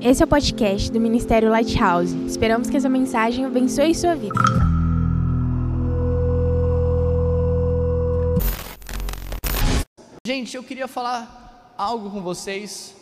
Esse 0.00 0.22
é 0.22 0.26
o 0.26 0.28
podcast 0.28 0.92
do 0.92 1.00
Ministério 1.00 1.48
Lighthouse. 1.48 2.14
Esperamos 2.26 2.68
que 2.68 2.76
essa 2.76 2.88
mensagem 2.88 3.46
abençoe 3.46 3.94
sua 3.94 4.14
vida. 4.14 4.38
Gente, 10.26 10.54
eu 10.54 10.62
queria 10.62 10.86
falar 10.86 11.74
algo 11.78 12.10
com 12.10 12.20
vocês 12.20 12.94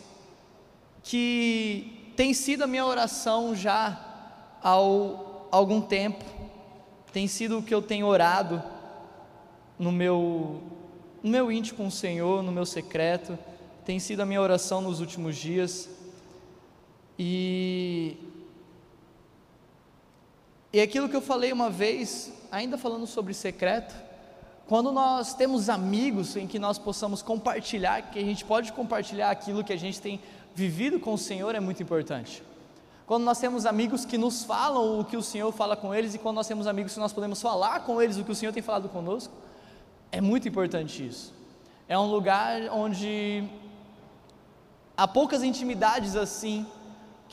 que 1.03 2.13
tem 2.15 2.33
sido 2.33 2.63
a 2.63 2.67
minha 2.67 2.85
oração 2.85 3.53
já 3.53 3.99
há 4.63 4.69
algum 5.51 5.81
tempo, 5.81 6.23
tem 7.11 7.27
sido 7.27 7.59
o 7.59 7.63
que 7.63 7.73
eu 7.73 7.81
tenho 7.81 8.07
orado 8.07 8.63
no 9.77 9.91
meu, 9.91 10.61
no 11.21 11.29
meu 11.29 11.51
íntimo 11.51 11.77
com 11.77 11.87
o 11.87 11.91
Senhor, 11.91 12.41
no 12.41 12.53
meu 12.53 12.65
secreto, 12.65 13.37
tem 13.85 13.99
sido 13.99 14.21
a 14.21 14.25
minha 14.25 14.41
oração 14.41 14.81
nos 14.81 15.01
últimos 15.01 15.35
dias. 15.35 15.94
E, 17.17 18.17
e 20.73 20.81
aquilo 20.81 21.07
que 21.07 21.15
eu 21.15 21.21
falei 21.21 21.51
uma 21.53 21.69
vez, 21.69 22.31
ainda 22.51 22.77
falando 22.77 23.07
sobre 23.07 23.33
secreto, 23.33 23.95
quando 24.67 24.91
nós 24.91 25.33
temos 25.33 25.69
amigos 25.69 26.35
em 26.35 26.47
que 26.47 26.57
nós 26.57 26.77
possamos 26.77 27.21
compartilhar, 27.21 28.01
que 28.11 28.19
a 28.19 28.23
gente 28.23 28.43
pode 28.43 28.73
compartilhar 28.73 29.29
aquilo 29.29 29.63
que 29.63 29.71
a 29.71 29.77
gente 29.77 30.01
tem 30.01 30.19
vivido 30.55 30.99
com 30.99 31.13
o 31.13 31.17
Senhor, 31.17 31.53
é 31.53 31.59
muito 31.59 31.83
importante. 31.83 32.41
Quando 33.05 33.23
nós 33.23 33.37
temos 33.37 33.67
amigos 33.67 34.03
que 34.03 34.17
nos 34.17 34.43
falam 34.43 34.99
o 34.99 35.05
que 35.05 35.15
o 35.15 35.21
Senhor 35.21 35.51
fala 35.51 35.75
com 35.75 35.93
eles, 35.93 36.15
e 36.15 36.17
quando 36.17 36.37
nós 36.37 36.47
temos 36.47 36.65
amigos 36.65 36.93
que 36.93 36.99
nós 36.99 37.13
podemos 37.13 37.39
falar 37.39 37.81
com 37.81 38.01
eles 38.01 38.17
o 38.17 38.23
que 38.23 38.31
o 38.31 38.35
Senhor 38.35 38.51
tem 38.51 38.63
falado 38.63 38.89
conosco, 38.89 39.31
é 40.11 40.19
muito 40.19 40.47
importante 40.47 41.05
isso. 41.05 41.31
É 41.87 41.97
um 41.99 42.09
lugar 42.09 42.61
onde 42.71 43.43
há 44.97 45.07
poucas 45.07 45.43
intimidades 45.43 46.15
assim 46.15 46.65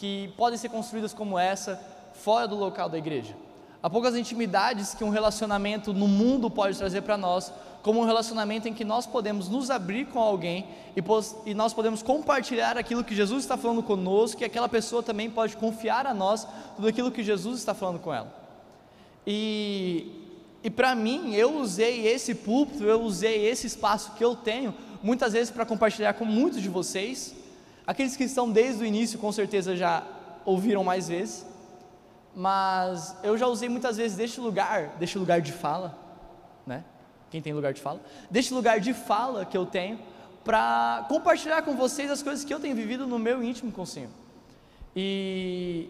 que 0.02 0.34
podem 0.36 0.58
ser 0.58 0.68
construídas 0.68 1.14
como 1.14 1.38
essa 1.38 1.80
fora 2.12 2.48
do 2.48 2.56
local 2.56 2.88
da 2.88 2.98
igreja. 2.98 3.36
Há 3.80 3.88
poucas 3.88 4.16
intimidades 4.16 4.94
que 4.94 5.04
um 5.04 5.10
relacionamento 5.10 5.92
no 5.92 6.08
mundo 6.08 6.50
pode 6.50 6.76
trazer 6.76 7.02
para 7.02 7.16
nós, 7.16 7.52
como 7.84 8.00
um 8.00 8.04
relacionamento 8.04 8.66
em 8.66 8.74
que 8.74 8.84
nós 8.84 9.06
podemos 9.06 9.48
nos 9.48 9.70
abrir 9.70 10.06
com 10.06 10.18
alguém 10.18 10.66
e, 10.96 11.50
e, 11.50 11.54
nós 11.54 11.72
podemos 11.72 12.02
compartilhar 12.02 12.76
aquilo 12.76 13.04
que 13.04 13.14
Jesus 13.14 13.44
está 13.44 13.56
falando 13.56 13.80
conosco, 13.80 14.42
e 14.42 14.44
aquela 14.44 14.68
pessoa 14.68 15.04
também 15.04 15.30
pode 15.30 15.56
confiar 15.56 16.04
a 16.04 16.12
nós 16.12 16.48
tudo 16.74 16.88
aquilo 16.88 17.12
que 17.12 17.22
Jesus 17.22 17.60
está 17.60 17.72
falando 17.72 18.00
com 18.00 18.12
ela. 18.12 18.34
E, 19.24 20.10
e 20.64 20.68
para 20.70 20.96
mim, 20.96 21.32
eu 21.36 21.58
usei 21.58 22.08
esse 22.08 22.34
púlpito, 22.34 22.82
eu 22.82 23.00
usei 23.02 23.46
esse 23.46 23.68
espaço 23.68 24.14
que 24.16 24.24
eu 24.24 24.34
tenho, 24.34 24.74
muitas 25.00 25.32
vezes 25.32 25.52
para 25.52 25.64
compartilhar 25.64 26.14
com 26.14 26.24
muitos 26.24 26.60
de 26.60 26.68
vocês, 26.68 27.40
aqueles 27.86 28.16
que 28.16 28.24
estão 28.24 28.50
desde 28.50 28.82
o 28.82 28.86
início, 28.86 29.18
com 29.18 29.30
certeza 29.32 29.76
já 29.76 30.04
ouviram 30.44 30.82
mais 30.82 31.08
vezes 31.08 31.46
mas 32.34 33.14
eu 33.22 33.36
já 33.36 33.46
usei 33.46 33.68
muitas 33.68 33.96
vezes 33.96 34.16
deste 34.16 34.40
lugar, 34.40 34.96
deste 34.98 35.18
lugar 35.18 35.40
de 35.40 35.52
fala, 35.52 35.96
né? 36.66 36.84
Quem 37.30 37.40
tem 37.42 37.52
lugar 37.52 37.72
de 37.72 37.80
fala? 37.80 38.00
Deste 38.30 38.52
lugar 38.52 38.80
de 38.80 38.92
fala 38.94 39.44
que 39.44 39.56
eu 39.56 39.66
tenho 39.66 39.98
para 40.44 41.04
compartilhar 41.08 41.62
com 41.62 41.76
vocês 41.76 42.10
as 42.10 42.22
coisas 42.22 42.44
que 42.44 42.52
eu 42.52 42.60
tenho 42.60 42.74
vivido 42.74 43.06
no 43.06 43.18
meu 43.18 43.42
íntimo 43.42 43.70
com 43.70 43.82
o 43.82 43.86
Senhor. 43.86 44.10
E 44.94 45.88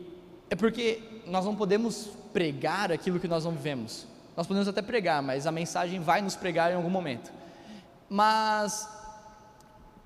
é 0.51 0.55
porque 0.55 1.03
nós 1.27 1.45
não 1.45 1.57
podemos 1.57 2.11
pregar 2.33 2.93
aquilo 2.93 3.19
que 3.19 3.29
nós 3.29 3.45
não 3.45 3.53
vivemos. 3.53 4.07
Nós 4.37 4.47
podemos 4.47 4.69
até 4.69 4.83
pregar, 4.83 5.23
mas 5.23 5.47
a 5.47 5.53
mensagem 5.53 6.01
vai 6.01 6.23
nos 6.23 6.37
pregar 6.37 6.71
em 6.71 6.75
algum 6.75 6.91
momento. 6.91 7.33
Mas 8.09 8.89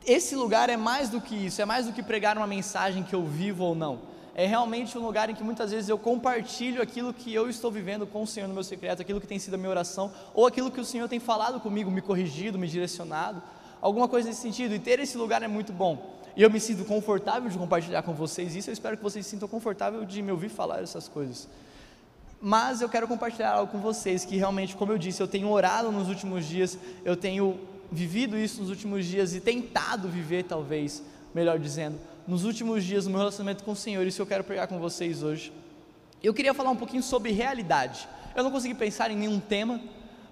esse 0.07 0.35
lugar 0.35 0.71
é 0.71 0.77
mais 0.77 1.09
do 1.09 1.21
que 1.21 1.35
isso, 1.35 1.61
é 1.61 1.65
mais 1.65 1.87
do 1.87 1.93
que 1.93 2.03
pregar 2.03 2.37
uma 2.37 2.47
mensagem 2.47 3.03
que 3.03 3.15
eu 3.15 3.25
vivo 3.25 3.65
ou 3.65 3.75
não 3.75 4.17
é 4.39 4.45
realmente 4.45 4.99
um 4.99 5.01
lugar 5.01 5.31
em 5.31 5.35
que 5.35 5.43
muitas 5.43 5.71
vezes 5.71 5.89
eu 5.89 5.97
compartilho 5.97 6.83
aquilo 6.83 7.15
que 7.15 7.33
eu 7.33 7.49
estou 7.49 7.73
vivendo 7.73 8.07
com 8.07 8.23
o 8.23 8.27
Senhor 8.27 8.47
no 8.47 8.53
meu 8.53 8.63
secreto, 8.63 9.01
aquilo 9.01 9.19
que 9.19 9.27
tem 9.27 9.39
sido 9.39 9.55
a 9.55 9.57
minha 9.57 9.71
oração, 9.71 10.13
ou 10.35 10.47
aquilo 10.47 10.71
que 10.71 10.79
o 10.79 10.85
Senhor 10.85 11.09
tem 11.09 11.19
falado 11.19 11.59
comigo, 11.59 11.91
me 11.91 12.03
corrigido, 12.03 12.59
me 12.59 12.69
direcionado, 12.69 13.43
alguma 13.81 14.07
coisa 14.07 14.29
nesse 14.29 14.43
sentido. 14.43 14.75
E 14.75 14.79
ter 14.79 15.01
esse 15.01 15.17
lugar 15.17 15.43
é 15.43 15.49
muito 15.49 15.73
bom. 15.73 16.21
E 16.37 16.43
eu 16.43 16.51
me 16.51 16.61
sinto 16.61 16.85
confortável 16.85 17.49
de 17.49 17.57
compartilhar 17.57 18.03
com 18.03 18.13
vocês 18.13 18.55
isso. 18.55 18.69
Eu 18.69 18.75
espero 18.75 18.99
que 18.99 19.03
vocês 19.03 19.25
se 19.25 19.31
sintam 19.31 19.49
confortáveis 19.49 20.07
de 20.07 20.21
me 20.21 20.31
ouvir 20.31 20.51
falar 20.51 20.83
essas 20.83 21.09
coisas. 21.09 21.49
Mas 22.39 22.83
eu 22.83 22.91
quero 22.91 23.09
compartilhar 23.09 23.53
algo 23.53 23.73
com 23.73 23.79
vocês 23.79 24.27
que 24.27 24.37
realmente, 24.37 24.77
como 24.77 24.93
eu 24.93 24.99
disse, 24.99 25.23
eu 25.23 25.27
tenho 25.27 25.49
orado 25.49 25.91
nos 25.91 26.11
últimos 26.11 26.45
dias, 26.45 26.79
eu 27.07 27.17
tenho 27.17 27.59
vivido 27.91 28.37
isso 28.37 28.61
nos 28.61 28.71
últimos 28.71 29.07
dias 29.07 29.35
e 29.35 29.41
tentado 29.41 30.09
viver, 30.09 30.45
talvez, 30.45 31.03
melhor 31.35 31.59
dizendo, 31.59 31.99
nos 32.27 32.45
últimos 32.45 32.85
dias 32.85 33.05
no 33.05 33.11
meu 33.11 33.19
relacionamento 33.21 33.63
com 33.63 33.73
o 33.73 33.77
Senhor, 33.77 34.07
isso 34.07 34.21
eu 34.21 34.27
quero 34.27 34.43
pegar 34.43 34.67
com 34.67 34.79
vocês 34.79 35.23
hoje. 35.23 35.53
Eu 36.23 36.35
queria 36.35 36.53
falar 36.53 36.71
um 36.71 36.77
pouquinho 36.77 37.03
sobre 37.03 37.31
realidade. 37.31 38.09
Eu 38.35 38.43
não 38.43 38.51
consegui 38.51 38.75
pensar 38.75 39.11
em 39.11 39.17
nenhum 39.17 39.39
tema, 39.39 39.81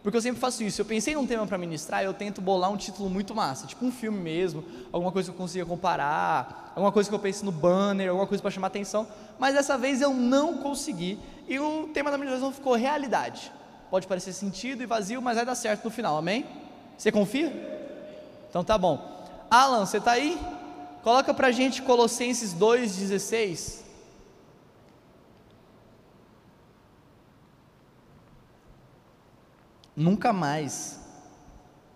porque 0.03 0.17
eu 0.17 0.21
sempre 0.21 0.41
faço 0.41 0.63
isso. 0.63 0.81
Eu 0.81 0.85
pensei 0.85 1.15
num 1.15 1.27
tema 1.27 1.47
para 1.47 1.57
ministrar, 1.57 2.03
eu 2.03 2.13
tento 2.13 2.41
bolar 2.41 2.71
um 2.71 2.77
título 2.77 3.09
muito 3.09 3.35
massa, 3.35 3.67
tipo 3.67 3.85
um 3.85 3.93
filme 3.93 4.19
mesmo, 4.19 4.65
alguma 4.93 5.13
coisa 5.13 5.31
que 5.31 5.35
eu 5.35 5.39
consiga 5.39 5.65
comparar, 5.65 6.73
alguma 6.75 6.91
coisa 6.91 7.09
que 7.09 7.15
eu 7.15 7.19
pense 7.19 7.45
no 7.45 7.53
banner, 7.53 8.09
alguma 8.09 8.27
coisa 8.27 8.43
para 8.43 8.51
chamar 8.51 8.67
atenção. 8.67 9.07
Mas 9.39 9.55
dessa 9.55 9.79
vez 9.79 10.01
eu 10.01 10.13
não 10.13 10.59
consegui 10.59 11.19
e 11.49 11.59
o 11.59 11.89
tema 11.95 12.11
da 12.11 12.19
ministração 12.19 12.53
ficou 12.53 12.75
realidade. 12.75 13.53
Pode 13.91 14.07
parecer 14.07 14.33
sentido 14.33 14.83
e 14.83 14.87
vazio, 14.87 15.23
mas 15.23 15.37
vai 15.37 15.47
dar 15.47 15.55
certo 15.55 15.85
no 15.85 15.91
final, 15.91 16.19
amém? 16.19 16.45
Você 16.97 17.11
confia? 17.13 17.53
Então 18.49 18.65
tá 18.65 18.79
bom. 18.79 19.15
Alan, 19.51 19.85
você 19.85 19.99
está 19.99 20.13
aí? 20.13 20.39
Coloca 21.03 21.35
para 21.35 21.49
a 21.49 21.53
gente 21.53 21.83
Colossenses 21.83 22.55
2,16. 22.55 23.83
Nunca 29.97 30.33
mais 30.33 30.99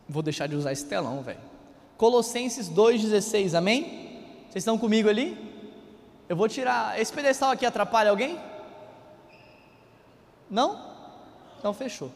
vou 0.08 0.22
deixar 0.22 0.46
de 0.46 0.54
usar 0.54 0.72
esse 0.72 0.86
telão, 0.86 1.22
velho. 1.22 1.40
Colossenses 1.96 2.68
2,16, 2.68 3.54
amém? 3.54 3.82
Vocês 4.44 4.62
estão 4.62 4.78
comigo 4.78 5.08
ali? 5.08 5.36
Eu 6.28 6.36
vou 6.36 6.48
tirar. 6.48 7.00
Esse 7.00 7.12
pedestal 7.12 7.50
aqui 7.50 7.66
atrapalha 7.66 8.10
alguém? 8.10 8.38
Não? 10.50 10.80
Então 11.58 11.74
fechou. 11.74 12.10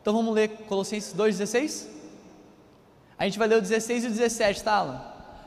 Então 0.00 0.14
vamos 0.14 0.34
ler 0.34 0.48
Colossenses 0.68 1.14
2,16? 1.14 1.95
A 3.18 3.24
gente 3.24 3.38
vai 3.38 3.48
ler 3.48 3.58
o 3.58 3.62
16 3.62 4.04
e 4.04 4.06
o 4.08 4.10
17, 4.10 4.62
tá, 4.62 4.74
Alan? 4.74 5.00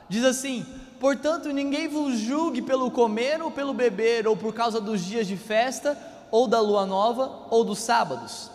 Diz 0.08 0.24
assim: 0.24 0.66
Portanto, 0.98 1.52
ninguém 1.52 1.88
vos 1.88 2.18
julgue 2.18 2.60
pelo 2.60 2.90
comer 2.90 3.40
ou 3.40 3.50
pelo 3.50 3.72
beber, 3.72 4.26
ou 4.26 4.36
por 4.36 4.52
causa 4.52 4.80
dos 4.80 5.04
dias 5.04 5.26
de 5.26 5.36
festa, 5.36 5.96
ou 6.30 6.46
da 6.46 6.60
lua 6.60 6.84
nova, 6.84 7.46
ou 7.50 7.64
dos 7.64 7.78
sábados, 7.78 8.50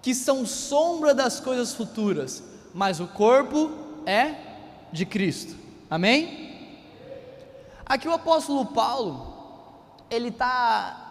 que 0.00 0.14
são 0.14 0.46
sombra 0.46 1.14
das 1.14 1.40
coisas 1.40 1.74
futuras, 1.74 2.42
mas 2.74 3.00
o 3.00 3.06
corpo 3.06 3.70
é 4.06 4.34
de 4.92 5.04
Cristo. 5.04 5.54
Amém? 5.90 6.46
Aqui 7.84 8.08
o 8.08 8.12
apóstolo 8.12 8.66
Paulo, 8.66 9.34
ele 10.10 10.28
está 10.28 11.02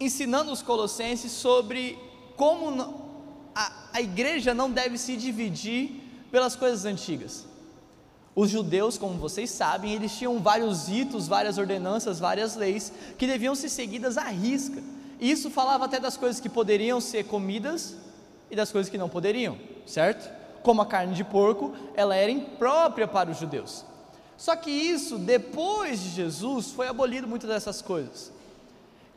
ensinando 0.00 0.50
os 0.50 0.62
colossenses 0.62 1.30
sobre 1.30 1.98
como 2.36 3.03
a, 3.94 4.02
igreja 4.02 4.52
não 4.52 4.70
deve 4.70 4.98
se 4.98 5.16
dividir 5.16 6.02
pelas 6.30 6.56
coisas 6.56 6.84
antigas. 6.84 7.46
Os 8.34 8.50
judeus, 8.50 8.98
como 8.98 9.16
vocês 9.18 9.48
sabem, 9.50 9.94
eles 9.94 10.16
tinham 10.16 10.40
vários 10.40 10.88
ritos, 10.88 11.28
várias 11.28 11.56
ordenanças, 11.56 12.18
várias 12.18 12.56
leis 12.56 12.92
que 13.16 13.26
deviam 13.26 13.54
ser 13.54 13.68
seguidas 13.68 14.18
à 14.18 14.24
risca. 14.24 14.82
Isso 15.20 15.48
falava 15.48 15.84
até 15.84 16.00
das 16.00 16.16
coisas 16.16 16.40
que 16.40 16.48
poderiam 16.48 17.00
ser 17.00 17.24
comidas 17.24 17.94
e 18.50 18.56
das 18.56 18.72
coisas 18.72 18.90
que 18.90 18.98
não 18.98 19.08
poderiam, 19.08 19.56
certo? 19.86 20.28
Como 20.62 20.82
a 20.82 20.86
carne 20.86 21.14
de 21.14 21.22
porco, 21.22 21.72
ela 21.94 22.16
era 22.16 22.30
imprópria 22.30 23.06
para 23.06 23.30
os 23.30 23.38
judeus. 23.38 23.84
Só 24.36 24.56
que 24.56 24.70
isso, 24.70 25.16
depois 25.16 26.00
de 26.00 26.10
Jesus, 26.10 26.72
foi 26.72 26.88
abolido 26.88 27.28
muitas 27.28 27.48
dessas 27.48 27.80
coisas. 27.80 28.32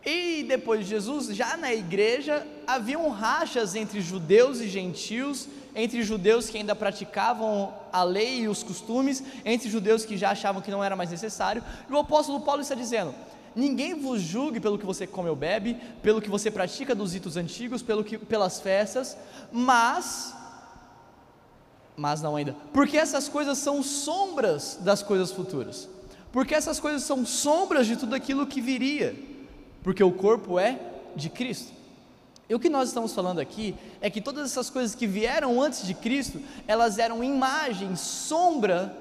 E 0.09 0.41
depois 0.43 0.85
de 0.85 0.91
Jesus, 0.91 1.35
já 1.35 1.57
na 1.57 1.73
igreja, 1.73 2.47
haviam 2.65 3.09
rachas 3.09 3.75
entre 3.75 3.99
judeus 3.99 4.61
e 4.61 4.69
gentios, 4.69 5.49
entre 5.75 6.01
judeus 6.01 6.47
que 6.47 6.57
ainda 6.57 6.73
praticavam 6.73 7.73
a 7.91 8.03
lei 8.03 8.43
e 8.43 8.47
os 8.47 8.63
costumes, 8.63 9.21
entre 9.43 9.69
judeus 9.69 10.05
que 10.05 10.15
já 10.15 10.31
achavam 10.31 10.61
que 10.61 10.71
não 10.71 10.81
era 10.81 10.95
mais 10.95 11.11
necessário. 11.11 11.61
E 11.89 11.91
o 11.91 11.97
apóstolo 11.97 12.39
Paulo 12.39 12.61
está 12.61 12.73
dizendo: 12.73 13.13
Ninguém 13.53 13.95
vos 13.95 14.21
julgue 14.21 14.61
pelo 14.61 14.79
que 14.79 14.85
você 14.85 15.05
come 15.05 15.29
ou 15.29 15.35
bebe, 15.35 15.75
pelo 16.01 16.21
que 16.21 16.29
você 16.29 16.49
pratica 16.49 16.95
dos 16.95 17.11
ritos 17.13 17.35
antigos, 17.35 17.81
pelo 17.81 18.01
que, 18.01 18.17
pelas 18.17 18.61
festas, 18.61 19.17
mas, 19.51 20.33
mas 21.97 22.21
não 22.21 22.37
ainda, 22.37 22.55
porque 22.71 22.97
essas 22.97 23.27
coisas 23.27 23.57
são 23.57 23.83
sombras 23.83 24.77
das 24.79 25.03
coisas 25.03 25.33
futuras, 25.33 25.89
porque 26.31 26.55
essas 26.55 26.79
coisas 26.79 27.03
são 27.03 27.25
sombras 27.25 27.85
de 27.85 27.97
tudo 27.97 28.15
aquilo 28.15 28.47
que 28.47 28.61
viria, 28.61 29.13
porque 29.87 30.03
o 30.03 30.11
corpo 30.11 30.59
é 30.59 30.77
de 31.15 31.29
Cristo. 31.29 31.71
E 32.49 32.53
o 32.53 32.59
que 32.59 32.67
nós 32.67 32.89
estamos 32.89 33.13
falando 33.13 33.39
aqui 33.39 33.73
é 34.01 34.09
que 34.09 34.19
todas 34.19 34.51
essas 34.51 34.69
coisas 34.69 34.93
que 34.93 35.07
vieram 35.07 35.61
antes 35.61 35.87
de 35.87 35.93
Cristo, 35.93 36.41
elas 36.67 36.99
eram 36.99 37.23
imagem, 37.23 37.95
sombra 37.95 38.93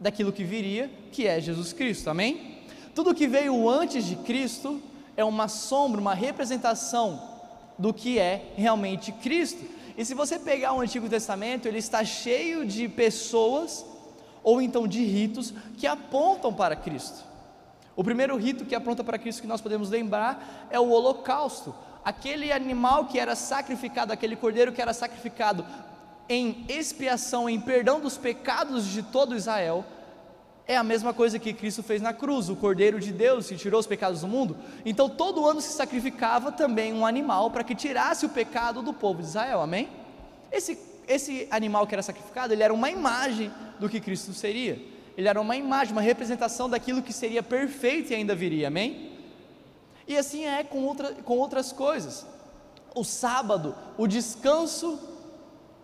daquilo 0.00 0.32
que 0.32 0.42
viria, 0.42 0.90
que 1.12 1.28
é 1.28 1.40
Jesus 1.40 1.72
Cristo, 1.72 2.10
amém? 2.10 2.58
Tudo 2.92 3.14
que 3.14 3.28
veio 3.28 3.68
antes 3.70 4.04
de 4.04 4.16
Cristo 4.16 4.82
é 5.16 5.24
uma 5.24 5.46
sombra, 5.46 6.00
uma 6.00 6.12
representação 6.12 7.22
do 7.78 7.94
que 7.94 8.18
é 8.18 8.52
realmente 8.56 9.12
Cristo. 9.12 9.64
E 9.96 10.04
se 10.04 10.12
você 10.12 10.40
pegar 10.40 10.72
o 10.72 10.80
Antigo 10.80 11.08
Testamento, 11.08 11.68
ele 11.68 11.78
está 11.78 12.04
cheio 12.04 12.66
de 12.66 12.88
pessoas 12.88 13.86
ou 14.42 14.60
então 14.60 14.88
de 14.88 15.04
ritos 15.04 15.54
que 15.78 15.86
apontam 15.86 16.52
para 16.52 16.74
Cristo. 16.74 17.33
O 17.96 18.02
primeiro 18.02 18.36
rito 18.36 18.64
que 18.64 18.74
aponta 18.74 19.04
para 19.04 19.18
Cristo 19.18 19.42
que 19.42 19.48
nós 19.48 19.60
podemos 19.60 19.88
lembrar 19.90 20.68
é 20.70 20.80
o 20.80 20.88
holocausto. 20.88 21.74
Aquele 22.04 22.52
animal 22.52 23.06
que 23.06 23.18
era 23.18 23.34
sacrificado, 23.34 24.12
aquele 24.12 24.36
cordeiro 24.36 24.72
que 24.72 24.82
era 24.82 24.92
sacrificado 24.92 25.64
em 26.28 26.64
expiação, 26.68 27.48
em 27.48 27.60
perdão 27.60 28.00
dos 28.00 28.16
pecados 28.16 28.86
de 28.86 29.02
todo 29.02 29.36
Israel, 29.36 29.84
é 30.66 30.76
a 30.76 30.82
mesma 30.82 31.12
coisa 31.12 31.38
que 31.38 31.52
Cristo 31.52 31.82
fez 31.82 32.00
na 32.00 32.14
cruz, 32.14 32.48
o 32.48 32.56
Cordeiro 32.56 32.98
de 32.98 33.12
Deus 33.12 33.48
que 33.48 33.56
tirou 33.56 33.78
os 33.78 33.86
pecados 33.86 34.22
do 34.22 34.28
mundo. 34.28 34.56
Então 34.84 35.08
todo 35.10 35.46
ano 35.46 35.60
se 35.60 35.72
sacrificava 35.72 36.50
também 36.50 36.92
um 36.92 37.04
animal 37.04 37.50
para 37.50 37.62
que 37.62 37.74
tirasse 37.74 38.24
o 38.24 38.30
pecado 38.30 38.80
do 38.80 38.92
povo 38.92 39.20
de 39.20 39.28
Israel, 39.28 39.60
amém? 39.60 39.90
Esse, 40.50 40.78
esse 41.06 41.46
animal 41.50 41.86
que 41.86 41.94
era 41.94 42.02
sacrificado, 42.02 42.52
ele 42.54 42.62
era 42.62 42.72
uma 42.72 42.90
imagem 42.90 43.52
do 43.78 43.88
que 43.88 44.00
Cristo 44.00 44.32
seria. 44.32 44.93
Ele 45.16 45.28
era 45.28 45.40
uma 45.40 45.56
imagem, 45.56 45.92
uma 45.92 46.00
representação 46.00 46.68
daquilo 46.68 47.02
que 47.02 47.12
seria 47.12 47.42
perfeito 47.42 48.12
e 48.12 48.16
ainda 48.16 48.34
viria, 48.34 48.68
amém? 48.68 49.12
E 50.06 50.16
assim 50.16 50.44
é 50.44 50.62
com, 50.64 50.84
outra, 50.84 51.12
com 51.24 51.38
outras 51.38 51.72
coisas. 51.72 52.26
O 52.94 53.04
sábado, 53.04 53.74
o 53.96 54.06
descanso 54.06 54.98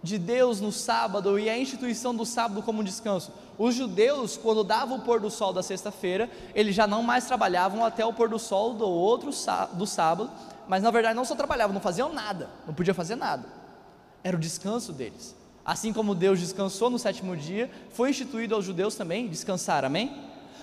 de 0.03 0.19
Deus 0.19 0.61
no 0.61 0.73
sábado 0.73 1.38
e 1.38 1.49
a 1.49 1.59
instituição 1.59 2.15
do 2.15 2.25
sábado 2.25 2.62
como 2.62 2.82
descanso. 2.82 3.32
Os 3.59 3.75
judeus, 3.75 4.37
quando 4.37 4.65
dava 4.65 4.94
o 4.94 5.00
pôr 5.00 5.21
do 5.21 5.31
sol 5.31 5.53
da 5.53 5.62
sexta-feira, 5.62 6.31
eles 6.55 6.75
já 6.75 6.87
não 6.87 7.03
mais 7.03 7.26
trabalhavam 7.26 7.85
até 7.85 8.05
o 8.05 8.12
pôr 8.12 8.29
do 8.29 8.38
sol 8.38 8.75
do 8.75 8.88
outro 8.88 9.31
do 9.75 9.87
sábado, 9.87 10.31
mas 10.67 10.83
na 10.83 10.91
verdade 10.91 11.15
não 11.15 11.25
só 11.25 11.35
trabalhavam, 11.35 11.75
não 11.75 11.81
faziam 11.81 12.12
nada, 12.12 12.49
não 12.67 12.73
podiam 12.73 12.94
fazer 12.94 13.17
nada. 13.17 13.47
Era 14.25 14.37
o 14.37 14.41
descanso 14.41 14.93
deles. 14.93 15.37
Assim 15.65 15.93
como 15.93 16.15
Deus 16.15 16.41
descansou 16.41 16.91
no 16.91 16.99
sétimo 16.99 17.37
dia, 17.37 17.71
foi 17.91 18.11
instituído 18.11 18.55
aos 18.55 18.65
judeus 18.65 18.95
também 18.95 19.29
descansar, 19.29 19.85
amém? 19.85 20.12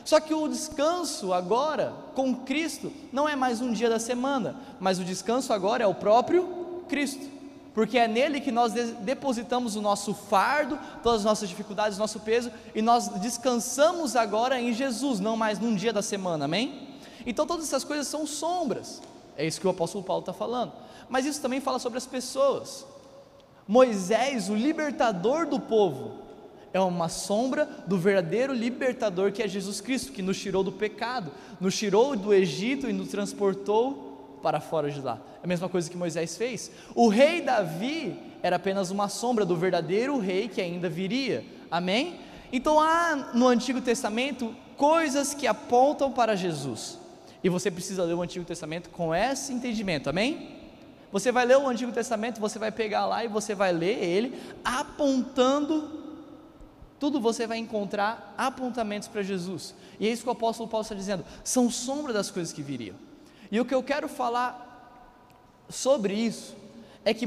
Só 0.03 0.19
que 0.19 0.33
o 0.33 0.47
descanso 0.47 1.33
agora, 1.33 1.93
com 2.15 2.33
Cristo, 2.33 2.91
não 3.11 3.27
é 3.27 3.35
mais 3.35 3.61
um 3.61 3.73
dia 3.73 3.89
da 3.89 3.99
semana, 3.99 4.55
mas 4.79 4.99
o 4.99 5.03
descanso 5.03 5.51
agora 5.53 5.83
é 5.83 5.87
o 5.87 5.95
próprio 5.95 6.83
Cristo 6.87 7.37
porque 7.77 7.99
é 7.99 8.07
nele 8.07 8.41
que 8.41 8.51
nós 8.51 8.73
depositamos 8.73 9.75
o 9.75 9.81
nosso 9.83 10.11
fardo, 10.11 10.79
todas 11.03 11.19
as 11.19 11.25
nossas 11.25 11.47
dificuldades, 11.47 11.95
nosso 11.95 12.19
peso, 12.21 12.51
e 12.73 12.81
nós 12.81 13.07
descansamos 13.19 14.15
agora 14.15 14.59
em 14.59 14.73
Jesus, 14.73 15.19
não 15.19 15.37
mais 15.37 15.59
num 15.59 15.75
dia 15.75 15.93
da 15.93 16.01
semana, 16.01 16.45
amém? 16.45 16.97
Então 17.23 17.45
todas 17.45 17.67
essas 17.67 17.83
coisas 17.83 18.07
são 18.07 18.25
sombras, 18.25 18.99
é 19.37 19.45
isso 19.45 19.61
que 19.61 19.67
o 19.67 19.69
apóstolo 19.69 20.03
Paulo 20.03 20.21
está 20.21 20.33
falando, 20.33 20.73
mas 21.07 21.23
isso 21.27 21.39
também 21.39 21.61
fala 21.61 21.77
sobre 21.77 21.99
as 21.99 22.07
pessoas. 22.07 22.83
Moisés, 23.67 24.49
o 24.49 24.55
libertador 24.55 25.47
do 25.47 25.59
povo, 25.59 26.27
é 26.73 26.79
uma 26.79 27.09
sombra 27.09 27.67
do 27.87 27.97
verdadeiro 27.97 28.53
libertador 28.53 29.31
que 29.31 29.41
é 29.41 29.47
Jesus 29.47 29.81
Cristo, 29.81 30.11
que 30.11 30.21
nos 30.21 30.39
tirou 30.39 30.63
do 30.63 30.71
pecado, 30.71 31.31
nos 31.59 31.75
tirou 31.75 32.15
do 32.15 32.33
Egito 32.33 32.89
e 32.89 32.93
nos 32.93 33.09
transportou 33.09 34.39
para 34.41 34.59
fora 34.59 34.89
de 34.89 35.01
lá. 35.01 35.19
É 35.41 35.45
a 35.45 35.47
mesma 35.47 35.67
coisa 35.67 35.89
que 35.89 35.97
Moisés 35.97 36.37
fez. 36.37 36.71
O 36.93 37.07
rei 37.07 37.41
Davi 37.41 38.17
era 38.43 38.57
apenas 38.57 38.91
uma 38.91 39.09
sombra 39.09 39.45
do 39.45 39.55
verdadeiro 39.55 40.19
rei 40.19 40.47
que 40.47 40.61
ainda 40.61 40.87
viria. 40.87 41.43
Amém? 41.71 42.19
Então 42.51 42.79
há 42.79 43.31
no 43.33 43.47
Antigo 43.47 43.81
Testamento 43.81 44.55
coisas 44.77 45.33
que 45.33 45.47
apontam 45.47 46.11
para 46.11 46.35
Jesus. 46.35 46.99
E 47.43 47.49
você 47.49 47.71
precisa 47.71 48.03
ler 48.03 48.13
o 48.13 48.21
Antigo 48.21 48.45
Testamento 48.45 48.89
com 48.89 49.13
esse 49.13 49.53
entendimento. 49.53 50.09
Amém? 50.09 50.56
Você 51.11 51.31
vai 51.31 51.45
ler 51.45 51.57
o 51.57 51.67
Antigo 51.67 51.91
Testamento, 51.91 52.39
você 52.39 52.59
vai 52.59 52.71
pegar 52.71 53.05
lá 53.05 53.23
e 53.23 53.27
você 53.27 53.55
vai 53.55 53.71
ler 53.71 54.03
ele 54.03 54.41
apontando 54.63 55.97
tudo 56.99 57.19
você 57.19 57.45
vai 57.45 57.57
encontrar 57.57 58.33
apontamentos 58.37 59.07
para 59.07 59.21
Jesus. 59.21 59.75
E 59.99 60.07
é 60.07 60.11
isso 60.11 60.23
que 60.23 60.29
o 60.29 60.31
apóstolo 60.31 60.69
Paulo 60.69 60.81
está 60.81 60.95
dizendo. 60.95 61.23
São 61.43 61.69
sombra 61.69 62.11
das 62.11 62.31
coisas 62.31 62.51
que 62.51 62.61
viriam. 62.61 62.95
E 63.51 63.59
o 63.59 63.65
que 63.65 63.73
eu 63.73 63.83
quero 63.83 64.07
falar 64.09 64.63
sobre 65.69 66.13
isso 66.13 66.55
é 67.05 67.13
que 67.13 67.25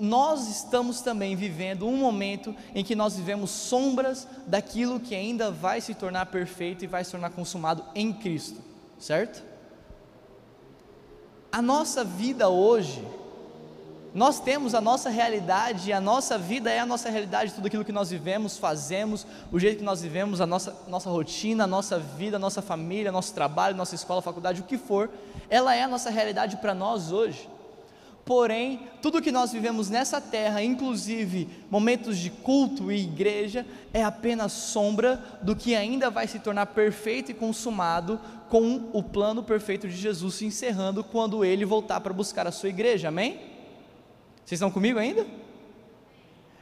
nós 0.00 0.48
estamos 0.48 1.00
também 1.00 1.36
vivendo 1.36 1.86
um 1.86 1.96
momento 1.96 2.54
em 2.74 2.82
que 2.82 2.96
nós 2.96 3.16
vivemos 3.16 3.50
sombras 3.50 4.26
daquilo 4.46 4.98
que 4.98 5.14
ainda 5.14 5.50
vai 5.50 5.80
se 5.80 5.94
tornar 5.94 6.26
perfeito 6.26 6.84
e 6.84 6.88
vai 6.88 7.04
se 7.04 7.12
tornar 7.12 7.30
consumado 7.30 7.84
em 7.94 8.12
Cristo, 8.12 8.60
certo? 8.98 9.44
A 11.52 11.60
nossa 11.60 12.02
vida 12.02 12.48
hoje, 12.48 13.06
nós 14.14 14.40
temos 14.40 14.74
a 14.74 14.80
nossa 14.80 15.10
realidade, 15.10 15.90
e 15.90 15.92
a 15.92 16.00
nossa 16.00 16.38
vida 16.38 16.70
é 16.70 16.78
a 16.78 16.86
nossa 16.86 17.10
realidade, 17.10 17.52
tudo 17.52 17.66
aquilo 17.66 17.84
que 17.84 17.92
nós 17.92 18.08
vivemos, 18.08 18.56
fazemos, 18.56 19.26
o 19.52 19.60
jeito 19.60 19.80
que 19.80 19.84
nós 19.84 20.00
vivemos, 20.00 20.40
a 20.40 20.46
nossa, 20.46 20.74
nossa 20.88 21.10
rotina, 21.10 21.64
a 21.64 21.66
nossa 21.66 21.98
vida, 21.98 22.36
a 22.36 22.40
nossa 22.40 22.62
família, 22.62 23.12
nosso 23.12 23.34
trabalho, 23.34 23.76
nossa 23.76 23.94
escola, 23.94 24.22
faculdade, 24.22 24.62
o 24.62 24.64
que 24.64 24.78
for, 24.78 25.10
ela 25.50 25.74
é 25.74 25.82
a 25.82 25.88
nossa 25.88 26.08
realidade 26.08 26.56
para 26.56 26.72
nós 26.72 27.12
hoje. 27.12 27.46
Porém, 28.24 28.88
tudo 29.00 29.20
que 29.20 29.32
nós 29.32 29.52
vivemos 29.52 29.90
nessa 29.90 30.20
terra, 30.20 30.62
inclusive 30.62 31.48
momentos 31.68 32.16
de 32.16 32.30
culto 32.30 32.92
e 32.92 33.02
igreja, 33.02 33.66
é 33.92 34.04
apenas 34.04 34.52
sombra 34.52 35.40
do 35.42 35.56
que 35.56 35.74
ainda 35.74 36.08
vai 36.08 36.28
se 36.28 36.38
tornar 36.38 36.66
perfeito 36.66 37.32
e 37.32 37.34
consumado 37.34 38.20
com 38.48 38.90
o 38.92 39.02
plano 39.02 39.42
perfeito 39.42 39.88
de 39.88 39.96
Jesus 39.96 40.36
se 40.36 40.46
encerrando 40.46 41.02
quando 41.02 41.44
ele 41.44 41.64
voltar 41.64 42.00
para 42.00 42.12
buscar 42.12 42.46
a 42.46 42.52
sua 42.52 42.68
igreja, 42.68 43.08
amém? 43.08 43.40
Vocês 44.44 44.58
estão 44.58 44.70
comigo 44.70 45.00
ainda? 45.00 45.26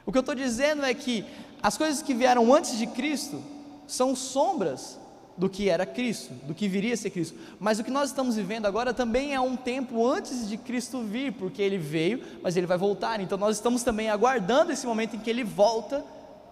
O 0.03 0.11
que 0.11 0.17
eu 0.17 0.21
estou 0.21 0.35
dizendo 0.35 0.83
é 0.83 0.93
que 0.95 1.23
as 1.61 1.77
coisas 1.77 2.01
que 2.01 2.13
vieram 2.13 2.51
antes 2.53 2.75
de 2.75 2.87
Cristo 2.87 3.41
são 3.85 4.15
sombras 4.15 4.99
do 5.41 5.49
que 5.49 5.69
era 5.69 5.87
Cristo, 5.87 6.31
do 6.45 6.53
que 6.53 6.67
viria 6.67 6.93
a 6.93 6.97
ser 6.97 7.09
Cristo. 7.09 7.35
Mas 7.59 7.79
o 7.79 7.83
que 7.83 7.89
nós 7.89 8.09
estamos 8.09 8.35
vivendo 8.35 8.67
agora 8.67 8.93
também 8.93 9.33
é 9.33 9.39
um 9.39 9.55
tempo 9.55 10.05
antes 10.05 10.47
de 10.47 10.55
Cristo 10.55 11.01
vir, 11.01 11.33
porque 11.33 11.63
ele 11.63 11.79
veio, 11.79 12.21
mas 12.43 12.55
ele 12.55 12.67
vai 12.67 12.77
voltar. 12.77 13.19
Então 13.19 13.39
nós 13.39 13.55
estamos 13.55 13.81
também 13.81 14.07
aguardando 14.07 14.71
esse 14.71 14.85
momento 14.85 15.15
em 15.15 15.19
que 15.19 15.31
ele 15.31 15.43
volta 15.43 16.05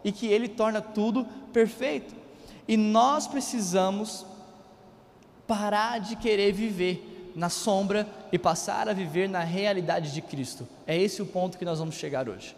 e 0.03 0.11
que 0.11 0.25
ele 0.25 0.47
torna 0.47 0.81
tudo 0.81 1.23
perfeito. 1.53 2.15
E 2.67 2.75
nós 2.75 3.27
precisamos 3.27 4.25
parar 5.45 5.99
de 5.99 6.15
querer 6.15 6.51
viver 6.51 7.31
na 7.35 7.47
sombra 7.47 8.07
e 8.31 8.39
passar 8.39 8.89
a 8.89 8.93
viver 8.93 9.29
na 9.29 9.41
realidade 9.41 10.11
de 10.11 10.19
Cristo. 10.19 10.67
É 10.87 10.97
esse 10.97 11.21
o 11.21 11.27
ponto 11.27 11.59
que 11.59 11.65
nós 11.65 11.77
vamos 11.77 11.93
chegar 11.93 12.27
hoje. 12.27 12.55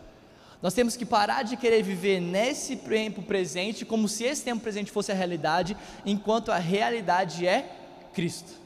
Nós 0.62 0.74
temos 0.74 0.96
que 0.96 1.06
parar 1.06 1.44
de 1.44 1.58
querer 1.58 1.82
viver 1.82 2.20
nesse 2.20 2.76
tempo 2.76 3.24
presente 3.24 3.84
como 3.84 4.08
se 4.08 4.24
esse 4.24 4.44
tempo 4.44 4.62
presente 4.62 4.92
fosse 4.92 5.12
a 5.12 5.16
realidade, 5.16 5.76
enquanto 6.06 6.52
a 6.52 6.58
realidade 6.58 7.48
é 7.48 7.78
Cristo. 8.14 8.62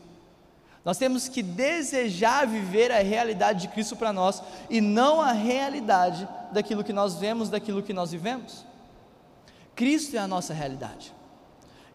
Nós 0.83 0.97
temos 0.97 1.27
que 1.27 1.41
desejar 1.41 2.45
viver 2.45 2.91
a 2.91 2.99
realidade 2.99 3.61
de 3.61 3.67
Cristo 3.69 3.95
para 3.95 4.13
nós 4.13 4.43
e 4.69 4.79
não 4.81 5.19
a 5.21 5.31
realidade 5.31 6.27
daquilo 6.51 6.83
que 6.83 6.93
nós 6.93 7.15
vemos, 7.15 7.49
daquilo 7.49 7.81
que 7.81 7.93
nós 7.93 8.11
vivemos. 8.11 8.65
Cristo 9.75 10.15
é 10.15 10.19
a 10.19 10.27
nossa 10.27 10.53
realidade. 10.53 11.11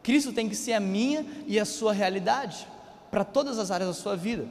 Cristo 0.03 0.33
tem 0.33 0.49
que 0.49 0.57
ser 0.57 0.73
a 0.73 0.81
minha 0.81 1.25
e 1.47 1.61
a 1.61 1.65
sua 1.65 1.93
realidade 1.93 2.67
para 3.11 3.23
todas 3.23 3.59
as 3.59 3.71
áreas 3.71 3.89
da 3.89 4.03
sua 4.03 4.17
vida. 4.17 4.49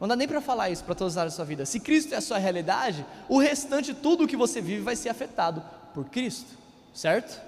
Não 0.00 0.06
dá 0.06 0.14
nem 0.14 0.28
para 0.28 0.40
falar 0.40 0.70
isso 0.70 0.84
para 0.84 0.94
todas 0.94 1.14
as 1.14 1.18
áreas 1.18 1.32
da 1.32 1.36
sua 1.36 1.44
vida. 1.44 1.64
Se 1.64 1.80
Cristo 1.80 2.12
é 2.12 2.18
a 2.18 2.20
sua 2.20 2.38
realidade, 2.38 3.04
o 3.28 3.38
restante, 3.38 3.94
tudo 3.94 4.24
o 4.24 4.26
que 4.28 4.36
você 4.36 4.60
vive, 4.60 4.82
vai 4.82 4.94
ser 4.94 5.08
afetado 5.08 5.62
por 5.94 6.04
Cristo, 6.06 6.56
certo? 6.92 7.40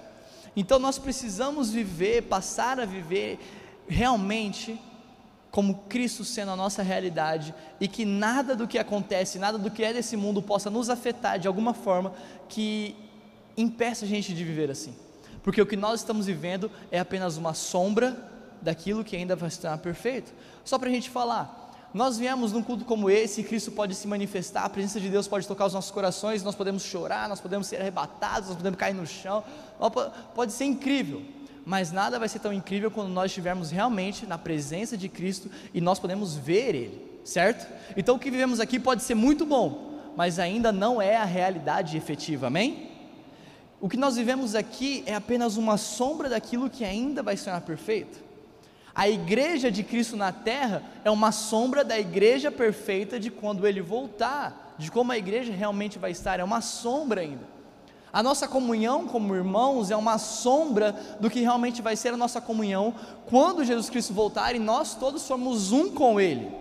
Então 0.55 0.79
nós 0.79 0.97
precisamos 0.97 1.69
viver, 1.69 2.23
passar 2.23 2.79
a 2.79 2.85
viver 2.85 3.39
realmente 3.87 4.79
como 5.51 5.83
Cristo 5.89 6.23
sendo 6.23 6.51
a 6.51 6.55
nossa 6.55 6.83
realidade 6.83 7.53
e 7.79 7.87
que 7.87 8.05
nada 8.05 8.55
do 8.55 8.67
que 8.67 8.77
acontece, 8.77 9.39
nada 9.39 9.57
do 9.57 9.69
que 9.71 9.83
é 9.83 9.93
desse 9.93 10.15
mundo 10.15 10.41
possa 10.41 10.69
nos 10.69 10.89
afetar 10.89 11.39
de 11.39 11.47
alguma 11.47 11.73
forma 11.73 12.13
que 12.47 12.95
impeça 13.57 14.05
a 14.05 14.07
gente 14.07 14.33
de 14.33 14.43
viver 14.43 14.69
assim. 14.69 14.93
Porque 15.43 15.61
o 15.61 15.65
que 15.65 15.75
nós 15.75 16.01
estamos 16.01 16.25
vivendo 16.25 16.71
é 16.91 16.99
apenas 16.99 17.37
uma 17.37 17.53
sombra 17.53 18.17
daquilo 18.61 19.03
que 19.03 19.15
ainda 19.15 19.35
vai 19.35 19.49
estar 19.49 19.77
perfeito. 19.77 20.33
Só 20.63 20.77
para 20.77 20.89
a 20.89 20.91
gente 20.91 21.09
falar, 21.09 21.68
nós 21.93 22.17
viemos 22.17 22.51
num 22.51 22.61
culto 22.61 22.85
como 22.85 23.09
esse, 23.09 23.41
Cristo 23.43 23.71
pode 23.71 23.95
se 23.95 24.07
manifestar, 24.07 24.63
a 24.63 24.69
presença 24.69 24.99
de 24.99 25.09
Deus 25.09 25.27
pode 25.27 25.47
tocar 25.47 25.65
os 25.65 25.73
nossos 25.73 25.89
corações, 25.89 26.43
nós 26.43 26.55
podemos 26.55 26.83
chorar, 26.83 27.27
nós 27.27 27.41
podemos 27.41 27.67
ser 27.67 27.81
arrebatados, 27.81 28.49
nós 28.49 28.57
podemos 28.57 28.77
cair 28.77 28.93
no 28.93 29.07
chão, 29.07 29.43
pode 30.35 30.53
ser 30.53 30.65
incrível, 30.65 31.23
mas 31.65 31.91
nada 31.91 32.19
vai 32.19 32.29
ser 32.29 32.39
tão 32.39 32.53
incrível 32.53 32.91
quando 32.91 33.09
nós 33.09 33.31
estivermos 33.31 33.71
realmente 33.71 34.25
na 34.25 34.37
presença 34.37 34.95
de 34.95 35.09
Cristo 35.09 35.49
e 35.73 35.81
nós 35.81 35.97
podemos 35.97 36.35
ver 36.35 36.75
Ele, 36.75 37.19
certo? 37.23 37.67
Então 37.97 38.15
o 38.15 38.19
que 38.19 38.29
vivemos 38.29 38.59
aqui 38.59 38.79
pode 38.79 39.03
ser 39.03 39.15
muito 39.15 39.45
bom, 39.45 39.99
mas 40.15 40.37
ainda 40.37 40.71
não 40.71 41.01
é 41.01 41.17
a 41.17 41.25
realidade 41.25 41.97
efetiva, 41.97 42.47
amém? 42.47 42.87
O 43.81 43.89
que 43.89 43.97
nós 43.97 44.15
vivemos 44.15 44.55
aqui 44.55 45.03
é 45.07 45.15
apenas 45.15 45.57
uma 45.57 45.77
sombra 45.77 46.29
daquilo 46.29 46.69
que 46.69 46.83
ainda 46.83 47.23
vai 47.23 47.35
se 47.37 47.45
tornar 47.45 47.61
perfeito. 47.61 48.28
A 48.93 49.07
igreja 49.07 49.71
de 49.71 49.83
Cristo 49.83 50.17
na 50.17 50.31
terra 50.31 50.83
é 51.03 51.11
uma 51.11 51.31
sombra 51.31 51.83
da 51.83 51.99
igreja 51.99 52.51
perfeita 52.51 53.19
de 53.19 53.29
quando 53.29 53.67
ele 53.67 53.81
voltar, 53.81 54.75
de 54.77 54.89
como 54.91 55.11
a 55.11 55.17
igreja 55.17 55.53
realmente 55.53 55.99
vai 55.99 56.11
estar, 56.11 56.39
é 56.39 56.43
uma 56.43 56.61
sombra 56.61 57.21
ainda. 57.21 57.59
A 58.11 58.23
nossa 58.23 58.47
comunhão 58.47 59.07
como 59.07 59.35
irmãos 59.35 59.91
é 59.91 59.95
uma 59.95 60.17
sombra 60.17 60.93
do 61.19 61.29
que 61.29 61.41
realmente 61.41 61.81
vai 61.81 61.95
ser 61.95 62.13
a 62.13 62.17
nossa 62.17 62.41
comunhão 62.41 62.93
quando 63.27 63.63
Jesus 63.63 63.89
Cristo 63.89 64.13
voltar 64.13 64.55
e 64.55 64.59
nós 64.59 64.95
todos 64.95 65.21
somos 65.21 65.71
um 65.71 65.91
com 65.91 66.19
Ele. 66.19 66.51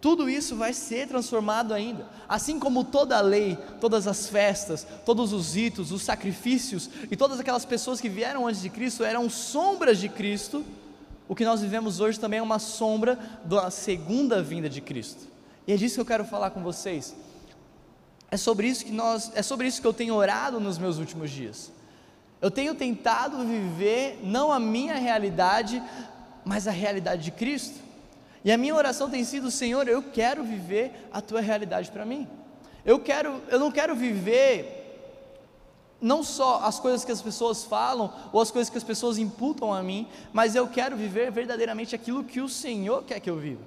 Tudo 0.00 0.28
isso 0.28 0.56
vai 0.56 0.72
ser 0.72 1.06
transformado 1.06 1.72
ainda. 1.72 2.06
Assim 2.28 2.58
como 2.58 2.82
toda 2.82 3.16
a 3.16 3.20
lei, 3.20 3.56
todas 3.80 4.06
as 4.06 4.28
festas, 4.28 4.86
todos 5.04 5.32
os 5.32 5.54
ritos, 5.54 5.92
os 5.92 6.02
sacrifícios 6.02 6.90
e 7.10 7.16
todas 7.16 7.38
aquelas 7.38 7.64
pessoas 7.64 8.00
que 8.00 8.08
vieram 8.08 8.46
antes 8.46 8.62
de 8.62 8.68
Cristo 8.68 9.04
eram 9.04 9.30
sombras 9.30 9.98
de 9.98 10.08
Cristo, 10.08 10.64
o 11.28 11.34
que 11.34 11.44
nós 11.44 11.60
vivemos 11.60 12.00
hoje 12.00 12.18
também 12.18 12.38
é 12.38 12.42
uma 12.42 12.58
sombra 12.58 13.18
da 13.44 13.70
segunda 13.70 14.42
vinda 14.42 14.68
de 14.68 14.80
Cristo. 14.80 15.28
E 15.66 15.72
é 15.72 15.76
disso 15.76 15.94
que 15.96 16.00
eu 16.00 16.06
quero 16.06 16.24
falar 16.24 16.50
com 16.50 16.62
vocês. 16.62 17.14
É 18.30 18.36
sobre 18.36 18.66
isso 18.66 18.84
que 18.84 18.92
nós, 18.92 19.30
é 19.34 19.42
sobre 19.42 19.66
isso 19.66 19.80
que 19.80 19.86
eu 19.86 19.92
tenho 19.92 20.14
orado 20.14 20.58
nos 20.58 20.78
meus 20.78 20.98
últimos 20.98 21.30
dias. 21.30 21.70
Eu 22.40 22.50
tenho 22.50 22.74
tentado 22.74 23.44
viver 23.44 24.20
não 24.22 24.50
a 24.50 24.58
minha 24.58 24.94
realidade, 24.94 25.82
mas 26.44 26.66
a 26.66 26.72
realidade 26.72 27.22
de 27.22 27.30
Cristo. 27.30 27.78
E 28.44 28.50
a 28.50 28.58
minha 28.58 28.74
oração 28.74 29.08
tem 29.08 29.22
sido, 29.22 29.50
Senhor, 29.50 29.86
eu 29.86 30.02
quero 30.02 30.42
viver 30.42 31.08
a 31.12 31.20
tua 31.20 31.40
realidade 31.40 31.90
para 31.90 32.04
mim. 32.04 32.26
Eu 32.84 32.98
quero, 32.98 33.40
eu 33.48 33.60
não 33.60 33.70
quero 33.70 33.94
viver 33.94 34.81
não 36.02 36.22
só 36.22 36.60
as 36.64 36.80
coisas 36.80 37.04
que 37.04 37.12
as 37.12 37.22
pessoas 37.22 37.64
falam 37.64 38.12
ou 38.32 38.40
as 38.40 38.50
coisas 38.50 38.68
que 38.68 38.76
as 38.76 38.84
pessoas 38.84 39.16
imputam 39.16 39.72
a 39.72 39.82
mim, 39.82 40.08
mas 40.32 40.56
eu 40.56 40.66
quero 40.66 40.96
viver 40.96 41.30
verdadeiramente 41.30 41.94
aquilo 41.94 42.24
que 42.24 42.40
o 42.40 42.48
Senhor 42.48 43.04
quer 43.04 43.20
que 43.20 43.30
eu 43.30 43.36
viva. 43.36 43.62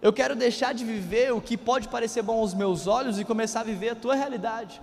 Eu 0.00 0.12
quero 0.12 0.36
deixar 0.36 0.72
de 0.72 0.84
viver 0.84 1.32
o 1.32 1.40
que 1.40 1.56
pode 1.56 1.88
parecer 1.88 2.22
bom 2.22 2.38
aos 2.38 2.54
meus 2.54 2.86
olhos 2.86 3.18
e 3.18 3.24
começar 3.24 3.60
a 3.60 3.64
viver 3.64 3.90
a 3.90 3.94
tua 3.96 4.14
realidade. 4.14 4.80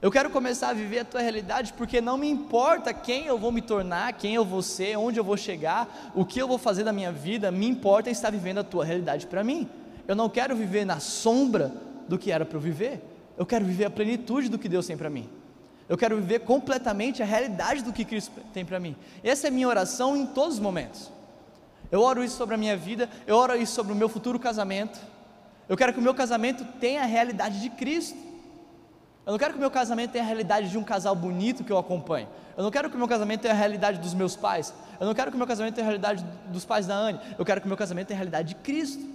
Eu 0.00 0.10
quero 0.10 0.30
começar 0.30 0.70
a 0.70 0.72
viver 0.72 1.00
a 1.00 1.04
tua 1.04 1.20
realidade 1.20 1.72
porque 1.72 2.00
não 2.00 2.16
me 2.16 2.28
importa 2.28 2.92
quem 2.92 3.26
eu 3.26 3.38
vou 3.38 3.50
me 3.50 3.62
tornar, 3.62 4.12
quem 4.12 4.34
eu 4.34 4.44
vou 4.44 4.62
ser, 4.62 4.96
onde 4.96 5.18
eu 5.18 5.24
vou 5.24 5.36
chegar, 5.36 6.12
o 6.14 6.24
que 6.24 6.40
eu 6.40 6.46
vou 6.46 6.58
fazer 6.58 6.84
da 6.84 6.92
minha 6.92 7.12
vida, 7.12 7.50
me 7.50 7.66
importa 7.68 8.10
estar 8.10 8.30
vivendo 8.30 8.58
a 8.58 8.64
tua 8.64 8.84
realidade 8.84 9.26
para 9.26 9.42
mim. 9.42 9.68
Eu 10.06 10.14
não 10.14 10.28
quero 10.28 10.54
viver 10.54 10.84
na 10.84 11.00
sombra 11.00 11.72
do 12.08 12.18
que 12.18 12.30
era 12.30 12.44
para 12.44 12.56
eu 12.56 12.60
viver. 12.60 13.00
Eu 13.38 13.46
quero 13.46 13.64
viver 13.64 13.86
a 13.86 13.90
plenitude 13.90 14.48
do 14.48 14.58
que 14.58 14.68
Deus 14.68 14.86
tem 14.86 14.96
para 14.96 15.08
mim. 15.08 15.28
Eu 15.92 15.98
quero 15.98 16.16
viver 16.16 16.38
completamente 16.38 17.22
a 17.22 17.26
realidade 17.26 17.82
do 17.82 17.92
que 17.92 18.02
Cristo 18.02 18.32
tem 18.54 18.64
para 18.64 18.80
mim. 18.80 18.96
Essa 19.22 19.46
é 19.46 19.50
a 19.50 19.50
minha 19.50 19.68
oração 19.68 20.16
em 20.16 20.24
todos 20.24 20.54
os 20.54 20.58
momentos. 20.58 21.10
Eu 21.90 22.00
oro 22.00 22.24
isso 22.24 22.34
sobre 22.38 22.54
a 22.54 22.56
minha 22.56 22.74
vida, 22.74 23.10
eu 23.26 23.36
oro 23.36 23.54
isso 23.54 23.74
sobre 23.74 23.92
o 23.92 23.94
meu 23.94 24.08
futuro 24.08 24.38
casamento. 24.38 24.98
Eu 25.68 25.76
quero 25.76 25.92
que 25.92 25.98
o 25.98 26.02
meu 26.02 26.14
casamento 26.14 26.64
tenha 26.80 27.02
a 27.02 27.04
realidade 27.04 27.60
de 27.60 27.68
Cristo. 27.68 28.16
Eu 29.26 29.32
não 29.32 29.38
quero 29.38 29.52
que 29.52 29.58
o 29.58 29.60
meu 29.60 29.70
casamento 29.70 30.12
tenha 30.12 30.24
a 30.24 30.26
realidade 30.26 30.70
de 30.70 30.78
um 30.78 30.82
casal 30.82 31.14
bonito 31.14 31.62
que 31.62 31.70
eu 31.70 31.76
acompanho. 31.76 32.26
Eu 32.56 32.64
não 32.64 32.70
quero 32.70 32.88
que 32.88 32.96
o 32.96 32.98
meu 32.98 33.06
casamento 33.06 33.42
tenha 33.42 33.52
a 33.52 33.56
realidade 33.58 33.98
dos 33.98 34.14
meus 34.14 34.34
pais. 34.34 34.72
Eu 34.98 35.06
não 35.06 35.12
quero 35.12 35.30
que 35.30 35.34
o 35.34 35.38
meu 35.38 35.46
casamento 35.46 35.74
tenha 35.74 35.84
a 35.84 35.90
realidade 35.90 36.24
dos 36.46 36.64
pais 36.64 36.86
da 36.86 36.94
Anne. 36.94 37.20
Eu 37.38 37.44
quero 37.44 37.60
que 37.60 37.66
o 37.66 37.68
meu 37.68 37.76
casamento 37.76 38.06
tenha 38.06 38.16
a 38.16 38.20
realidade 38.20 38.48
de 38.48 38.54
Cristo. 38.54 39.06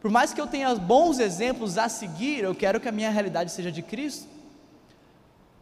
Por 0.00 0.10
mais 0.10 0.32
que 0.32 0.40
eu 0.40 0.46
tenha 0.46 0.74
bons 0.76 1.18
exemplos 1.18 1.76
a 1.76 1.90
seguir, 1.90 2.42
eu 2.42 2.54
quero 2.54 2.80
que 2.80 2.88
a 2.88 2.92
minha 2.92 3.10
realidade 3.10 3.52
seja 3.52 3.70
de 3.70 3.82
Cristo. 3.82 4.39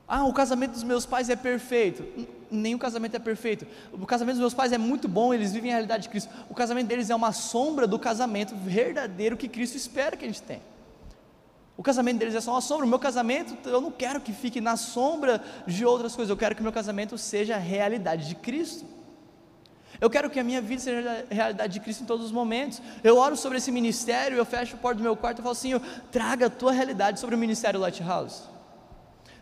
Ah, 0.09 0.25
o 0.25 0.33
casamento 0.33 0.73
dos 0.73 0.83
meus 0.83 1.05
pais 1.05 1.29
é 1.29 1.37
perfeito. 1.37 2.03
Nenhum 2.51 2.79
casamento 2.79 3.15
é 3.15 3.19
perfeito. 3.19 3.67
O 3.93 4.07
casamento 4.07 4.37
dos 4.37 4.41
meus 4.41 4.55
pais 4.55 4.73
é 4.73 4.79
muito 4.79 5.07
bom, 5.07 5.35
eles 5.35 5.53
vivem 5.53 5.71
a 5.71 5.75
realidade 5.75 6.05
de 6.05 6.09
Cristo. 6.09 6.31
O 6.49 6.55
casamento 6.55 6.87
deles 6.87 7.11
é 7.11 7.15
uma 7.15 7.31
sombra 7.31 7.87
do 7.87 7.99
casamento 7.99 8.57
verdadeiro 8.57 9.37
que 9.37 9.49
Cristo 9.49 9.77
espera 9.77 10.17
que 10.17 10.25
a 10.25 10.29
gente 10.29 10.43
tenha. 10.43 10.63
O 11.77 11.83
casamento 11.83 12.19
deles 12.19 12.35
é 12.35 12.41
só 12.41 12.53
uma 12.53 12.63
sombra. 12.63 12.87
O 12.87 12.89
meu 12.89 12.99
casamento, 12.99 13.55
eu 13.69 13.83
não 13.83 13.91
quero 13.91 14.19
que 14.21 14.33
fique 14.33 14.63
na 14.63 14.77
sombra 14.79 15.43
de 15.67 15.85
outras 15.85 16.17
coisas. 16.17 16.31
Eu 16.31 16.37
quero 16.39 16.55
que 16.55 16.63
o 16.63 16.65
meu 16.65 16.73
casamento 16.73 17.19
seja 17.19 17.57
a 17.57 17.59
realidade 17.59 18.27
de 18.27 18.35
Cristo. 18.35 18.87
Eu 20.01 20.09
quero 20.09 20.31
que 20.31 20.41
a 20.41 20.45
minha 20.45 20.61
vida 20.61 20.81
seja 20.81 21.27
a 21.31 21.35
realidade 21.35 21.75
de 21.75 21.81
Cristo 21.81 22.03
em 22.03 22.07
todos 22.07 22.25
os 22.25 22.33
momentos. 22.33 22.81
Eu 23.05 23.19
oro 23.19 23.37
sobre 23.37 23.59
esse 23.59 23.71
ministério, 23.71 24.39
eu 24.39 24.45
fecho 24.47 24.75
a 24.75 24.79
porta 24.79 24.97
do 24.97 25.03
meu 25.03 25.17
quarto 25.17 25.41
e 25.41 25.43
falo 25.43 25.53
assim: 25.53 25.73
traga 26.11 26.47
a 26.47 26.51
tua 26.51 26.73
realidade 26.73 27.21
sobre 27.21 27.35
o 27.35 27.39
ministério 27.39 27.79
Lighthouse. 27.79 28.58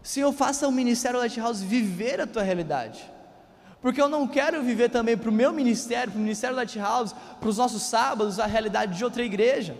Senhor, 0.06 0.32
faça 0.32 0.68
o 0.68 0.70
ministério 0.70 1.18
Lighthouse 1.18 1.64
viver 1.64 2.20
a 2.20 2.28
tua 2.28 2.44
realidade. 2.44 3.10
Porque 3.82 4.00
eu 4.00 4.08
não 4.08 4.28
quero 4.28 4.62
viver 4.62 4.88
também 4.88 5.16
para 5.16 5.28
o 5.28 5.32
meu 5.32 5.52
ministério, 5.52 6.12
para 6.12 6.18
o 6.18 6.22
ministério 6.22 6.54
Lighthouse, 6.54 7.12
para 7.40 7.48
os 7.48 7.58
nossos 7.58 7.82
sábados, 7.82 8.38
a 8.38 8.46
realidade 8.46 8.96
de 8.96 9.02
outra 9.02 9.24
igreja. 9.24 9.76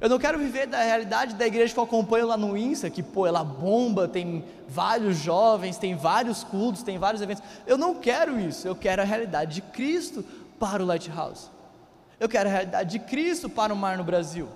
Eu 0.00 0.08
não 0.08 0.18
quero 0.18 0.36
viver 0.36 0.66
da 0.66 0.82
realidade 0.82 1.36
da 1.36 1.46
igreja 1.46 1.72
que 1.72 1.78
eu 1.78 1.84
acompanho 1.84 2.26
lá 2.26 2.36
no 2.36 2.56
Insta, 2.56 2.90
que 2.90 3.04
pô, 3.04 3.24
ela 3.24 3.44
bomba, 3.44 4.08
tem 4.08 4.44
vários 4.68 5.16
jovens, 5.18 5.78
tem 5.78 5.94
vários 5.94 6.42
cultos, 6.42 6.82
tem 6.82 6.98
vários 6.98 7.22
eventos. 7.22 7.44
Eu 7.68 7.78
não 7.78 7.94
quero 7.94 8.40
isso, 8.40 8.66
eu 8.66 8.74
quero 8.74 9.00
a 9.00 9.04
realidade 9.04 9.54
de 9.54 9.62
Cristo 9.62 10.24
para 10.58 10.82
o 10.82 10.86
Lighthouse. 10.86 11.50
Eu 12.18 12.28
quero 12.28 12.48
a 12.48 12.52
realidade 12.52 12.90
de 12.90 12.98
Cristo 12.98 13.48
para 13.48 13.72
o 13.72 13.76
mar 13.76 13.96
no 13.96 14.02
Brasil. 14.02 14.48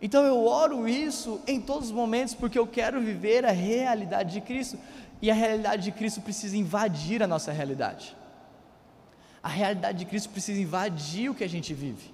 Então 0.00 0.24
eu 0.24 0.44
oro 0.46 0.86
isso 0.86 1.40
em 1.46 1.60
todos 1.60 1.88
os 1.88 1.94
momentos 1.94 2.34
porque 2.34 2.58
eu 2.58 2.66
quero 2.66 3.00
viver 3.00 3.44
a 3.44 3.50
realidade 3.50 4.32
de 4.32 4.40
Cristo. 4.40 4.78
E 5.22 5.30
a 5.30 5.34
realidade 5.34 5.84
de 5.84 5.92
Cristo 5.92 6.20
precisa 6.20 6.56
invadir 6.56 7.22
a 7.22 7.26
nossa 7.26 7.50
realidade. 7.52 8.14
A 9.42 9.48
realidade 9.48 9.98
de 9.98 10.04
Cristo 10.04 10.28
precisa 10.30 10.60
invadir 10.60 11.30
o 11.30 11.34
que 11.34 11.44
a 11.44 11.48
gente 11.48 11.72
vive. 11.72 12.12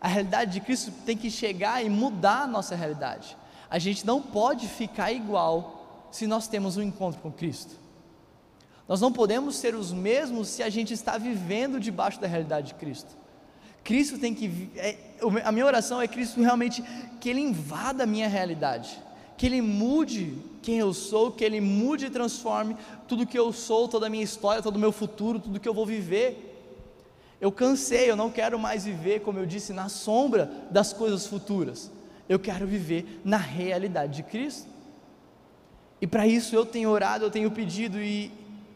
A 0.00 0.08
realidade 0.08 0.52
de 0.52 0.60
Cristo 0.60 0.92
tem 1.04 1.16
que 1.16 1.30
chegar 1.30 1.84
e 1.84 1.88
mudar 1.88 2.42
a 2.42 2.46
nossa 2.46 2.76
realidade. 2.76 3.36
A 3.68 3.78
gente 3.78 4.06
não 4.06 4.22
pode 4.22 4.68
ficar 4.68 5.10
igual 5.10 6.08
se 6.12 6.26
nós 6.26 6.46
temos 6.46 6.76
um 6.76 6.82
encontro 6.82 7.20
com 7.20 7.32
Cristo. 7.32 7.74
Nós 8.86 9.00
não 9.00 9.12
podemos 9.12 9.56
ser 9.56 9.74
os 9.74 9.92
mesmos 9.92 10.48
se 10.48 10.62
a 10.62 10.70
gente 10.70 10.94
está 10.94 11.18
vivendo 11.18 11.80
debaixo 11.80 12.20
da 12.20 12.28
realidade 12.28 12.68
de 12.68 12.74
Cristo. 12.74 13.16
Cristo 13.86 14.18
tem 14.18 14.34
que. 14.34 14.68
É, 14.74 14.96
a 15.44 15.52
minha 15.52 15.64
oração 15.64 16.00
é 16.00 16.08
Cristo 16.08 16.42
realmente 16.42 16.82
que 17.20 17.30
Ele 17.30 17.40
invada 17.40 18.02
a 18.02 18.06
minha 18.06 18.26
realidade, 18.26 19.00
que 19.38 19.46
Ele 19.46 19.62
mude 19.62 20.36
quem 20.60 20.78
eu 20.78 20.92
sou, 20.92 21.30
que 21.30 21.44
Ele 21.44 21.60
mude 21.60 22.06
e 22.06 22.10
transforme 22.10 22.76
tudo 23.06 23.24
que 23.24 23.38
eu 23.38 23.52
sou, 23.52 23.86
toda 23.86 24.08
a 24.08 24.10
minha 24.10 24.24
história, 24.24 24.60
todo 24.60 24.74
o 24.74 24.80
meu 24.80 24.90
futuro, 24.90 25.38
tudo 25.38 25.60
que 25.60 25.68
eu 25.68 25.72
vou 25.72 25.86
viver. 25.86 26.52
Eu 27.40 27.52
cansei, 27.52 28.10
eu 28.10 28.16
não 28.16 28.28
quero 28.28 28.58
mais 28.58 28.84
viver, 28.84 29.20
como 29.20 29.38
eu 29.38 29.46
disse, 29.46 29.72
na 29.72 29.88
sombra 29.88 30.50
das 30.68 30.92
coisas 30.92 31.24
futuras. 31.24 31.88
Eu 32.28 32.40
quero 32.40 32.66
viver 32.66 33.20
na 33.24 33.36
realidade 33.36 34.16
de 34.16 34.22
Cristo. 34.24 34.66
E 36.00 36.08
para 36.08 36.26
isso 36.26 36.56
eu 36.56 36.66
tenho 36.66 36.90
orado, 36.90 37.24
eu 37.24 37.30
tenho 37.30 37.52
pedido, 37.52 38.00
e 38.00 38.32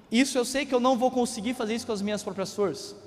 isso 0.08 0.38
eu 0.38 0.44
sei 0.44 0.64
que 0.64 0.74
eu 0.74 0.80
não 0.80 0.96
vou 0.96 1.10
conseguir 1.10 1.54
fazer 1.54 1.74
isso 1.74 1.86
com 1.86 1.92
as 1.92 2.00
minhas 2.00 2.22
próprias 2.22 2.54
forças. 2.54 2.99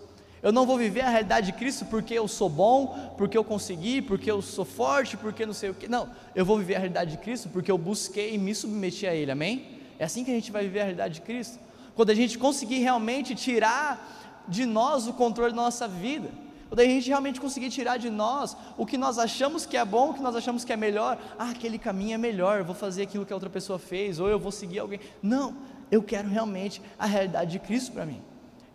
Eu 0.43 0.51
não 0.51 0.65
vou 0.65 0.77
viver 0.77 1.01
a 1.01 1.09
realidade 1.09 1.47
de 1.47 1.53
Cristo 1.53 1.85
porque 1.85 2.13
eu 2.13 2.27
sou 2.27 2.50
bom, 2.50 3.15
porque 3.17 3.38
eu 3.38 3.45
consegui, 3.45 4.01
porque 4.01 4.29
eu 4.29 4.41
sou 4.41 4.65
forte, 4.65 5.15
porque 5.15 5.45
não 5.45 5.53
sei 5.53 5.69
o 5.69 5.73
que. 5.73 5.88
Não, 5.88 6.09
eu 6.35 6.45
vou 6.45 6.57
viver 6.57 6.75
a 6.75 6.79
realidade 6.79 7.12
de 7.12 7.17
Cristo 7.17 7.47
porque 7.47 7.71
eu 7.71 7.77
busquei 7.77 8.35
e 8.35 8.38
me 8.38 8.53
submeti 8.53 9.07
a 9.07 9.15
Ele, 9.15 9.31
amém? 9.31 9.79
É 9.97 10.03
assim 10.03 10.25
que 10.25 10.31
a 10.31 10.33
gente 10.33 10.51
vai 10.51 10.63
viver 10.63 10.81
a 10.81 10.83
realidade 10.83 11.13
de 11.13 11.21
Cristo. 11.21 11.57
Quando 11.95 12.09
a 12.09 12.13
gente 12.13 12.38
conseguir 12.38 12.79
realmente 12.79 13.33
tirar 13.33 14.45
de 14.45 14.65
nós 14.65 15.07
o 15.07 15.13
controle 15.13 15.53
da 15.53 15.62
nossa 15.62 15.88
vida. 15.88 16.29
Quando 16.67 16.81
a 16.81 16.85
gente 16.85 17.07
realmente 17.07 17.39
conseguir 17.39 17.69
tirar 17.69 17.97
de 17.97 18.09
nós 18.09 18.57
o 18.77 18.85
que 18.85 18.97
nós 18.97 19.19
achamos 19.19 19.65
que 19.65 19.77
é 19.77 19.85
bom, 19.85 20.09
o 20.09 20.13
que 20.13 20.21
nós 20.21 20.35
achamos 20.35 20.65
que 20.65 20.73
é 20.73 20.75
melhor, 20.75 21.17
ah, 21.38 21.51
aquele 21.51 21.77
caminho 21.77 22.15
é 22.15 22.17
melhor, 22.17 22.59
eu 22.59 22.65
vou 22.65 22.75
fazer 22.75 23.03
aquilo 23.03 23.25
que 23.25 23.31
a 23.31 23.35
outra 23.35 23.50
pessoa 23.50 23.77
fez, 23.77 24.19
ou 24.19 24.27
eu 24.27 24.39
vou 24.39 24.51
seguir 24.51 24.79
alguém. 24.79 25.00
Não, 25.21 25.55
eu 25.91 26.01
quero 26.01 26.27
realmente 26.27 26.81
a 26.97 27.05
realidade 27.05 27.51
de 27.51 27.59
Cristo 27.59 27.91
para 27.91 28.05
mim. 28.05 28.21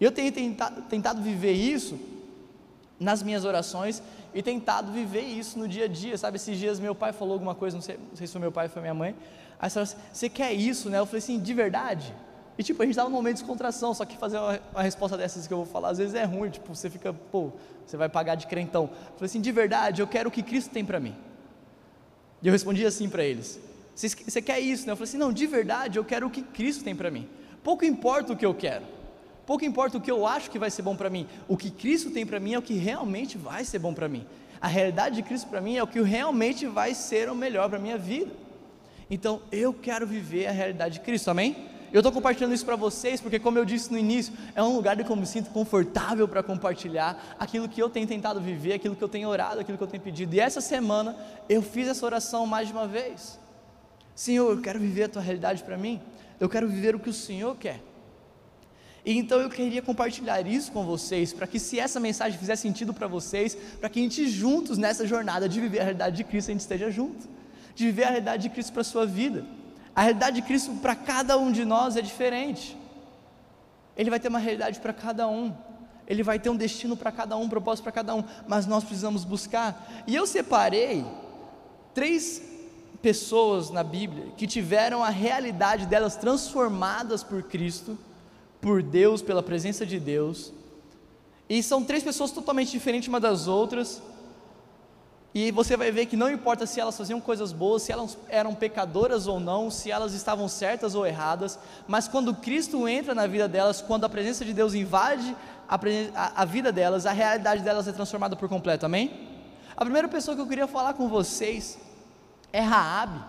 Eu 0.00 0.12
tenho 0.12 0.30
tentado, 0.32 0.82
tentado 0.82 1.22
viver 1.22 1.52
isso 1.52 1.98
nas 3.00 3.22
minhas 3.22 3.44
orações 3.44 4.02
e 4.34 4.42
tentado 4.42 4.92
viver 4.92 5.22
isso 5.22 5.58
no 5.58 5.66
dia 5.66 5.84
a 5.84 5.88
dia, 5.88 6.16
sabe? 6.18 6.36
Esses 6.36 6.58
dias 6.58 6.80
meu 6.80 6.94
pai 6.94 7.12
falou 7.12 7.34
alguma 7.34 7.54
coisa, 7.54 7.76
não 7.76 7.82
sei, 7.82 7.96
não 7.96 8.16
sei 8.16 8.26
se 8.26 8.32
foi 8.32 8.40
meu 8.40 8.52
pai 8.52 8.66
ou 8.66 8.70
foi 8.70 8.82
minha 8.82 8.94
mãe. 8.94 9.14
Aí 9.58 9.68
você 9.68 9.74
falou 9.74 9.84
assim: 9.84 9.96
Você 10.12 10.28
quer 10.28 10.52
isso, 10.52 10.88
né? 10.88 10.98
Eu 10.98 11.06
falei 11.06 11.18
assim: 11.18 11.38
De 11.38 11.52
verdade? 11.54 12.14
E 12.58 12.62
tipo, 12.62 12.82
a 12.82 12.84
gente 12.84 12.92
estava 12.92 13.08
num 13.08 13.14
momento 13.14 13.36
de 13.36 13.42
descontração, 13.42 13.94
só 13.94 14.04
que 14.04 14.16
fazer 14.16 14.36
uma, 14.36 14.60
uma, 14.72 14.82
resposta 14.82 15.16
dessas 15.16 15.46
que 15.46 15.52
eu 15.52 15.58
vou 15.58 15.66
falar, 15.66 15.90
às 15.90 15.98
vezes 15.98 16.14
é 16.16 16.24
ruim, 16.24 16.50
tipo, 16.50 16.74
você 16.74 16.90
fica, 16.90 17.12
pô, 17.12 17.52
você 17.86 17.96
vai 17.96 18.08
pagar 18.08 18.34
de 18.34 18.48
crentão. 18.48 18.84
Eu 18.84 19.14
falei 19.14 19.26
assim, 19.26 19.40
de 19.40 19.52
verdade, 19.52 20.02
eu 20.02 20.08
quero 20.08 20.28
o 20.28 20.32
que 20.32 20.42
Cristo 20.42 20.70
tem 20.72 20.84
para 20.84 20.98
mim. 20.98 21.14
E 22.42 22.48
eu 22.48 22.52
respondi 22.52 22.84
assim 22.84 23.08
para 23.08 23.22
eles: 23.22 23.60
você 23.94 24.42
quer 24.42 24.58
isso, 24.58 24.86
né? 24.86 24.92
Eu 24.92 24.96
falei 24.96 25.08
assim, 25.08 25.18
não, 25.18 25.32
de 25.32 25.46
verdade, 25.46 25.98
eu 25.98 26.04
quero 26.04 26.26
o 26.26 26.30
que 26.30 26.42
Cristo 26.42 26.82
tem 26.82 26.96
para 26.96 27.10
mim. 27.10 27.28
Pouco 27.62 27.84
importa 27.84 28.32
o 28.32 28.36
que 28.36 28.46
eu 28.46 28.54
quero, 28.54 28.84
pouco 29.48 29.64
importa 29.64 29.96
o 29.96 30.00
que 30.00 30.10
eu 30.10 30.26
acho 30.26 30.50
que 30.50 30.58
vai 30.58 30.70
ser 30.70 30.82
bom 30.82 30.94
para 30.94 31.08
mim, 31.08 31.26
o 31.48 31.56
que 31.56 31.70
Cristo 31.70 32.10
tem 32.10 32.26
para 32.26 32.38
mim 32.38 32.52
é 32.52 32.58
o 32.58 32.62
que 32.62 32.74
realmente 32.74 33.38
vai 33.38 33.64
ser 33.64 33.78
bom 33.78 33.94
para 33.94 34.06
mim. 34.06 34.26
A 34.60 34.68
realidade 34.68 35.16
de 35.16 35.22
Cristo 35.22 35.48
para 35.48 35.58
mim 35.58 35.74
é 35.74 35.82
o 35.82 35.86
que 35.86 36.02
realmente 36.02 36.66
vai 36.66 36.92
ser 36.92 37.30
o 37.30 37.34
melhor 37.34 37.66
para 37.70 37.78
minha 37.78 37.96
vida. 37.96 38.30
Então 39.10 39.40
eu 39.50 39.72
quero 39.72 40.06
viver 40.06 40.48
a 40.48 40.50
realidade 40.50 40.98
de 40.98 41.00
Cristo, 41.00 41.30
amém? 41.30 41.56
Eu 41.90 42.00
estou 42.00 42.12
compartilhando 42.12 42.52
isso 42.52 42.66
para 42.66 42.76
vocês 42.76 43.22
porque, 43.22 43.38
como 43.38 43.56
eu 43.56 43.64
disse 43.64 43.90
no 43.90 43.96
início, 43.96 44.34
é 44.54 44.62
um 44.62 44.76
lugar 44.76 45.02
que 45.02 45.10
eu 45.10 45.16
me 45.16 45.24
sinto 45.24 45.48
confortável 45.48 46.28
para 46.28 46.42
compartilhar 46.42 47.34
aquilo 47.38 47.70
que 47.70 47.82
eu 47.82 47.88
tenho 47.88 48.06
tentado 48.06 48.42
viver, 48.42 48.74
aquilo 48.74 48.94
que 48.94 49.02
eu 49.02 49.08
tenho 49.08 49.30
orado, 49.30 49.60
aquilo 49.60 49.78
que 49.78 49.84
eu 49.84 49.88
tenho 49.88 50.02
pedido. 50.02 50.34
E 50.34 50.40
essa 50.40 50.60
semana 50.60 51.16
eu 51.48 51.62
fiz 51.62 51.88
essa 51.88 52.04
oração 52.04 52.46
mais 52.46 52.68
de 52.68 52.74
uma 52.74 52.86
vez. 52.86 53.40
Senhor, 54.14 54.50
eu 54.50 54.60
quero 54.60 54.78
viver 54.78 55.04
a 55.04 55.08
tua 55.08 55.22
realidade 55.22 55.62
para 55.62 55.78
mim. 55.78 56.02
Eu 56.38 56.50
quero 56.50 56.68
viver 56.68 56.94
o 56.94 57.00
que 57.00 57.08
o 57.08 57.14
Senhor 57.14 57.56
quer. 57.56 57.80
E 59.04 59.16
então 59.16 59.40
eu 59.40 59.48
queria 59.48 59.80
compartilhar 59.80 60.46
isso 60.46 60.72
com 60.72 60.84
vocês, 60.84 61.32
para 61.32 61.46
que 61.46 61.58
se 61.58 61.78
essa 61.78 61.98
mensagem 61.98 62.38
fizer 62.38 62.56
sentido 62.56 62.92
para 62.92 63.06
vocês, 63.06 63.54
para 63.54 63.88
que 63.88 64.00
a 64.00 64.02
gente 64.02 64.28
juntos 64.28 64.76
nessa 64.76 65.06
jornada 65.06 65.48
de 65.48 65.60
viver 65.60 65.80
a 65.80 65.84
realidade 65.84 66.16
de 66.16 66.24
Cristo, 66.24 66.50
a 66.50 66.52
gente 66.52 66.60
esteja 66.60 66.90
junto, 66.90 67.28
de 67.74 67.86
viver 67.86 68.04
a 68.04 68.08
realidade 68.08 68.42
de 68.42 68.50
Cristo 68.50 68.72
para 68.72 68.82
a 68.82 68.84
sua 68.84 69.06
vida. 69.06 69.44
A 69.94 70.02
realidade 70.02 70.36
de 70.36 70.42
Cristo 70.42 70.72
para 70.82 70.94
cada 70.94 71.36
um 71.38 71.50
de 71.50 71.64
nós 71.64 71.96
é 71.96 72.02
diferente. 72.02 72.76
Ele 73.96 74.10
vai 74.10 74.20
ter 74.20 74.28
uma 74.28 74.38
realidade 74.38 74.78
para 74.78 74.92
cada 74.92 75.26
um. 75.26 75.52
Ele 76.06 76.22
vai 76.22 76.38
ter 76.38 76.48
um 76.48 76.56
destino 76.56 76.96
para 76.96 77.12
cada 77.12 77.36
um, 77.36 77.42
um 77.42 77.48
propósito 77.48 77.82
para 77.82 77.92
cada 77.92 78.14
um, 78.14 78.24
mas 78.46 78.66
nós 78.66 78.84
precisamos 78.84 79.24
buscar. 79.24 80.04
E 80.06 80.14
eu 80.14 80.26
separei 80.26 81.04
três 81.92 82.40
pessoas 83.02 83.70
na 83.70 83.82
Bíblia 83.82 84.32
que 84.36 84.46
tiveram 84.46 85.02
a 85.02 85.08
realidade 85.08 85.86
delas 85.86 86.16
transformadas 86.16 87.22
por 87.22 87.42
Cristo, 87.42 87.98
por 88.60 88.82
Deus, 88.82 89.22
pela 89.22 89.42
presença 89.42 89.86
de 89.86 89.98
Deus. 89.98 90.52
E 91.48 91.62
são 91.62 91.84
três 91.84 92.02
pessoas 92.02 92.30
totalmente 92.30 92.70
diferentes 92.70 93.08
uma 93.08 93.20
das 93.20 93.48
outras, 93.48 94.02
e 95.34 95.50
você 95.50 95.76
vai 95.76 95.90
ver 95.92 96.06
que 96.06 96.16
não 96.16 96.30
importa 96.30 96.66
se 96.66 96.80
elas 96.80 96.96
faziam 96.96 97.20
coisas 97.20 97.52
boas, 97.52 97.82
se 97.82 97.92
elas 97.92 98.16
eram 98.28 98.54
pecadoras 98.54 99.26
ou 99.26 99.38
não, 99.38 99.70
se 99.70 99.90
elas 99.90 100.14
estavam 100.14 100.48
certas 100.48 100.94
ou 100.94 101.06
erradas, 101.06 101.58
mas 101.86 102.08
quando 102.08 102.34
Cristo 102.34 102.88
entra 102.88 103.14
na 103.14 103.26
vida 103.26 103.46
delas, 103.46 103.80
quando 103.82 104.04
a 104.04 104.08
presença 104.08 104.44
de 104.44 104.54
Deus 104.54 104.74
invade 104.74 105.36
a, 105.68 106.42
a, 106.42 106.44
vida 106.44 106.72
delas, 106.72 107.04
a 107.04 107.12
realidade 107.12 107.62
delas 107.62 107.86
é 107.86 107.92
transformada 107.92 108.34
por 108.34 108.48
completo, 108.48 108.86
amém? 108.86 109.28
A 109.76 109.84
primeira 109.84 110.08
pessoa 110.08 110.34
que 110.34 110.40
eu 110.40 110.46
queria 110.46 110.66
falar 110.66 110.94
com 110.94 111.08
vocês 111.08 111.78
é 112.52 112.60
Raabe, 112.60 113.20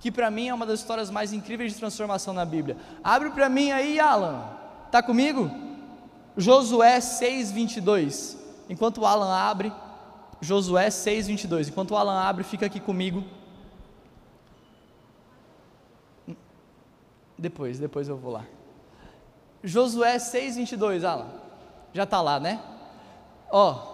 que 0.00 0.10
para 0.10 0.30
mim 0.30 0.48
é 0.48 0.54
uma 0.54 0.66
das 0.66 0.80
histórias 0.80 1.10
mais 1.10 1.32
incríveis 1.32 1.72
de 1.72 1.78
transformação 1.78 2.34
na 2.34 2.44
Bíblia. 2.44 2.76
Abre 3.02 3.30
para 3.30 3.48
mim 3.48 3.70
aí, 3.72 3.98
Alan. 3.98 4.44
Tá 4.90 5.02
comigo? 5.02 5.50
Josué 6.36 6.98
6:22. 7.00 8.36
Enquanto 8.68 8.98
o 8.98 9.06
Alan 9.06 9.34
abre, 9.34 9.72
Josué 10.40 10.88
6:22. 10.90 11.68
Enquanto 11.68 11.92
o 11.92 11.96
Alan 11.96 12.20
abre, 12.20 12.44
fica 12.44 12.66
aqui 12.66 12.80
comigo. 12.80 13.24
Depois, 17.36 17.78
depois 17.78 18.08
eu 18.08 18.16
vou 18.16 18.32
lá. 18.32 18.44
Josué 19.62 20.18
6:22, 20.18 21.04
Alan. 21.04 21.28
Já 21.92 22.04
está 22.04 22.20
lá, 22.20 22.38
né? 22.38 22.60
Ó, 23.50 23.93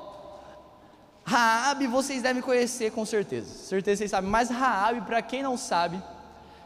Raabe 1.30 1.86
vocês 1.86 2.22
devem 2.22 2.42
conhecer 2.42 2.90
com 2.90 3.06
certeza. 3.06 3.54
Certeza 3.54 3.98
vocês 3.98 4.10
sabem, 4.10 4.28
mas 4.28 4.50
Raabe, 4.50 5.02
para 5.02 5.22
quem 5.22 5.44
não 5.44 5.56
sabe, 5.56 6.02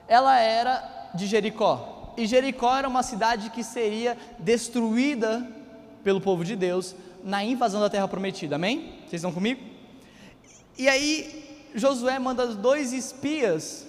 ela 0.09 0.39
era 0.39 1.11
de 1.15 1.27
Jericó. 1.27 2.15
E 2.17 2.27
Jericó 2.27 2.75
era 2.75 2.89
uma 2.89 3.03
cidade 3.03 3.51
que 3.51 3.63
seria 3.63 4.17
destruída 4.39 5.47
pelo 6.03 6.19
povo 6.19 6.43
de 6.43 6.57
Deus 6.57 6.97
na 7.23 7.45
invasão 7.45 7.79
da 7.79 7.91
terra 7.91 8.09
prometida. 8.09 8.57
Amém? 8.57 9.01
Vocês 9.01 9.21
estão 9.21 9.33
comigo? 9.33 9.61
E 10.79 10.89
aí 10.89 11.69
Josué 11.75 12.19
manda 12.19 12.47
dois 12.47 12.95
espias 12.95 13.87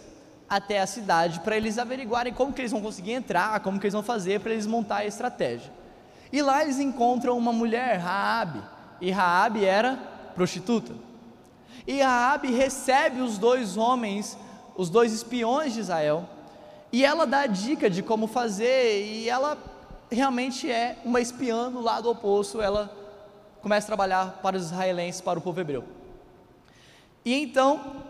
até 0.50 0.82
a 0.82 0.86
cidade 0.86 1.40
para 1.40 1.56
eles 1.56 1.78
averiguarem 1.78 2.34
como 2.34 2.52
que 2.52 2.60
eles 2.60 2.72
vão 2.72 2.82
conseguir 2.82 3.14
entrar, 3.14 3.62
como 3.62 3.80
que 3.80 3.86
eles 3.86 3.94
vão 3.94 4.04
fazer 4.04 4.42
para 4.42 4.52
eles 4.52 4.68
montar 4.68 4.98
a 4.98 5.06
estratégia. 5.06 5.72
E 6.34 6.42
lá 6.42 6.62
eles 6.62 6.80
encontram 6.80 7.38
uma 7.38 7.54
mulher, 7.54 7.96
Raabe, 7.96 8.62
e 9.00 9.10
Raabe 9.10 9.64
era 9.64 10.15
prostituta. 10.36 10.94
E 11.88 12.02
Raabe 12.02 12.52
recebe 12.52 13.22
os 13.22 13.38
dois 13.38 13.78
homens, 13.78 14.38
os 14.76 14.90
dois 14.90 15.14
espiões 15.14 15.74
de 15.74 15.80
Israel, 15.80 16.28
e 16.92 17.04
ela 17.04 17.26
dá 17.26 17.42
a 17.42 17.48
dica 17.48 17.90
de 17.90 18.04
como 18.04 18.28
fazer, 18.28 19.06
e 19.06 19.30
ela 19.30 19.58
realmente 20.12 20.70
é 20.70 20.98
uma 21.04 21.20
espiã 21.20 21.72
do 21.72 21.82
lado 21.82 22.10
oposto, 22.10 22.62
ela 22.62 22.92
começa 23.62 23.86
a 23.86 23.88
trabalhar 23.88 24.40
para 24.42 24.58
os 24.58 24.66
israelenses, 24.66 25.22
para 25.22 25.40
o 25.40 25.42
povo 25.42 25.60
hebreu. 25.60 25.84
E 27.24 27.34
então 27.34 28.04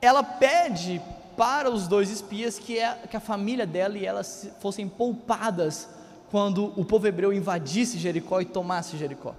ela 0.00 0.22
pede 0.22 1.02
para 1.36 1.70
os 1.70 1.88
dois 1.88 2.10
espias 2.10 2.58
que, 2.58 2.78
é, 2.78 2.94
que 3.10 3.16
a 3.16 3.20
família 3.20 3.66
dela 3.66 3.98
e 3.98 4.06
elas 4.06 4.48
fossem 4.60 4.88
poupadas 4.88 5.88
quando 6.30 6.72
o 6.76 6.84
povo 6.84 7.06
hebreu 7.06 7.32
invadisse 7.32 7.98
Jericó 7.98 8.40
e 8.40 8.44
tomasse 8.44 8.96
Jericó. 8.96 9.34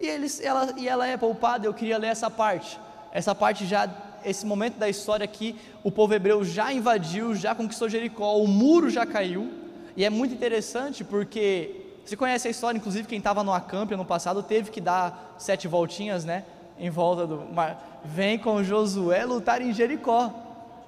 E, 0.00 0.06
eles, 0.06 0.40
ela, 0.40 0.74
e 0.76 0.88
ela 0.88 1.06
é 1.06 1.16
poupada, 1.16 1.66
eu 1.66 1.74
queria 1.74 1.98
ler 1.98 2.08
essa 2.08 2.30
parte. 2.30 2.78
Essa 3.12 3.34
parte 3.34 3.66
já, 3.66 3.88
esse 4.24 4.44
momento 4.44 4.76
da 4.76 4.88
história 4.88 5.24
aqui, 5.24 5.56
o 5.82 5.90
povo 5.90 6.12
hebreu 6.12 6.44
já 6.44 6.72
invadiu, 6.72 7.34
já 7.34 7.54
conquistou 7.54 7.88
Jericó, 7.88 8.36
o 8.36 8.46
muro 8.46 8.90
já 8.90 9.06
caiu. 9.06 9.50
E 9.96 10.04
é 10.04 10.10
muito 10.10 10.34
interessante 10.34 11.02
porque 11.02 11.86
você 12.04 12.16
conhece 12.16 12.46
a 12.46 12.50
história, 12.50 12.76
inclusive 12.76 13.08
quem 13.08 13.18
estava 13.18 13.42
no 13.42 13.52
acamp 13.52 13.90
no 13.92 14.04
passado 14.04 14.42
teve 14.42 14.70
que 14.70 14.80
dar 14.80 15.34
sete 15.38 15.66
voltinhas, 15.66 16.24
né? 16.24 16.44
Em 16.78 16.90
volta 16.90 17.26
do 17.26 17.38
mar. 17.54 18.02
Vem 18.04 18.38
com 18.38 18.62
Josué 18.62 19.24
lutar 19.24 19.62
em 19.62 19.72
Jericó. 19.72 20.32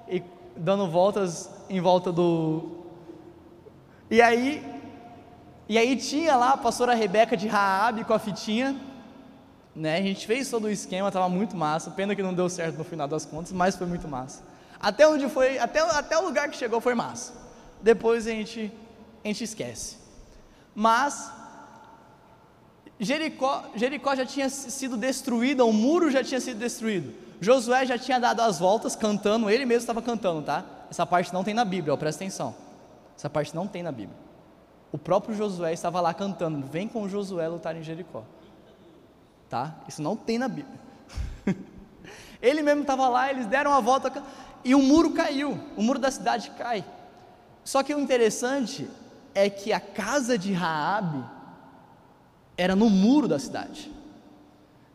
E 0.07 0.21
dando 0.55 0.87
voltas 0.87 1.49
em 1.67 1.81
volta 1.81 2.11
do. 2.11 2.77
E 4.11 4.21
aí, 4.21 4.63
e 5.67 5.77
aí 5.77 5.95
tinha 5.95 6.35
lá 6.35 6.51
a 6.51 6.57
pastora 6.57 6.93
Rebeca 6.93 7.35
de 7.35 7.47
Raabe 7.47 8.03
com 8.03 8.13
a 8.13 8.19
fitinha 8.19 8.75
né? 9.79 9.97
A 9.97 10.01
gente 10.01 10.27
fez 10.27 10.49
todo 10.49 10.65
o 10.65 10.69
esquema, 10.69 11.07
estava 11.07 11.29
muito 11.29 11.55
massa. 11.55 11.89
Pena 11.89 12.13
que 12.13 12.21
não 12.21 12.33
deu 12.33 12.49
certo 12.49 12.77
no 12.77 12.83
final 12.83 13.07
das 13.07 13.25
contas, 13.25 13.53
mas 13.53 13.77
foi 13.77 13.87
muito 13.87 14.07
massa. 14.07 14.43
Até 14.77 15.07
onde 15.07 15.27
foi, 15.29 15.57
até, 15.57 15.79
até 15.79 16.17
o 16.17 16.25
lugar 16.25 16.49
que 16.49 16.57
chegou 16.57 16.81
foi 16.81 16.93
massa. 16.93 17.33
Depois 17.81 18.27
a 18.27 18.31
gente, 18.31 18.71
a 19.23 19.27
gente 19.27 19.43
esquece. 19.45 19.97
Mas 20.75 21.31
Jericó, 22.99 23.69
Jericó 23.73 24.15
já 24.15 24.25
tinha 24.25 24.49
sido 24.49 24.97
destruída, 24.97 25.63
o 25.63 25.71
muro 25.71 26.11
já 26.11 26.21
tinha 26.23 26.41
sido 26.41 26.59
destruído. 26.59 27.13
Josué 27.39 27.85
já 27.85 27.97
tinha 27.97 28.19
dado 28.19 28.41
as 28.41 28.59
voltas 28.59 28.97
cantando, 28.97 29.49
ele 29.49 29.65
mesmo 29.65 29.79
estava 29.79 30.01
cantando, 30.01 30.41
tá? 30.41 30.65
Essa 30.91 31.05
parte 31.05 31.33
não 31.33 31.41
tem 31.41 31.53
na 31.53 31.63
Bíblia, 31.63 31.93
ó, 31.93 31.97
presta 31.97 32.21
atenção. 32.21 32.53
Essa 33.17 33.29
parte 33.29 33.55
não 33.55 33.65
tem 33.65 33.81
na 33.81 33.93
Bíblia. 33.93 34.17
O 34.91 34.97
próprio 34.97 35.33
Josué 35.33 35.71
estava 35.71 36.01
lá 36.01 36.13
cantando: 36.13 36.65
Vem 36.67 36.87
com 36.87 37.07
Josué 37.07 37.47
lutar 37.47 37.77
em 37.77 37.83
Jericó 37.83 38.25
tá? 39.49 39.75
Isso 39.87 40.01
não 40.01 40.15
tem 40.15 40.37
na 40.37 40.47
Bíblia. 40.47 40.79
Ele 42.41 42.61
mesmo 42.61 42.81
estava 42.81 43.09
lá, 43.09 43.29
eles 43.29 43.45
deram 43.45 43.73
a 43.73 43.81
volta 43.81 44.23
e 44.63 44.73
o 44.75 44.81
muro 44.81 45.11
caiu, 45.11 45.59
o 45.75 45.81
muro 45.81 45.99
da 45.99 46.11
cidade 46.11 46.51
cai. 46.51 46.85
Só 47.63 47.83
que 47.83 47.93
o 47.93 47.99
interessante 47.99 48.89
é 49.33 49.49
que 49.49 49.73
a 49.73 49.79
casa 49.79 50.37
de 50.37 50.53
Raabe 50.53 51.23
era 52.57 52.75
no 52.75 52.89
muro 52.89 53.27
da 53.27 53.39
cidade. 53.39 53.91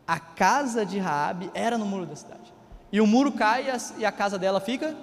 A 0.07 0.19
casa 0.19 0.85
de 0.85 0.99
Raabe 0.99 1.51
era 1.55 1.79
no 1.79 1.87
muro 1.87 2.07
da 2.07 2.17
cidade. 2.17 2.53
E 2.93 3.01
o 3.01 3.07
muro 3.07 3.33
cai 3.33 3.67
e 3.99 4.05
a 4.05 4.13
casa 4.13 4.39
dela 4.39 4.61
fica 4.61 4.97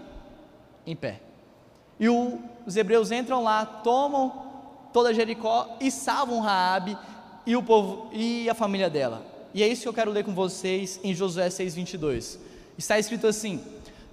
em 0.85 0.95
pé. 0.95 1.21
E 1.99 2.07
o, 2.09 2.39
os 2.65 2.75
hebreus 2.75 3.11
entram 3.11 3.43
lá, 3.43 3.65
tomam 3.65 4.49
toda 4.93 5.13
Jericó 5.13 5.77
e 5.79 5.89
salvam 5.91 6.39
Raabe 6.39 6.97
e 7.45 7.55
o 7.55 7.63
povo 7.63 8.09
e 8.11 8.49
a 8.49 8.53
família 8.53 8.89
dela. 8.89 9.30
E 9.53 9.61
é 9.63 9.67
isso 9.67 9.83
que 9.83 9.89
eu 9.89 9.93
quero 9.93 10.11
ler 10.11 10.23
com 10.23 10.33
vocês 10.33 10.99
em 11.03 11.13
Josué 11.13 11.49
6:22. 11.49 12.39
Está 12.77 12.97
escrito 12.97 13.27
assim: 13.27 13.61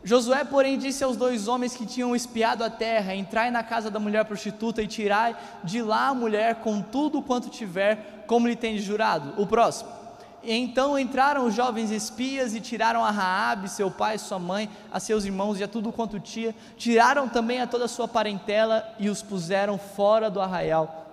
Josué, 0.03 0.45
porém, 0.45 0.79
disse 0.79 1.03
aos 1.03 1.17
dois 1.17 1.49
homens 1.49 1.77
que 1.77 1.87
tinham 1.87 2.15
espiado 2.15 2.65
a 2.65 2.71
terra: 2.71 3.15
Entrai 3.15 3.51
na 3.51 3.63
casa 3.63 3.91
da 3.91 3.99
mulher 3.99 4.25
prostituta 4.25 4.83
e 4.83 4.87
tirai 4.87 5.37
de 5.65 5.83
lá 5.83 6.09
a 6.09 6.15
mulher 6.15 6.57
com 6.57 6.81
tudo 6.81 7.23
quanto 7.23 7.49
tiver, 7.49 8.25
como 8.27 8.49
lhe 8.49 8.57
tem 8.57 8.79
jurado. 8.79 9.41
O 9.41 9.47
próximo. 9.47 9.99
Então 10.43 10.99
entraram 10.99 11.47
os 11.47 11.55
jovens 11.55 11.91
espias 11.91 12.55
e 12.55 12.61
tiraram 12.61 13.05
a 13.05 13.11
Raabe, 13.11 13.69
seu 13.69 13.91
pai, 13.91 14.17
sua 14.19 14.39
mãe, 14.39 14.71
a 14.91 15.01
seus 15.01 15.25
irmãos 15.25 15.59
e 15.59 15.65
a 15.65 15.69
tudo 15.69 15.93
quanto 15.93 16.21
tinha. 16.21 16.55
Tiraram 16.77 17.29
também 17.29 17.61
a 17.61 17.67
toda 17.67 17.87
a 17.87 17.89
sua 17.89 18.07
parentela 18.07 18.89
e 18.99 19.09
os 19.09 19.21
puseram 19.21 19.77
fora 19.79 20.31
do 20.31 20.41
arraial 20.41 21.07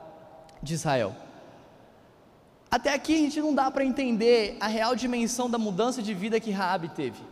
de 0.61 0.75
Israel. 0.75 1.24
Até 2.75 2.93
aqui 2.93 3.15
a 3.15 3.19
gente 3.19 3.39
não 3.39 3.55
dá 3.55 3.71
para 3.71 3.85
entender 3.85 4.57
a 4.59 4.67
real 4.67 4.97
dimensão 4.97 5.49
da 5.49 5.57
mudança 5.57 6.03
de 6.03 6.13
vida 6.13 6.41
que 6.41 6.51
Raabe 6.51 6.89
teve. 6.89 7.23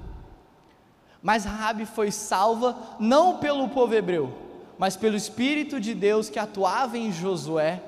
Mas 1.21 1.43
Raabe 1.43 1.85
foi 1.85 2.11
salva 2.11 2.77
não 2.97 3.39
pelo 3.39 3.67
povo 3.67 3.93
hebreu, 3.93 4.33
mas 4.77 4.95
pelo 4.95 5.17
espírito 5.17 5.81
de 5.81 5.93
Deus 5.93 6.29
que 6.29 6.39
atuava 6.39 6.97
em 6.97 7.11
Josué 7.11 7.83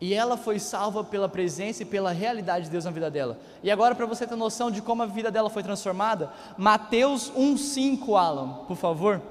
E 0.00 0.12
ela 0.12 0.36
foi 0.36 0.58
salva 0.58 1.04
pela 1.04 1.28
presença 1.28 1.84
e 1.84 1.86
pela 1.86 2.10
realidade 2.10 2.64
de 2.64 2.72
Deus 2.72 2.86
na 2.86 2.90
vida 2.90 3.08
dela. 3.08 3.38
E 3.62 3.70
agora, 3.70 3.94
para 3.94 4.04
você 4.04 4.26
ter 4.26 4.34
noção 4.34 4.68
de 4.68 4.82
como 4.82 5.04
a 5.04 5.06
vida 5.06 5.30
dela 5.30 5.48
foi 5.48 5.62
transformada, 5.62 6.32
Mateus 6.58 7.30
1,5, 7.30 8.18
Alan, 8.18 8.64
por 8.66 8.76
favor. 8.76 9.22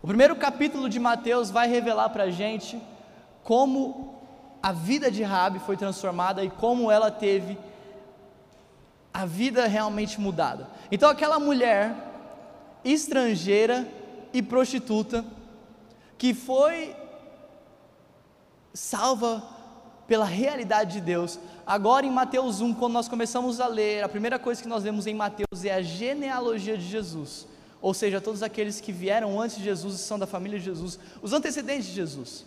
O 0.00 0.06
primeiro 0.06 0.36
capítulo 0.36 0.88
de 0.88 1.00
Mateus 1.00 1.50
vai 1.50 1.66
revelar 1.66 2.10
para 2.10 2.22
a 2.24 2.30
gente 2.30 2.80
como 3.42 4.15
a 4.62 4.72
vida 4.72 5.10
de 5.10 5.22
Rabi 5.22 5.58
foi 5.60 5.76
transformada 5.76 6.44
e 6.44 6.50
como 6.50 6.90
ela 6.90 7.10
teve 7.10 7.58
a 9.12 9.24
vida 9.24 9.66
realmente 9.66 10.20
mudada. 10.20 10.68
Então, 10.90 11.08
aquela 11.08 11.38
mulher 11.38 11.94
estrangeira 12.84 13.88
e 14.32 14.42
prostituta 14.42 15.24
que 16.18 16.34
foi 16.34 16.94
salva 18.74 19.42
pela 20.06 20.24
realidade 20.24 20.94
de 20.94 21.00
Deus. 21.00 21.38
Agora 21.66 22.06
em 22.06 22.10
Mateus 22.10 22.60
1, 22.60 22.74
quando 22.74 22.92
nós 22.92 23.08
começamos 23.08 23.60
a 23.60 23.66
ler, 23.66 24.04
a 24.04 24.08
primeira 24.08 24.38
coisa 24.38 24.62
que 24.62 24.68
nós 24.68 24.82
vemos 24.82 25.06
em 25.06 25.14
Mateus 25.14 25.64
é 25.64 25.74
a 25.74 25.82
genealogia 25.82 26.76
de 26.76 26.86
Jesus, 26.86 27.46
ou 27.80 27.92
seja, 27.92 28.20
todos 28.20 28.42
aqueles 28.42 28.80
que 28.80 28.92
vieram 28.92 29.40
antes 29.40 29.56
de 29.56 29.64
Jesus 29.64 29.96
e 29.96 29.98
são 29.98 30.18
da 30.18 30.26
família 30.26 30.58
de 30.58 30.64
Jesus, 30.64 30.98
os 31.20 31.32
antecedentes 31.32 31.86
de 31.86 31.94
Jesus. 31.94 32.44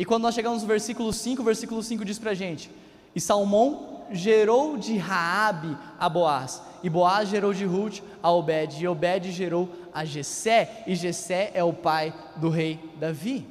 E 0.00 0.04
quando 0.06 0.22
nós 0.22 0.34
chegamos 0.34 0.62
no 0.62 0.66
versículo 0.66 1.12
5, 1.12 1.42
o 1.42 1.44
versículo 1.44 1.82
5 1.82 2.06
diz 2.06 2.18
para 2.18 2.30
a 2.30 2.34
gente: 2.34 2.70
E 3.14 3.20
Salmão 3.20 4.00
gerou 4.10 4.78
de 4.78 4.96
Raabe 4.96 5.76
a 5.98 6.08
Boaz, 6.08 6.62
e 6.82 6.88
Boaz 6.88 7.28
gerou 7.28 7.52
de 7.52 7.66
Ruth 7.66 8.00
a 8.22 8.32
Obed, 8.32 8.82
e 8.82 8.88
Obed 8.88 9.30
gerou 9.30 9.68
a 9.92 10.06
Jessé, 10.06 10.84
e 10.86 10.94
Jessé 10.94 11.50
é 11.52 11.62
o 11.62 11.74
pai 11.74 12.14
do 12.36 12.48
rei 12.48 12.80
Davi. 12.98 13.46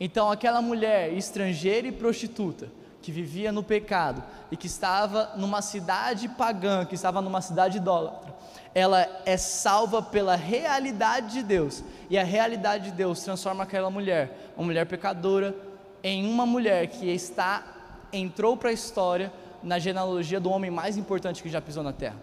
Então, 0.00 0.28
aquela 0.28 0.60
mulher 0.60 1.12
estrangeira 1.12 1.86
e 1.86 1.92
prostituta, 1.92 2.68
que 3.04 3.12
vivia 3.12 3.52
no 3.52 3.62
pecado 3.62 4.24
e 4.50 4.56
que 4.56 4.66
estava 4.66 5.32
numa 5.36 5.60
cidade 5.60 6.26
pagã, 6.26 6.86
que 6.86 6.94
estava 6.94 7.20
numa 7.20 7.42
cidade 7.42 7.76
idólatra, 7.76 8.34
ela 8.74 9.06
é 9.26 9.36
salva 9.36 10.00
pela 10.00 10.34
realidade 10.36 11.34
de 11.34 11.42
Deus, 11.42 11.84
e 12.08 12.16
a 12.16 12.24
realidade 12.24 12.84
de 12.84 12.92
Deus 12.92 13.22
transforma 13.22 13.64
aquela 13.64 13.90
mulher, 13.90 14.52
uma 14.56 14.64
mulher 14.64 14.86
pecadora, 14.86 15.54
em 16.02 16.26
uma 16.26 16.46
mulher 16.46 16.86
que 16.86 17.06
está 17.10 17.62
entrou 18.10 18.56
para 18.56 18.70
a 18.70 18.72
história 18.72 19.30
na 19.62 19.78
genealogia 19.78 20.40
do 20.40 20.50
homem 20.50 20.70
mais 20.70 20.96
importante 20.96 21.42
que 21.42 21.50
já 21.50 21.60
pisou 21.60 21.82
na 21.82 21.92
terra. 21.92 22.16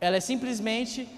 Ela 0.00 0.16
é 0.16 0.20
simplesmente 0.20 1.08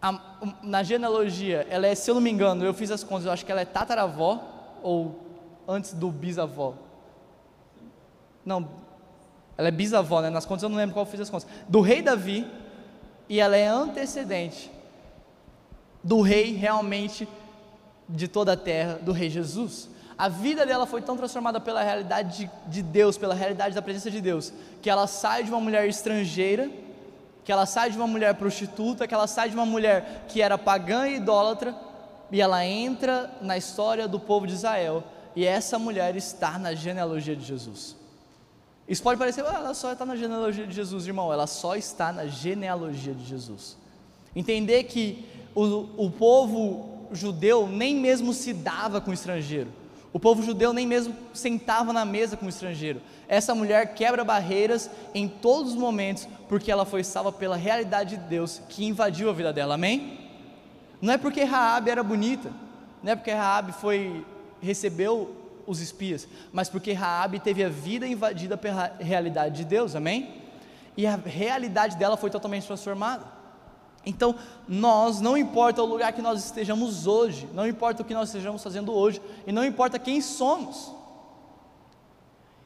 a, 0.00 0.18
na 0.62 0.82
genealogia, 0.82 1.66
ela 1.68 1.86
é, 1.86 1.94
se 1.94 2.10
eu 2.10 2.14
não 2.14 2.22
me 2.22 2.30
engano, 2.30 2.64
eu 2.64 2.72
fiz 2.72 2.90
as 2.90 3.04
contas, 3.04 3.26
eu 3.26 3.32
acho 3.32 3.44
que 3.44 3.52
ela 3.52 3.60
é 3.60 3.66
tataravó 3.66 4.42
ou 4.82 5.26
antes 5.68 5.92
do 5.92 6.10
bisavó. 6.10 6.85
Não, 8.46 8.66
ela 9.58 9.68
é 9.68 9.70
bisavó, 9.70 10.22
né? 10.22 10.30
Nas 10.30 10.46
contas 10.46 10.62
eu 10.62 10.68
não 10.68 10.76
lembro 10.76 10.94
qual 10.94 11.04
eu 11.04 11.10
fiz 11.10 11.20
as 11.20 11.28
contas. 11.28 11.48
Do 11.68 11.80
rei 11.80 12.00
Davi, 12.00 12.46
e 13.28 13.40
ela 13.40 13.56
é 13.56 13.66
antecedente 13.66 14.70
do 16.02 16.20
rei 16.20 16.54
realmente 16.54 17.28
de 18.08 18.28
toda 18.28 18.52
a 18.52 18.56
terra, 18.56 19.00
do 19.02 19.10
rei 19.10 19.28
Jesus. 19.28 19.88
A 20.16 20.28
vida 20.28 20.64
dela 20.64 20.86
foi 20.86 21.02
tão 21.02 21.16
transformada 21.16 21.60
pela 21.60 21.82
realidade 21.82 22.38
de, 22.38 22.50
de 22.68 22.82
Deus, 22.82 23.18
pela 23.18 23.34
realidade 23.34 23.74
da 23.74 23.82
presença 23.82 24.10
de 24.10 24.20
Deus, 24.20 24.52
que 24.80 24.88
ela 24.88 25.08
sai 25.08 25.42
de 25.42 25.50
uma 25.50 25.60
mulher 25.60 25.86
estrangeira 25.88 26.70
que 27.46 27.52
ela 27.52 27.64
sai 27.64 27.90
de 27.90 27.96
uma 27.96 28.08
mulher 28.08 28.34
prostituta, 28.34 29.06
que 29.06 29.14
ela 29.14 29.28
sai 29.28 29.48
de 29.48 29.54
uma 29.54 29.64
mulher 29.64 30.24
que 30.26 30.42
era 30.42 30.58
pagã 30.58 31.06
e 31.06 31.14
idólatra, 31.14 31.76
e 32.28 32.40
ela 32.40 32.66
entra 32.66 33.30
na 33.40 33.56
história 33.56 34.08
do 34.08 34.18
povo 34.18 34.48
de 34.48 34.52
Israel, 34.52 35.04
e 35.36 35.46
essa 35.46 35.78
mulher 35.78 36.16
está 36.16 36.58
na 36.58 36.74
genealogia 36.74 37.36
de 37.36 37.44
Jesus. 37.44 37.95
Isso 38.88 39.02
pode 39.02 39.18
parecer, 39.18 39.44
ah, 39.44 39.54
ela 39.56 39.74
só 39.74 39.92
está 39.92 40.06
na 40.06 40.14
genealogia 40.14 40.66
de 40.66 40.74
Jesus, 40.74 41.06
irmão, 41.06 41.32
ela 41.32 41.46
só 41.46 41.74
está 41.74 42.12
na 42.12 42.26
genealogia 42.26 43.12
de 43.12 43.24
Jesus. 43.24 43.76
Entender 44.34 44.84
que 44.84 45.24
o, 45.54 46.06
o 46.06 46.10
povo 46.10 47.08
judeu 47.12 47.66
nem 47.66 47.96
mesmo 47.96 48.32
se 48.32 48.52
dava 48.52 49.00
com 49.00 49.10
o 49.10 49.14
estrangeiro, 49.14 49.70
o 50.12 50.20
povo 50.20 50.42
judeu 50.42 50.72
nem 50.72 50.86
mesmo 50.86 51.14
sentava 51.34 51.92
na 51.92 52.04
mesa 52.04 52.38
com 52.38 52.46
o 52.46 52.48
estrangeiro. 52.48 53.02
Essa 53.28 53.54
mulher 53.54 53.92
quebra 53.94 54.24
barreiras 54.24 54.88
em 55.14 55.28
todos 55.28 55.72
os 55.72 55.78
momentos, 55.78 56.26
porque 56.48 56.72
ela 56.72 56.86
foi 56.86 57.04
salva 57.04 57.30
pela 57.30 57.56
realidade 57.56 58.16
de 58.16 58.22
Deus 58.22 58.62
que 58.68 58.86
invadiu 58.86 59.28
a 59.28 59.32
vida 59.32 59.52
dela. 59.52 59.74
Amém? 59.74 60.18
Não 61.02 61.12
é 61.12 61.18
porque 61.18 61.44
Raabe 61.44 61.90
era 61.90 62.02
bonita, 62.02 62.50
não 63.02 63.12
é 63.12 63.16
porque 63.16 63.30
Raabe 63.30 63.72
foi 63.72 64.24
recebeu 64.62 65.34
os 65.66 65.80
espias, 65.80 66.28
mas 66.52 66.68
porque 66.68 66.92
Raabe 66.92 67.40
teve 67.40 67.64
a 67.64 67.68
vida 67.68 68.06
invadida 68.06 68.56
pela 68.56 68.92
realidade 68.98 69.56
de 69.56 69.64
Deus. 69.64 69.94
Amém? 69.94 70.42
E 70.96 71.06
a 71.06 71.16
realidade 71.16 71.96
dela 71.96 72.16
foi 72.16 72.30
totalmente 72.30 72.66
transformada. 72.66 73.36
Então, 74.04 74.36
nós, 74.68 75.20
não 75.20 75.36
importa 75.36 75.82
o 75.82 75.86
lugar 75.86 76.12
que 76.12 76.22
nós 76.22 76.44
estejamos 76.44 77.08
hoje, 77.08 77.48
não 77.52 77.66
importa 77.66 78.02
o 78.02 78.04
que 78.04 78.14
nós 78.14 78.28
estejamos 78.28 78.62
fazendo 78.62 78.92
hoje, 78.92 79.20
e 79.44 79.50
não 79.50 79.64
importa 79.64 79.98
quem 79.98 80.20
somos, 80.20 80.94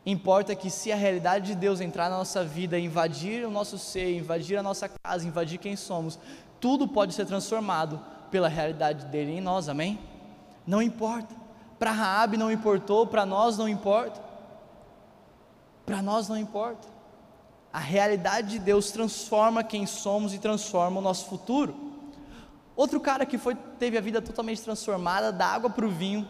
importa 0.04 0.54
que 0.54 0.68
se 0.68 0.92
a 0.92 0.96
realidade 0.96 1.46
de 1.46 1.54
Deus 1.54 1.80
entrar 1.80 2.10
na 2.10 2.18
nossa 2.18 2.44
vida, 2.44 2.78
invadir 2.78 3.46
o 3.46 3.50
nosso 3.50 3.78
ser, 3.78 4.14
invadir 4.18 4.58
a 4.58 4.62
nossa 4.62 4.86
casa, 4.88 5.26
invadir 5.26 5.58
quem 5.58 5.76
somos, 5.76 6.18
tudo 6.60 6.86
pode 6.86 7.14
ser 7.14 7.24
transformado 7.24 7.98
pela 8.30 8.48
realidade 8.48 9.06
dele 9.06 9.32
em 9.32 9.40
nós, 9.40 9.66
amém? 9.66 9.98
Não 10.66 10.82
importa. 10.82 11.39
Para 11.80 11.92
Raabe 11.92 12.36
não 12.36 12.52
importou, 12.52 13.06
para 13.06 13.24
nós 13.24 13.56
não 13.56 13.66
importa. 13.66 14.20
Para 15.86 16.02
nós 16.02 16.28
não 16.28 16.36
importa. 16.36 16.86
A 17.72 17.78
realidade 17.78 18.50
de 18.50 18.58
Deus 18.58 18.90
transforma 18.90 19.64
quem 19.64 19.86
somos 19.86 20.34
e 20.34 20.38
transforma 20.38 21.00
o 21.00 21.02
nosso 21.02 21.24
futuro. 21.24 21.74
Outro 22.76 23.00
cara 23.00 23.24
que 23.24 23.38
foi, 23.38 23.54
teve 23.78 23.96
a 23.96 24.00
vida 24.02 24.20
totalmente 24.20 24.60
transformada, 24.60 25.32
da 25.32 25.46
água 25.46 25.70
para 25.70 25.86
o 25.86 25.90
vinho, 25.90 26.28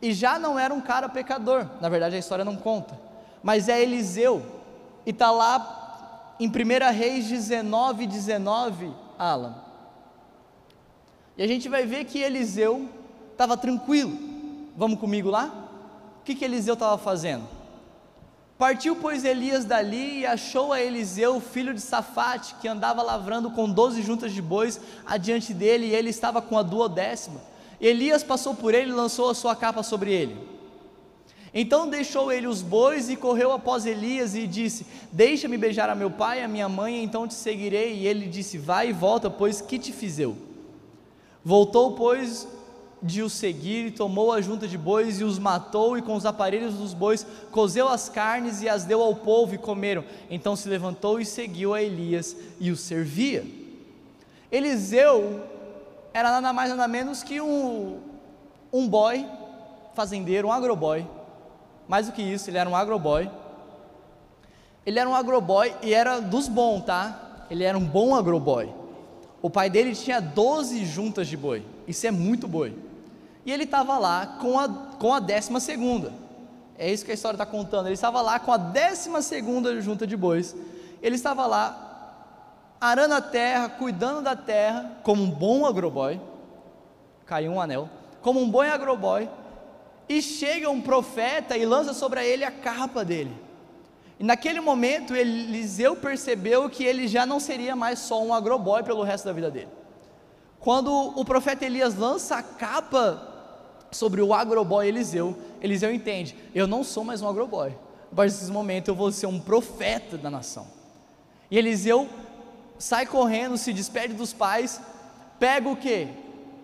e 0.00 0.14
já 0.14 0.38
não 0.38 0.58
era 0.58 0.72
um 0.72 0.80
cara 0.80 1.06
pecador, 1.06 1.66
na 1.78 1.90
verdade 1.90 2.16
a 2.16 2.18
história 2.18 2.44
não 2.44 2.56
conta, 2.56 2.98
mas 3.42 3.68
é 3.68 3.80
Eliseu, 3.80 4.42
e 5.04 5.10
está 5.10 5.30
lá 5.30 6.34
em 6.40 6.48
1 6.48 6.52
Reis 6.92 7.28
19, 7.28 8.06
19, 8.06 8.90
Alan. 9.18 9.54
E 11.36 11.42
a 11.42 11.46
gente 11.46 11.68
vai 11.68 11.84
ver 11.84 12.06
que 12.06 12.18
Eliseu 12.18 12.88
estava 13.32 13.56
tranquilo. 13.56 14.31
Vamos 14.76 14.98
comigo 14.98 15.30
lá? 15.30 15.68
O 16.20 16.24
que, 16.24 16.34
que 16.34 16.44
Eliseu 16.44 16.74
estava 16.74 16.96
fazendo? 16.96 17.44
Partiu, 18.56 18.94
pois, 18.94 19.24
Elias 19.24 19.64
dali 19.64 20.20
e 20.20 20.26
achou 20.26 20.72
a 20.72 20.80
Eliseu, 20.80 21.40
filho 21.40 21.74
de 21.74 21.80
Safate, 21.80 22.54
que 22.60 22.68
andava 22.68 23.02
lavrando 23.02 23.50
com 23.50 23.68
doze 23.68 24.02
juntas 24.02 24.32
de 24.32 24.40
bois 24.40 24.80
adiante 25.04 25.52
dele, 25.52 25.86
e 25.86 25.94
ele 25.94 26.10
estava 26.10 26.40
com 26.40 26.56
a 26.56 26.62
duodécima. 26.62 27.40
Elias 27.80 28.22
passou 28.22 28.54
por 28.54 28.72
ele 28.72 28.90
e 28.90 28.94
lançou 28.94 29.28
a 29.30 29.34
sua 29.34 29.56
capa 29.56 29.82
sobre 29.82 30.12
ele. 30.12 30.52
Então 31.52 31.88
deixou 31.88 32.32
ele 32.32 32.46
os 32.46 32.62
bois 32.62 33.10
e 33.10 33.16
correu 33.16 33.52
após 33.52 33.84
Elias 33.84 34.34
e 34.34 34.46
disse: 34.46 34.86
Deixa-me 35.10 35.58
beijar 35.58 35.90
a 35.90 35.94
meu 35.94 36.10
pai 36.10 36.40
e 36.40 36.44
a 36.44 36.48
minha 36.48 36.68
mãe, 36.68 37.02
então 37.02 37.26
te 37.26 37.34
seguirei. 37.34 37.94
E 37.94 38.06
ele 38.06 38.26
disse: 38.26 38.56
Vai 38.56 38.90
e 38.90 38.92
volta, 38.92 39.28
pois 39.28 39.60
que 39.60 39.78
te 39.78 39.92
fiz 39.92 40.18
eu? 40.18 40.36
Voltou, 41.44 41.92
pois, 41.92 42.46
de 43.02 43.22
os 43.22 43.32
seguir, 43.32 43.86
e 43.86 43.90
tomou 43.90 44.32
a 44.32 44.40
junta 44.40 44.68
de 44.68 44.78
bois 44.78 45.20
e 45.20 45.24
os 45.24 45.38
matou, 45.38 45.98
e 45.98 46.02
com 46.02 46.14
os 46.14 46.24
aparelhos 46.24 46.74
dos 46.74 46.94
bois 46.94 47.26
cozeu 47.50 47.88
as 47.88 48.08
carnes 48.08 48.62
e 48.62 48.68
as 48.68 48.84
deu 48.84 49.02
ao 49.02 49.16
povo 49.16 49.54
e 49.54 49.58
comeram. 49.58 50.04
Então 50.30 50.54
se 50.54 50.68
levantou 50.68 51.20
e 51.20 51.24
seguiu 51.26 51.74
a 51.74 51.82
Elias 51.82 52.36
e 52.60 52.70
o 52.70 52.76
servia. 52.76 53.44
Eliseu 54.50 55.40
era 56.14 56.30
nada 56.30 56.52
mais 56.52 56.70
nada 56.70 56.86
menos 56.86 57.22
que 57.22 57.40
um, 57.40 57.98
um 58.72 58.88
boy 58.88 59.26
fazendeiro, 59.94 60.48
um 60.48 60.52
agroboy. 60.52 61.06
Mais 61.88 62.06
do 62.06 62.12
que 62.12 62.22
isso, 62.22 62.48
ele 62.48 62.58
era 62.58 62.70
um 62.70 62.76
agroboy. 62.76 63.28
Ele 64.84 64.98
era 64.98 65.08
um 65.08 65.14
agroboy 65.14 65.74
e 65.82 65.92
era 65.92 66.20
dos 66.20 66.48
bons, 66.48 66.82
tá? 66.82 67.46
Ele 67.50 67.64
era 67.64 67.76
um 67.76 67.84
bom 67.84 68.14
agroboy. 68.14 68.72
O 69.40 69.50
pai 69.50 69.68
dele 69.68 69.94
tinha 69.94 70.20
12 70.20 70.84
juntas 70.84 71.26
de 71.26 71.36
boi. 71.36 71.64
Isso 71.86 72.06
é 72.06 72.10
muito 72.10 72.46
boi. 72.46 72.76
E 73.44 73.52
ele 73.52 73.64
estava 73.64 73.98
lá 73.98 74.38
com 74.40 74.58
a, 74.58 74.68
com 74.68 75.12
a 75.12 75.20
décima 75.20 75.58
segunda. 75.58 76.12
É 76.78 76.90
isso 76.90 77.04
que 77.04 77.10
a 77.10 77.14
história 77.14 77.36
está 77.36 77.46
contando. 77.46 77.86
Ele 77.86 77.94
estava 77.94 78.20
lá 78.20 78.38
com 78.38 78.52
a 78.52 78.56
décima 78.56 79.22
segunda 79.22 79.80
junta 79.80 80.06
de 80.06 80.16
bois. 80.16 80.54
Ele 81.02 81.16
estava 81.16 81.46
lá 81.46 81.92
arando 82.80 83.14
a 83.14 83.20
terra, 83.20 83.68
cuidando 83.68 84.22
da 84.22 84.34
terra, 84.34 84.98
como 85.02 85.22
um 85.22 85.30
bom 85.30 85.66
agroboy. 85.66 86.20
Caiu 87.26 87.52
um 87.52 87.60
anel. 87.60 87.88
Como 88.20 88.40
um 88.40 88.50
bom 88.50 88.62
agroboy. 88.62 89.28
E 90.08 90.20
chega 90.20 90.70
um 90.70 90.80
profeta 90.80 91.56
e 91.56 91.64
lança 91.64 91.94
sobre 91.94 92.26
ele 92.26 92.44
a 92.44 92.50
capa 92.50 93.04
dele. 93.04 93.36
E 94.18 94.24
naquele 94.24 94.60
momento 94.60 95.16
Eliseu 95.16 95.96
percebeu 95.96 96.70
que 96.70 96.84
ele 96.84 97.08
já 97.08 97.26
não 97.26 97.40
seria 97.40 97.74
mais 97.74 97.98
só 97.98 98.22
um 98.22 98.32
agroboy 98.32 98.82
pelo 98.82 99.02
resto 99.02 99.24
da 99.24 99.32
vida 99.32 99.50
dele. 99.50 99.68
Quando 100.60 100.92
o 100.92 101.24
profeta 101.24 101.64
Elias 101.64 101.96
lança 101.96 102.36
a 102.36 102.42
capa 102.42 103.31
sobre 103.92 104.20
o 104.20 104.34
agroboy 104.34 104.88
Eliseu, 104.88 105.36
Eliseu 105.60 105.92
entende: 105.92 106.34
eu 106.54 106.66
não 106.66 106.82
sou 106.82 107.04
mais 107.04 107.22
um 107.22 107.28
agroboy. 107.28 107.72
A 108.10 108.14
partir 108.14 108.34
desse 108.34 108.50
momento 108.50 108.88
eu 108.88 108.94
vou 108.94 109.12
ser 109.12 109.26
um 109.26 109.38
profeta 109.38 110.18
da 110.18 110.30
nação. 110.30 110.66
E 111.50 111.56
Eliseu 111.56 112.08
sai 112.78 113.06
correndo, 113.06 113.56
se 113.56 113.72
despede 113.72 114.14
dos 114.14 114.32
pais, 114.32 114.80
pega 115.38 115.68
o 115.68 115.76
que? 115.76 116.08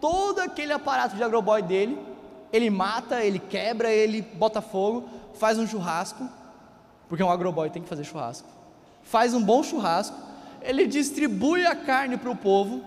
Todo 0.01 0.41
aquele 0.41 0.73
aparato 0.73 1.17
de 1.17 1.23
agroboy 1.23 1.63
dele, 1.63 1.99
ele 2.53 2.71
mata, 2.71 3.23
ele 3.23 3.39
quebra, 3.39 3.91
ele 3.91 4.23
bota 4.23 4.61
fogo, 4.61 5.09
faz 5.35 5.59
um 5.59 5.67
churrasco, 5.67 6.29
porque 7.09 7.23
um 7.23 7.31
agroboy 7.31 7.71
tem 7.71 7.83
que 7.83 7.89
fazer 7.89 8.05
churrasco. 8.05 8.49
Faz 9.03 9.33
um 9.33 9.43
bom 9.43 9.63
churrasco, 9.63 10.17
ele 10.63 10.87
distribui 10.87 11.65
a 11.67 11.75
carne 11.75 12.17
para 12.17 12.31
o 12.31 12.37
povo 12.37 12.83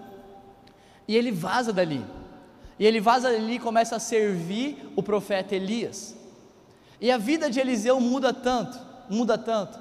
e 1.07 1.15
ele 1.15 1.31
vaza 1.31 1.71
dali. 1.73 2.03
E 2.81 2.85
ele 2.87 2.99
vaza 2.99 3.31
dali 3.31 3.57
e 3.57 3.59
começa 3.59 3.97
a 3.97 3.99
servir 3.99 4.91
o 4.95 5.03
profeta 5.03 5.55
Elias. 5.55 6.15
E 6.99 7.11
a 7.11 7.17
vida 7.19 7.47
de 7.47 7.59
Eliseu 7.59 8.01
muda 8.01 8.33
tanto, 8.33 8.75
muda 9.07 9.37
tanto, 9.37 9.77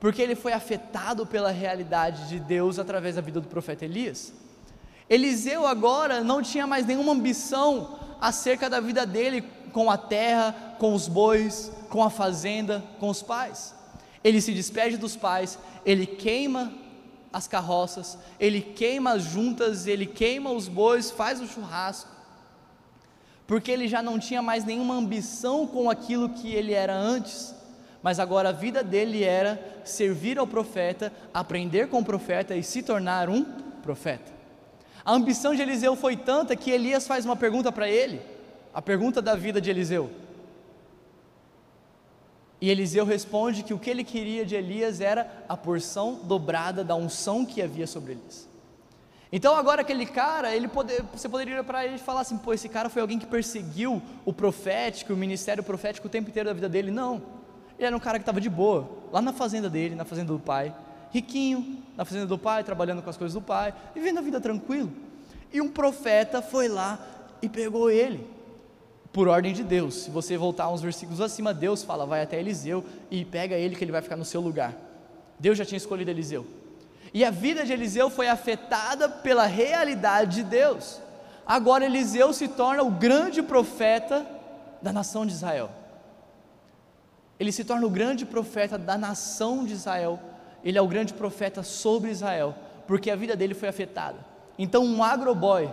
porque 0.00 0.22
ele 0.22 0.34
foi 0.34 0.54
afetado 0.54 1.26
pela 1.26 1.50
realidade 1.50 2.26
de 2.26 2.40
Deus 2.40 2.78
através 2.78 3.16
da 3.16 3.20
vida 3.20 3.38
do 3.38 3.48
profeta 3.48 3.84
Elias. 3.84 4.32
Eliseu 5.10 5.66
agora 5.66 6.24
não 6.24 6.40
tinha 6.40 6.66
mais 6.66 6.86
nenhuma 6.86 7.12
ambição 7.12 7.98
acerca 8.18 8.70
da 8.70 8.80
vida 8.80 9.04
dele 9.04 9.44
com 9.70 9.90
a 9.90 9.98
terra, 9.98 10.74
com 10.78 10.94
os 10.94 11.08
bois, 11.08 11.70
com 11.90 12.02
a 12.02 12.08
fazenda, 12.08 12.82
com 12.98 13.10
os 13.10 13.20
pais. 13.20 13.74
Ele 14.24 14.40
se 14.40 14.54
despede 14.54 14.96
dos 14.96 15.16
pais, 15.16 15.58
ele 15.84 16.06
queima 16.06 16.72
as 17.36 17.46
carroças, 17.46 18.16
ele 18.40 18.62
queima 18.62 19.12
as 19.12 19.22
juntas, 19.22 19.86
ele 19.86 20.06
queima 20.06 20.50
os 20.50 20.68
bois, 20.68 21.10
faz 21.10 21.38
o 21.38 21.46
churrasco, 21.46 22.10
porque 23.46 23.70
ele 23.70 23.86
já 23.86 24.02
não 24.02 24.18
tinha 24.18 24.40
mais 24.40 24.64
nenhuma 24.64 24.94
ambição 24.94 25.66
com 25.66 25.90
aquilo 25.90 26.30
que 26.30 26.54
ele 26.54 26.72
era 26.72 26.96
antes, 26.96 27.54
mas 28.02 28.18
agora 28.18 28.48
a 28.48 28.52
vida 28.52 28.82
dele 28.82 29.22
era 29.22 29.82
servir 29.84 30.38
ao 30.38 30.46
profeta, 30.46 31.12
aprender 31.34 31.88
com 31.88 31.98
o 31.98 32.04
profeta 32.04 32.56
e 32.56 32.62
se 32.62 32.82
tornar 32.82 33.28
um 33.28 33.44
profeta. 33.82 34.32
A 35.04 35.12
ambição 35.12 35.54
de 35.54 35.60
Eliseu 35.60 35.94
foi 35.94 36.16
tanta 36.16 36.56
que 36.56 36.70
Elias 36.70 37.06
faz 37.06 37.26
uma 37.26 37.36
pergunta 37.36 37.70
para 37.70 37.86
ele, 37.86 38.18
a 38.72 38.80
pergunta 38.80 39.20
da 39.20 39.36
vida 39.36 39.60
de 39.60 39.68
Eliseu. 39.68 40.10
E 42.60 42.70
Eliseu 42.70 43.04
responde 43.04 43.62
que 43.62 43.74
o 43.74 43.78
que 43.78 43.90
ele 43.90 44.02
queria 44.02 44.44
de 44.44 44.54
Elias 44.54 45.00
era 45.00 45.44
a 45.48 45.56
porção 45.56 46.20
dobrada 46.24 46.82
da 46.82 46.94
unção 46.94 47.44
que 47.44 47.60
havia 47.60 47.86
sobre 47.86 48.12
Elias. 48.12 48.48
Então 49.30 49.54
agora 49.54 49.82
aquele 49.82 50.06
cara, 50.06 50.54
ele 50.54 50.70
você 51.12 51.28
poderia 51.28 51.62
para 51.62 51.84
ele 51.84 51.96
e 51.96 51.98
falar 51.98 52.20
assim, 52.20 52.38
pô, 52.38 52.54
esse 52.54 52.68
cara 52.68 52.88
foi 52.88 53.02
alguém 53.02 53.18
que 53.18 53.26
perseguiu 53.26 54.00
o 54.24 54.32
profético, 54.32 55.12
o 55.12 55.16
ministério 55.16 55.62
profético 55.62 56.06
o 56.06 56.10
tempo 56.10 56.30
inteiro 56.30 56.48
da 56.48 56.54
vida 56.54 56.68
dele. 56.68 56.90
Não, 56.90 57.16
ele 57.76 57.86
era 57.86 57.96
um 57.96 58.00
cara 58.00 58.18
que 58.18 58.22
estava 58.22 58.40
de 58.40 58.48
boa, 58.48 58.88
lá 59.12 59.20
na 59.20 59.32
fazenda 59.32 59.68
dele, 59.68 59.94
na 59.94 60.04
fazenda 60.04 60.32
do 60.32 60.38
pai, 60.38 60.74
riquinho, 61.10 61.82
na 61.96 62.04
fazenda 62.04 62.26
do 62.26 62.38
pai, 62.38 62.64
trabalhando 62.64 63.02
com 63.02 63.10
as 63.10 63.16
coisas 63.16 63.34
do 63.34 63.42
pai, 63.42 63.74
vivendo 63.94 64.18
a 64.18 64.22
vida 64.22 64.40
tranquilo. 64.40 64.90
E 65.52 65.60
um 65.60 65.68
profeta 65.68 66.40
foi 66.40 66.68
lá 66.68 66.98
e 67.42 67.48
pegou 67.48 67.90
ele 67.90 68.35
por 69.12 69.28
ordem 69.28 69.52
de 69.52 69.62
Deus. 69.62 69.94
Se 69.94 70.10
você 70.10 70.36
voltar 70.36 70.68
uns 70.70 70.82
versículos 70.82 71.20
acima, 71.20 71.54
Deus 71.54 71.82
fala, 71.82 72.06
vai 72.06 72.22
até 72.22 72.38
Eliseu 72.38 72.84
e 73.10 73.24
pega 73.24 73.54
ele 73.56 73.76
que 73.76 73.84
ele 73.84 73.92
vai 73.92 74.02
ficar 74.02 74.16
no 74.16 74.24
seu 74.24 74.40
lugar. 74.40 74.74
Deus 75.38 75.58
já 75.58 75.64
tinha 75.64 75.76
escolhido 75.76 76.10
Eliseu. 76.10 76.46
E 77.12 77.24
a 77.24 77.30
vida 77.30 77.64
de 77.64 77.72
Eliseu 77.72 78.10
foi 78.10 78.28
afetada 78.28 79.08
pela 79.08 79.46
realidade 79.46 80.36
de 80.36 80.42
Deus. 80.42 81.00
Agora 81.46 81.84
Eliseu 81.84 82.32
se 82.32 82.48
torna 82.48 82.82
o 82.82 82.90
grande 82.90 83.42
profeta 83.42 84.26
da 84.82 84.92
nação 84.92 85.24
de 85.24 85.32
Israel. 85.32 85.70
Ele 87.38 87.52
se 87.52 87.64
torna 87.64 87.86
o 87.86 87.90
grande 87.90 88.24
profeta 88.24 88.76
da 88.76 88.98
nação 88.98 89.64
de 89.64 89.72
Israel. 89.72 90.18
Ele 90.64 90.78
é 90.78 90.82
o 90.82 90.88
grande 90.88 91.12
profeta 91.12 91.62
sobre 91.62 92.10
Israel, 92.10 92.54
porque 92.86 93.10
a 93.10 93.16
vida 93.16 93.36
dele 93.36 93.54
foi 93.54 93.68
afetada. 93.68 94.18
Então, 94.58 94.84
um 94.84 95.02
agroboy 95.02 95.70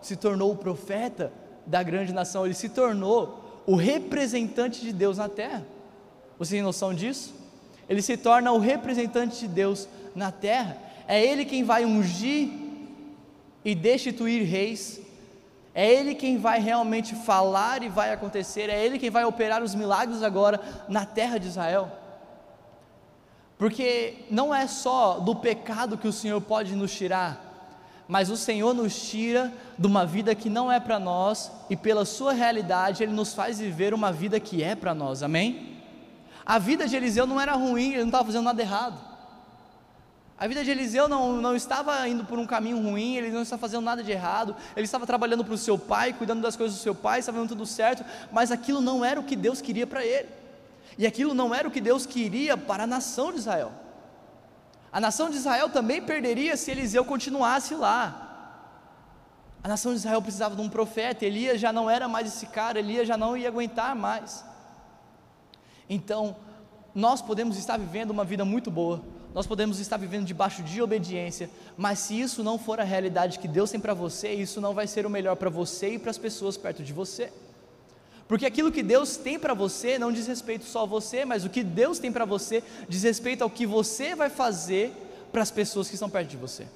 se 0.00 0.16
tornou 0.16 0.50
o 0.50 0.56
profeta 0.56 1.32
da 1.66 1.82
grande 1.82 2.12
nação, 2.12 2.44
ele 2.44 2.54
se 2.54 2.68
tornou 2.68 3.62
o 3.66 3.76
representante 3.76 4.80
de 4.80 4.92
Deus 4.92 5.18
na 5.18 5.28
terra. 5.28 5.64
Você 6.38 6.56
tem 6.56 6.62
noção 6.62 6.92
disso? 6.92 7.34
Ele 7.88 8.02
se 8.02 8.16
torna 8.16 8.52
o 8.52 8.58
representante 8.58 9.40
de 9.40 9.48
Deus 9.48 9.88
na 10.14 10.32
terra. 10.32 10.76
É 11.06 11.24
ele 11.24 11.44
quem 11.44 11.62
vai 11.64 11.84
ungir 11.84 12.48
e 13.64 13.74
destituir 13.74 14.44
reis. 14.44 15.00
É 15.74 15.90
ele 15.90 16.14
quem 16.14 16.36
vai 16.36 16.60
realmente 16.60 17.14
falar 17.14 17.82
e 17.82 17.88
vai 17.88 18.12
acontecer. 18.12 18.68
É 18.68 18.84
ele 18.84 18.98
quem 18.98 19.10
vai 19.10 19.24
operar 19.24 19.62
os 19.62 19.74
milagres 19.74 20.22
agora 20.22 20.60
na 20.88 21.06
terra 21.06 21.38
de 21.38 21.48
Israel. 21.48 21.90
Porque 23.56 24.24
não 24.30 24.54
é 24.54 24.66
só 24.66 25.20
do 25.20 25.36
pecado 25.36 25.96
que 25.96 26.08
o 26.08 26.12
Senhor 26.12 26.40
pode 26.40 26.74
nos 26.74 26.92
tirar, 26.92 27.51
mas 28.08 28.30
o 28.30 28.36
Senhor 28.36 28.74
nos 28.74 29.08
tira 29.08 29.52
de 29.78 29.86
uma 29.86 30.04
vida 30.04 30.34
que 30.34 30.50
não 30.50 30.70
é 30.70 30.78
para 30.78 30.98
nós 30.98 31.50
e 31.70 31.76
pela 31.76 32.04
sua 32.04 32.32
realidade 32.32 33.02
ele 33.02 33.12
nos 33.12 33.32
faz 33.32 33.58
viver 33.58 33.94
uma 33.94 34.12
vida 34.12 34.38
que 34.40 34.62
é 34.62 34.74
para 34.74 34.94
nós, 34.94 35.22
amém? 35.22 35.78
A 36.44 36.58
vida 36.58 36.88
de 36.88 36.96
Eliseu 36.96 37.26
não 37.26 37.40
era 37.40 37.52
ruim, 37.52 37.90
ele 37.90 38.00
não 38.00 38.06
estava 38.06 38.24
fazendo 38.24 38.44
nada 38.44 38.60
errado. 38.60 39.12
A 40.42 40.46
vida 40.48 40.64
de 40.64 40.70
Eliseu 40.72 41.08
não, 41.08 41.40
não 41.40 41.54
estava 41.54 42.08
indo 42.08 42.24
por 42.24 42.36
um 42.36 42.44
caminho 42.44 42.82
ruim, 42.82 43.14
ele 43.14 43.30
não 43.30 43.42
estava 43.42 43.60
fazendo 43.60 43.84
nada 43.84 44.02
de 44.02 44.10
errado, 44.10 44.56
ele 44.74 44.84
estava 44.84 45.06
trabalhando 45.06 45.44
para 45.44 45.54
o 45.54 45.58
seu 45.58 45.78
pai, 45.78 46.12
cuidando 46.12 46.42
das 46.42 46.56
coisas 46.56 46.76
do 46.76 46.82
seu 46.82 46.94
pai, 46.94 47.20
estava 47.20 47.36
fazendo 47.36 47.50
tudo 47.50 47.64
certo, 47.64 48.04
mas 48.32 48.50
aquilo 48.50 48.80
não 48.80 49.04
era 49.04 49.20
o 49.20 49.22
que 49.22 49.36
Deus 49.36 49.60
queria 49.60 49.86
para 49.86 50.04
ele, 50.04 50.28
e 50.98 51.06
aquilo 51.06 51.32
não 51.32 51.54
era 51.54 51.68
o 51.68 51.70
que 51.70 51.80
Deus 51.80 52.06
queria 52.06 52.56
para 52.56 52.82
a 52.82 52.86
nação 52.88 53.30
de 53.30 53.38
Israel. 53.38 53.70
A 54.92 55.00
nação 55.00 55.30
de 55.30 55.36
Israel 55.36 55.70
também 55.70 56.02
perderia 56.02 56.56
se 56.56 56.70
Eliseu 56.70 57.04
continuasse 57.04 57.74
lá. 57.74 58.28
A 59.64 59.68
nação 59.68 59.92
de 59.92 59.98
Israel 59.98 60.20
precisava 60.20 60.54
de 60.54 60.60
um 60.60 60.68
profeta, 60.68 61.24
Elias 61.24 61.60
já 61.60 61.72
não 61.72 61.88
era 61.88 62.06
mais 62.06 62.26
esse 62.28 62.46
cara, 62.46 62.78
Elias 62.78 63.08
já 63.08 63.16
não 63.16 63.36
ia 63.36 63.48
aguentar 63.48 63.96
mais. 63.96 64.44
Então, 65.88 66.36
nós 66.94 67.22
podemos 67.22 67.56
estar 67.56 67.78
vivendo 67.78 68.10
uma 68.10 68.24
vida 68.24 68.44
muito 68.44 68.70
boa, 68.70 69.02
nós 69.32 69.46
podemos 69.46 69.78
estar 69.78 69.96
vivendo 69.96 70.26
debaixo 70.26 70.62
de 70.62 70.82
obediência, 70.82 71.48
mas 71.76 72.00
se 72.00 72.20
isso 72.20 72.42
não 72.42 72.58
for 72.58 72.80
a 72.80 72.84
realidade 72.84 73.38
que 73.38 73.48
Deus 73.48 73.70
tem 73.70 73.80
para 73.80 73.94
você, 73.94 74.32
isso 74.32 74.60
não 74.60 74.74
vai 74.74 74.86
ser 74.86 75.06
o 75.06 75.10
melhor 75.10 75.36
para 75.36 75.48
você 75.48 75.94
e 75.94 75.98
para 75.98 76.10
as 76.10 76.18
pessoas 76.18 76.56
perto 76.56 76.82
de 76.82 76.92
você. 76.92 77.32
Porque 78.28 78.46
aquilo 78.46 78.72
que 78.72 78.82
Deus 78.82 79.16
tem 79.16 79.38
para 79.38 79.54
você 79.54 79.98
não 79.98 80.12
diz 80.12 80.26
respeito 80.26 80.64
só 80.64 80.82
a 80.82 80.86
você, 80.86 81.24
mas 81.24 81.44
o 81.44 81.50
que 81.50 81.62
Deus 81.62 81.98
tem 81.98 82.10
para 82.10 82.24
você 82.24 82.62
diz 82.88 83.02
respeito 83.02 83.42
ao 83.42 83.50
que 83.50 83.66
você 83.66 84.14
vai 84.14 84.30
fazer 84.30 84.92
para 85.30 85.42
as 85.42 85.50
pessoas 85.50 85.88
que 85.88 85.94
estão 85.94 86.10
perto 86.10 86.28
de 86.28 86.36
você. 86.36 86.66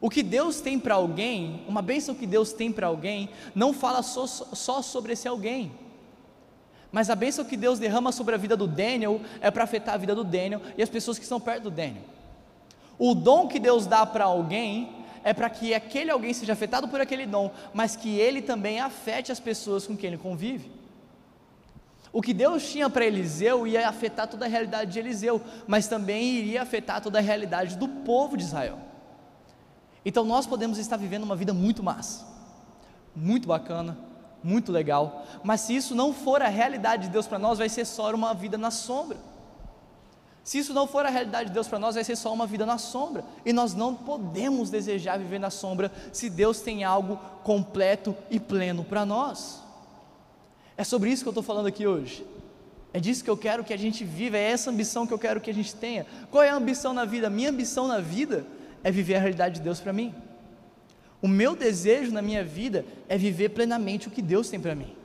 O 0.00 0.08
que 0.08 0.22
Deus 0.22 0.60
tem 0.60 0.78
para 0.78 0.94
alguém, 0.94 1.64
uma 1.66 1.82
bênção 1.82 2.14
que 2.14 2.26
Deus 2.26 2.52
tem 2.52 2.70
para 2.70 2.86
alguém, 2.86 3.30
não 3.54 3.72
fala 3.72 4.02
só, 4.02 4.26
só 4.26 4.82
sobre 4.82 5.14
esse 5.14 5.26
alguém. 5.26 5.72
Mas 6.92 7.10
a 7.10 7.14
bênção 7.14 7.44
que 7.44 7.56
Deus 7.56 7.78
derrama 7.78 8.12
sobre 8.12 8.34
a 8.34 8.38
vida 8.38 8.56
do 8.56 8.66
Daniel 8.66 9.20
é 9.40 9.50
para 9.50 9.64
afetar 9.64 9.94
a 9.94 9.98
vida 9.98 10.14
do 10.14 10.24
Daniel 10.24 10.60
e 10.76 10.82
as 10.82 10.88
pessoas 10.88 11.18
que 11.18 11.24
estão 11.24 11.40
perto 11.40 11.64
do 11.64 11.70
Daniel. 11.70 12.02
O 12.98 13.14
dom 13.14 13.48
que 13.48 13.58
Deus 13.58 13.86
dá 13.86 14.04
para 14.04 14.24
alguém 14.24 14.99
é 15.22 15.32
para 15.32 15.50
que 15.50 15.74
aquele 15.74 16.10
alguém 16.10 16.32
seja 16.32 16.52
afetado 16.52 16.88
por 16.88 17.00
aquele 17.00 17.26
dom, 17.26 17.50
mas 17.72 17.96
que 17.96 18.18
ele 18.18 18.40
também 18.40 18.80
afete 18.80 19.30
as 19.30 19.40
pessoas 19.40 19.86
com 19.86 19.96
quem 19.96 20.08
ele 20.08 20.18
convive. 20.18 20.70
O 22.12 22.20
que 22.20 22.34
Deus 22.34 22.68
tinha 22.68 22.90
para 22.90 23.04
Eliseu 23.04 23.66
ia 23.66 23.88
afetar 23.88 24.26
toda 24.26 24.44
a 24.44 24.48
realidade 24.48 24.92
de 24.92 24.98
Eliseu, 24.98 25.40
mas 25.66 25.86
também 25.86 26.24
iria 26.24 26.62
afetar 26.62 27.00
toda 27.00 27.18
a 27.18 27.22
realidade 27.22 27.76
do 27.76 27.86
povo 27.86 28.36
de 28.36 28.42
Israel. 28.42 28.78
Então 30.04 30.24
nós 30.24 30.46
podemos 30.46 30.78
estar 30.78 30.96
vivendo 30.96 31.24
uma 31.24 31.36
vida 31.36 31.52
muito 31.52 31.82
massa, 31.82 32.26
muito 33.14 33.46
bacana, 33.46 33.96
muito 34.42 34.72
legal, 34.72 35.26
mas 35.44 35.60
se 35.60 35.76
isso 35.76 35.94
não 35.94 36.12
for 36.12 36.42
a 36.42 36.48
realidade 36.48 37.04
de 37.04 37.10
Deus 37.10 37.26
para 37.26 37.38
nós, 37.38 37.58
vai 37.58 37.68
ser 37.68 37.84
só 37.84 38.12
uma 38.12 38.34
vida 38.34 38.56
na 38.56 38.70
sombra. 38.70 39.18
Se 40.42 40.58
isso 40.58 40.72
não 40.72 40.86
for 40.86 41.04
a 41.04 41.10
realidade 41.10 41.48
de 41.48 41.54
Deus 41.54 41.68
para 41.68 41.78
nós, 41.78 41.94
vai 41.94 42.04
ser 42.04 42.16
só 42.16 42.32
uma 42.32 42.46
vida 42.46 42.64
na 42.64 42.78
sombra. 42.78 43.24
E 43.44 43.52
nós 43.52 43.74
não 43.74 43.94
podemos 43.94 44.70
desejar 44.70 45.18
viver 45.18 45.38
na 45.38 45.50
sombra 45.50 45.92
se 46.12 46.30
Deus 46.30 46.60
tem 46.60 46.82
algo 46.82 47.18
completo 47.44 48.16
e 48.30 48.40
pleno 48.40 48.82
para 48.82 49.04
nós. 49.04 49.60
É 50.76 50.84
sobre 50.84 51.10
isso 51.10 51.22
que 51.22 51.28
eu 51.28 51.32
estou 51.32 51.42
falando 51.42 51.66
aqui 51.66 51.86
hoje. 51.86 52.26
É 52.92 52.98
disso 52.98 53.22
que 53.22 53.30
eu 53.30 53.36
quero 53.36 53.62
que 53.62 53.72
a 53.72 53.76
gente 53.76 54.04
viva, 54.04 54.36
é 54.36 54.50
essa 54.50 54.70
ambição 54.70 55.06
que 55.06 55.12
eu 55.12 55.18
quero 55.18 55.40
que 55.40 55.50
a 55.50 55.54
gente 55.54 55.74
tenha. 55.74 56.06
Qual 56.30 56.42
é 56.42 56.48
a 56.48 56.56
ambição 56.56 56.92
na 56.92 57.04
vida? 57.04 57.30
Minha 57.30 57.50
ambição 57.50 57.86
na 57.86 58.00
vida 58.00 58.44
é 58.82 58.90
viver 58.90 59.16
a 59.16 59.20
realidade 59.20 59.56
de 59.56 59.60
Deus 59.60 59.78
para 59.78 59.92
mim. 59.92 60.14
O 61.22 61.28
meu 61.28 61.54
desejo 61.54 62.10
na 62.10 62.22
minha 62.22 62.42
vida 62.42 62.84
é 63.08 63.16
viver 63.16 63.50
plenamente 63.50 64.08
o 64.08 64.10
que 64.10 64.22
Deus 64.22 64.48
tem 64.48 64.58
para 64.58 64.74
mim. 64.74 64.96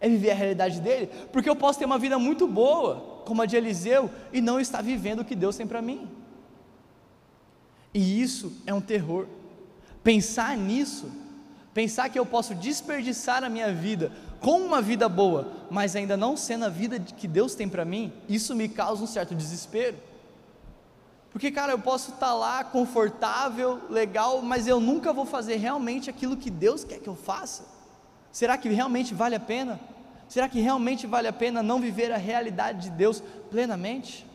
É 0.00 0.08
viver 0.08 0.32
a 0.32 0.34
realidade 0.34 0.80
dele, 0.80 1.08
porque 1.32 1.48
eu 1.48 1.56
posso 1.56 1.78
ter 1.78 1.84
uma 1.84 1.98
vida 1.98 2.18
muito 2.18 2.46
boa, 2.46 3.13
como 3.24 3.42
a 3.42 3.46
de 3.46 3.56
Eliseu 3.56 4.10
e 4.32 4.40
não 4.40 4.60
está 4.60 4.80
vivendo 4.80 5.20
o 5.20 5.24
que 5.24 5.34
Deus 5.34 5.56
tem 5.56 5.66
para 5.66 5.82
mim. 5.82 6.08
E 7.92 8.20
isso 8.20 8.52
é 8.66 8.74
um 8.74 8.80
terror. 8.80 9.26
Pensar 10.02 10.56
nisso 10.56 11.10
Pensar 11.74 12.08
que 12.08 12.18
eu 12.18 12.24
posso 12.24 12.54
desperdiçar 12.54 13.42
a 13.42 13.48
minha 13.48 13.72
vida 13.72 14.12
com 14.40 14.60
uma 14.60 14.80
vida 14.80 15.08
boa, 15.08 15.52
mas 15.68 15.96
ainda 15.96 16.16
não 16.16 16.36
sendo 16.36 16.66
a 16.66 16.68
vida 16.68 17.00
que 17.00 17.26
Deus 17.26 17.56
tem 17.56 17.68
para 17.68 17.84
mim, 17.84 18.12
isso 18.28 18.54
me 18.54 18.68
causa 18.68 19.02
um 19.02 19.08
certo 19.08 19.34
desespero. 19.34 19.96
Porque, 21.32 21.50
cara, 21.50 21.72
eu 21.72 21.78
posso 21.80 22.12
estar 22.12 22.28
tá 22.28 22.34
lá 22.34 22.62
confortável, 22.62 23.80
legal, 23.90 24.40
mas 24.40 24.68
eu 24.68 24.78
nunca 24.78 25.12
vou 25.12 25.26
fazer 25.26 25.56
realmente 25.56 26.08
aquilo 26.08 26.36
que 26.36 26.48
Deus 26.48 26.84
quer 26.84 27.00
que 27.00 27.08
eu 27.08 27.16
faça. 27.16 27.64
Será 28.30 28.56
que 28.56 28.68
realmente 28.68 29.12
vale 29.12 29.34
a 29.34 29.40
pena? 29.40 29.80
Será 30.34 30.48
que 30.48 30.58
realmente 30.58 31.06
vale 31.06 31.28
a 31.28 31.32
pena 31.32 31.62
não 31.62 31.80
viver 31.80 32.10
a 32.10 32.16
realidade 32.16 32.90
de 32.90 32.90
Deus 32.90 33.22
plenamente? 33.52 34.26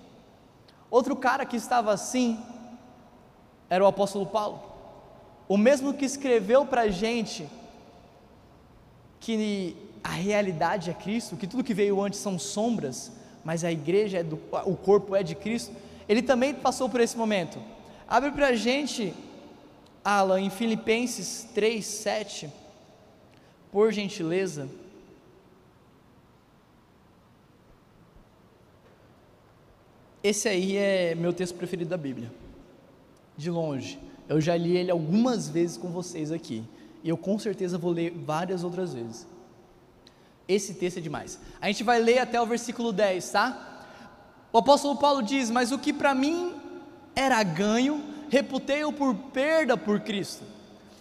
Outro 0.90 1.14
cara 1.14 1.46
que 1.46 1.58
estava 1.58 1.92
assim 1.92 2.40
era 3.70 3.84
o 3.84 3.88
apóstolo 3.88 4.26
Paulo, 4.26 4.64
o 5.46 5.58
mesmo 5.58 5.94
que 5.94 6.06
escreveu 6.06 6.66
para 6.66 6.84
a 6.84 6.88
gente 6.88 7.46
que 9.20 9.76
a 10.02 10.12
realidade 10.12 10.90
é 10.90 10.94
Cristo, 10.94 11.36
que 11.36 11.46
tudo 11.46 11.66
que 11.66 11.74
veio 11.74 12.02
antes 12.02 12.22
são 12.22 12.40
sombras, 12.40 13.12
mas 13.44 13.66
a 13.66 13.70
igreja 13.70 14.20
é 14.20 14.24
do, 14.24 14.40
o 14.64 14.78
corpo 14.78 15.18
é 15.18 15.22
de 15.22 15.36
Cristo 15.36 15.76
ele 16.08 16.22
também 16.22 16.54
passou 16.54 16.88
por 16.88 17.02
esse 17.02 17.18
momento. 17.18 17.60
Abre 18.08 18.32
para 18.32 18.48
a 18.48 18.56
gente, 18.56 19.14
Alan, 20.02 20.40
em 20.40 20.50
Filipenses 20.50 21.46
3, 21.54 21.86
7, 21.86 22.50
por 23.70 23.92
gentileza. 23.92 24.70
Esse 30.24 30.50
aí 30.50 30.76
é 30.76 31.16
meu 31.16 31.32
texto 31.32 31.56
preferido 31.56 31.90
da 31.90 31.98
Bíblia, 31.98 32.32
de 33.38 33.50
longe. 33.50 33.98
Eu 34.28 34.42
já 34.42 34.56
li 34.56 34.76
ele 34.76 34.92
algumas 34.92 35.50
vezes 35.50 35.78
com 35.78 35.90
vocês 35.90 36.32
aqui, 36.32 36.64
e 37.04 37.10
eu 37.10 37.18
com 37.18 37.40
certeza 37.40 37.78
vou 37.78 37.92
ler 37.92 38.12
várias 38.12 38.64
outras 38.64 38.94
vezes. 38.94 39.26
Esse 40.48 40.74
texto 40.74 40.98
é 40.98 41.02
demais. 41.02 41.40
A 41.62 41.68
gente 41.68 41.84
vai 41.84 42.00
ler 42.00 42.20
até 42.20 42.42
o 42.42 42.46
versículo 42.46 42.92
10, 42.92 43.32
tá? 43.32 43.86
O 44.52 44.58
apóstolo 44.58 44.98
Paulo 44.98 45.22
diz: 45.22 45.50
Mas 45.50 45.72
o 45.72 45.80
que 45.80 45.94
para 45.94 46.14
mim 46.14 46.54
era 47.16 47.42
ganho, 47.44 48.04
reputei-o 48.30 48.92
por 48.92 49.16
perda 49.16 49.78
por 49.78 50.00
Cristo. 50.02 50.44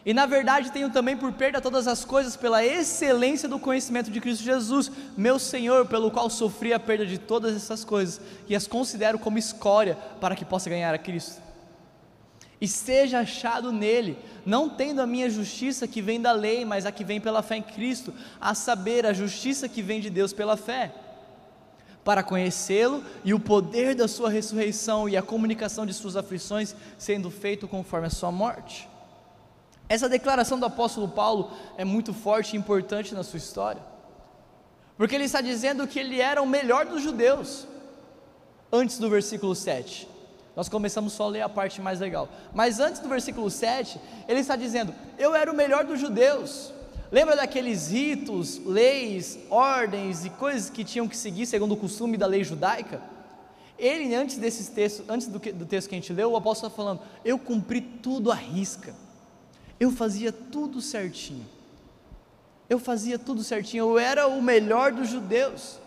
E 0.09 0.15
na 0.15 0.25
verdade 0.25 0.73
tenho 0.73 0.89
também 0.89 1.19
por 1.19 1.31
perda 1.35 1.61
todas 1.61 1.87
as 1.87 2.03
coisas 2.03 2.35
pela 2.35 2.65
excelência 2.65 3.47
do 3.47 3.59
conhecimento 3.59 4.11
de 4.11 4.23
Cristo 4.23 4.43
Jesus, 4.43 4.91
meu 5.15 5.39
Senhor, 5.39 5.85
pelo 5.85 6.11
qual 6.11 6.31
sofri 6.31 6.73
a 6.73 6.81
perda 6.81 7.05
de 7.05 7.19
todas 7.19 7.55
essas 7.55 7.85
coisas 7.85 8.19
e 8.49 8.57
as 8.57 8.67
considero 8.67 9.19
como 9.19 9.37
escória 9.37 9.99
para 10.19 10.35
que 10.35 10.47
possa 10.47 10.71
ganhar 10.71 10.95
a 10.95 10.99
Cristo. 10.99 11.43
E 12.59 12.67
seja 12.67 13.19
achado 13.19 13.71
nele, 13.71 14.17
não 14.47 14.71
tendo 14.71 15.03
a 15.03 15.07
minha 15.07 15.29
justiça 15.29 15.87
que 15.87 16.01
vem 16.01 16.23
da 16.23 16.33
lei, 16.33 16.65
mas 16.65 16.87
a 16.87 16.91
que 16.91 17.05
vem 17.05 17.21
pela 17.21 17.43
fé 17.43 17.59
em 17.59 17.63
Cristo, 17.63 18.15
a 18.41 18.55
saber, 18.55 19.05
a 19.05 19.13
justiça 19.13 19.69
que 19.69 19.83
vem 19.83 20.01
de 20.01 20.09
Deus 20.09 20.33
pela 20.33 20.57
fé 20.57 20.91
para 22.03 22.23
conhecê-lo 22.23 23.05
e 23.23 23.35
o 23.35 23.39
poder 23.39 23.95
da 23.95 24.09
sua 24.09 24.31
ressurreição 24.31 25.07
e 25.07 25.19
a 25.19 25.23
comunicação 25.23 25.85
de 25.85 25.93
suas 25.93 26.17
aflições 26.17 26.75
sendo 26.97 27.31
feito 27.31 27.69
conforme 27.69 28.07
a 28.07 28.11
sua 28.11 28.33
morte. 28.33 28.88
Essa 29.89 30.09
declaração 30.09 30.59
do 30.59 30.67
apóstolo 30.67 31.09
Paulo 31.09 31.51
é 31.77 31.85
muito 31.85 32.13
forte 32.13 32.55
e 32.55 32.59
importante 32.59 33.15
na 33.15 33.23
sua 33.23 33.39
história, 33.39 33.83
porque 34.97 35.15
ele 35.15 35.25
está 35.25 35.41
dizendo 35.41 35.87
que 35.87 35.99
ele 35.99 36.21
era 36.21 36.43
o 36.43 36.47
melhor 36.47 36.87
dos 36.87 37.03
judeus, 37.03 37.67
antes 38.71 38.99
do 38.99 39.09
versículo 39.09 39.55
7. 39.55 40.09
Nós 40.55 40.69
começamos 40.69 41.13
só 41.13 41.25
a 41.25 41.29
ler 41.29 41.41
a 41.41 41.49
parte 41.49 41.81
mais 41.81 42.01
legal, 42.01 42.29
mas 42.53 42.81
antes 42.81 43.01
do 43.01 43.09
versículo 43.09 43.49
7, 43.49 44.01
ele 44.27 44.41
está 44.41 44.57
dizendo: 44.57 44.95
Eu 45.17 45.35
era 45.35 45.51
o 45.51 45.55
melhor 45.55 45.85
dos 45.85 46.01
judeus, 46.01 46.73
Lembra 47.11 47.37
daqueles 47.37 47.91
ritos, 47.91 48.59
leis, 48.59 49.39
ordens 49.49 50.27
e 50.27 50.31
coisas 50.31 50.69
que 50.69 50.85
tinham 50.85 51.09
que 51.09 51.17
seguir 51.17 51.47
segundo 51.47 51.73
o 51.73 51.77
costume 51.77 52.19
da 52.19 52.27
lei 52.27 52.45
judaica? 52.45 53.01
Ele, 53.79 54.15
antes 54.15 54.37
desses 54.37 54.69
textos, 54.69 55.09
antes 55.09 55.29
do, 55.29 55.41
que, 55.41 55.51
do 55.53 55.65
texto 55.65 55.89
que 55.89 55.95
a 55.95 55.99
gente 55.99 56.13
leu, 56.13 56.33
o 56.33 56.37
apóstolo 56.37 56.69
está 56.69 56.77
falando: 56.77 57.01
Eu 57.25 57.39
cumpri 57.39 57.81
tudo 57.81 58.31
à 58.31 58.35
risca, 58.35 58.95
eu 59.79 59.91
fazia 59.91 60.33
tudo 60.33 60.81
certinho, 60.81 61.47
eu 62.69 62.79
fazia 62.79 63.19
tudo 63.19 63.43
certinho, 63.43 63.85
eu 63.85 63.99
era 63.99 64.27
o 64.27 64.43
melhor 64.43 64.93
dos 64.93 65.09
judeus, 65.09 65.79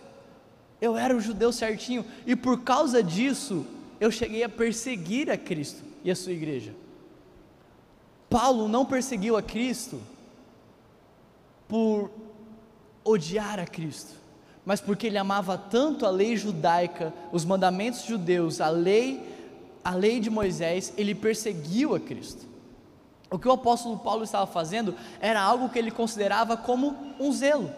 eu 0.79 0.97
era 0.97 1.15
o 1.15 1.19
judeu 1.19 1.51
certinho, 1.51 2.05
e 2.25 2.35
por 2.35 2.61
causa 2.61 3.03
disso, 3.03 3.65
eu 3.99 4.09
cheguei 4.09 4.43
a 4.43 4.49
perseguir 4.49 5.29
a 5.29 5.37
Cristo 5.37 5.83
e 6.03 6.09
a 6.09 6.15
sua 6.15 6.31
igreja. 6.31 6.73
Paulo 8.29 8.67
não 8.67 8.85
perseguiu 8.85 9.35
a 9.37 9.41
Cristo 9.41 10.01
por 11.67 12.09
odiar 13.03 13.59
a 13.59 13.65
Cristo, 13.65 14.13
mas 14.65 14.79
porque 14.79 15.07
ele 15.07 15.17
amava 15.17 15.57
tanto 15.57 16.05
a 16.05 16.09
lei 16.09 16.37
judaica, 16.37 17.13
os 17.31 17.43
mandamentos 17.43 18.05
judeus, 18.05 18.61
a 18.61 18.69
lei, 18.69 19.21
a 19.83 19.93
lei 19.93 20.19
de 20.19 20.29
Moisés, 20.29 20.93
ele 20.97 21.13
perseguiu 21.13 21.93
a 21.93 21.99
Cristo. 21.99 22.50
O 23.31 23.39
que 23.39 23.47
o 23.47 23.51
apóstolo 23.53 23.97
Paulo 23.97 24.25
estava 24.25 24.45
fazendo 24.45 24.93
era 25.21 25.41
algo 25.41 25.69
que 25.69 25.79
ele 25.79 25.89
considerava 25.89 26.57
como 26.57 26.97
um 27.17 27.31
zelo. 27.31 27.71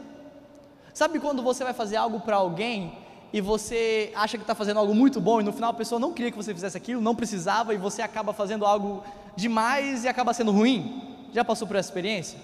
Sabe 0.91 1.19
quando 1.19 1.43
você 1.43 1.63
vai 1.63 1.73
fazer 1.73 1.95
algo 1.95 2.19
para 2.21 2.37
alguém 2.37 2.97
e 3.31 3.39
você 3.39 4.11
acha 4.15 4.35
que 4.35 4.43
está 4.43 4.55
fazendo 4.55 4.79
algo 4.79 4.95
muito 4.95 5.21
bom 5.21 5.39
e 5.39 5.43
no 5.43 5.53
final 5.53 5.69
a 5.69 5.73
pessoa 5.73 5.99
não 5.99 6.11
queria 6.11 6.31
que 6.31 6.37
você 6.37 6.55
fizesse 6.55 6.75
aquilo, 6.75 6.99
não 6.99 7.15
precisava 7.15 7.71
e 7.71 7.77
você 7.77 8.01
acaba 8.01 8.33
fazendo 8.33 8.65
algo 8.65 9.03
demais 9.35 10.03
e 10.03 10.07
acaba 10.07 10.33
sendo 10.33 10.51
ruim? 10.51 11.27
Já 11.31 11.45
passou 11.45 11.67
por 11.67 11.75
essa 11.75 11.89
experiência? 11.89 12.39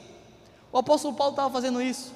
O 0.72 0.78
apóstolo 0.78 1.16
Paulo 1.16 1.32
estava 1.32 1.50
fazendo 1.50 1.82
isso. 1.82 2.14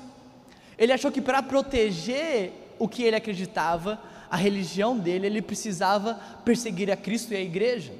Ele 0.78 0.94
achou 0.94 1.12
que 1.12 1.22
para 1.22 1.42
proteger 1.42 2.76
o 2.78 2.88
que 2.88 3.02
ele 3.02 3.16
acreditava, 3.16 4.00
a 4.30 4.38
religião 4.38 4.96
dele, 4.96 5.26
ele 5.26 5.42
precisava 5.42 6.20
perseguir 6.46 6.92
a 6.92 6.96
Cristo 6.96 7.34
e 7.34 7.36
a 7.36 7.42
igreja. 7.42 7.94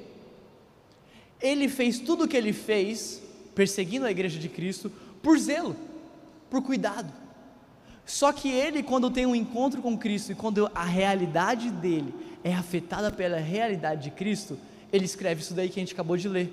Ele 1.44 1.68
fez 1.68 1.98
tudo 1.98 2.24
o 2.24 2.28
que 2.28 2.38
ele 2.38 2.54
fez, 2.54 3.22
perseguindo 3.54 4.06
a 4.06 4.10
igreja 4.10 4.38
de 4.38 4.48
Cristo, 4.48 4.90
por 5.22 5.38
zelo, 5.38 5.76
por 6.48 6.62
cuidado. 6.62 7.12
Só 8.06 8.32
que 8.32 8.50
ele, 8.50 8.82
quando 8.82 9.10
tem 9.10 9.26
um 9.26 9.36
encontro 9.36 9.82
com 9.82 9.98
Cristo 9.98 10.32
e 10.32 10.34
quando 10.34 10.70
a 10.74 10.84
realidade 10.84 11.70
dele 11.70 12.14
é 12.42 12.54
afetada 12.54 13.12
pela 13.12 13.36
realidade 13.36 14.04
de 14.04 14.10
Cristo, 14.10 14.58
ele 14.90 15.04
escreve 15.04 15.42
isso 15.42 15.52
daí 15.52 15.68
que 15.68 15.78
a 15.78 15.82
gente 15.82 15.92
acabou 15.92 16.16
de 16.16 16.30
ler. 16.30 16.50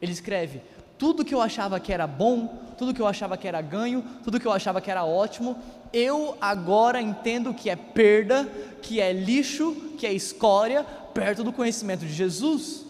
Ele 0.00 0.12
escreve: 0.12 0.60
tudo 0.96 1.24
que 1.24 1.34
eu 1.34 1.40
achava 1.40 1.80
que 1.80 1.92
era 1.92 2.06
bom, 2.06 2.72
tudo 2.78 2.94
que 2.94 3.02
eu 3.02 3.08
achava 3.08 3.36
que 3.36 3.48
era 3.48 3.60
ganho, 3.60 4.04
tudo 4.22 4.38
que 4.38 4.46
eu 4.46 4.52
achava 4.52 4.80
que 4.80 4.92
era 4.92 5.04
ótimo, 5.04 5.56
eu 5.92 6.36
agora 6.40 7.02
entendo 7.02 7.52
que 7.52 7.68
é 7.68 7.74
perda, 7.74 8.48
que 8.80 9.00
é 9.00 9.12
lixo, 9.12 9.74
que 9.98 10.06
é 10.06 10.12
escória, 10.12 10.84
perto 10.84 11.42
do 11.42 11.52
conhecimento 11.52 12.06
de 12.06 12.12
Jesus. 12.12 12.84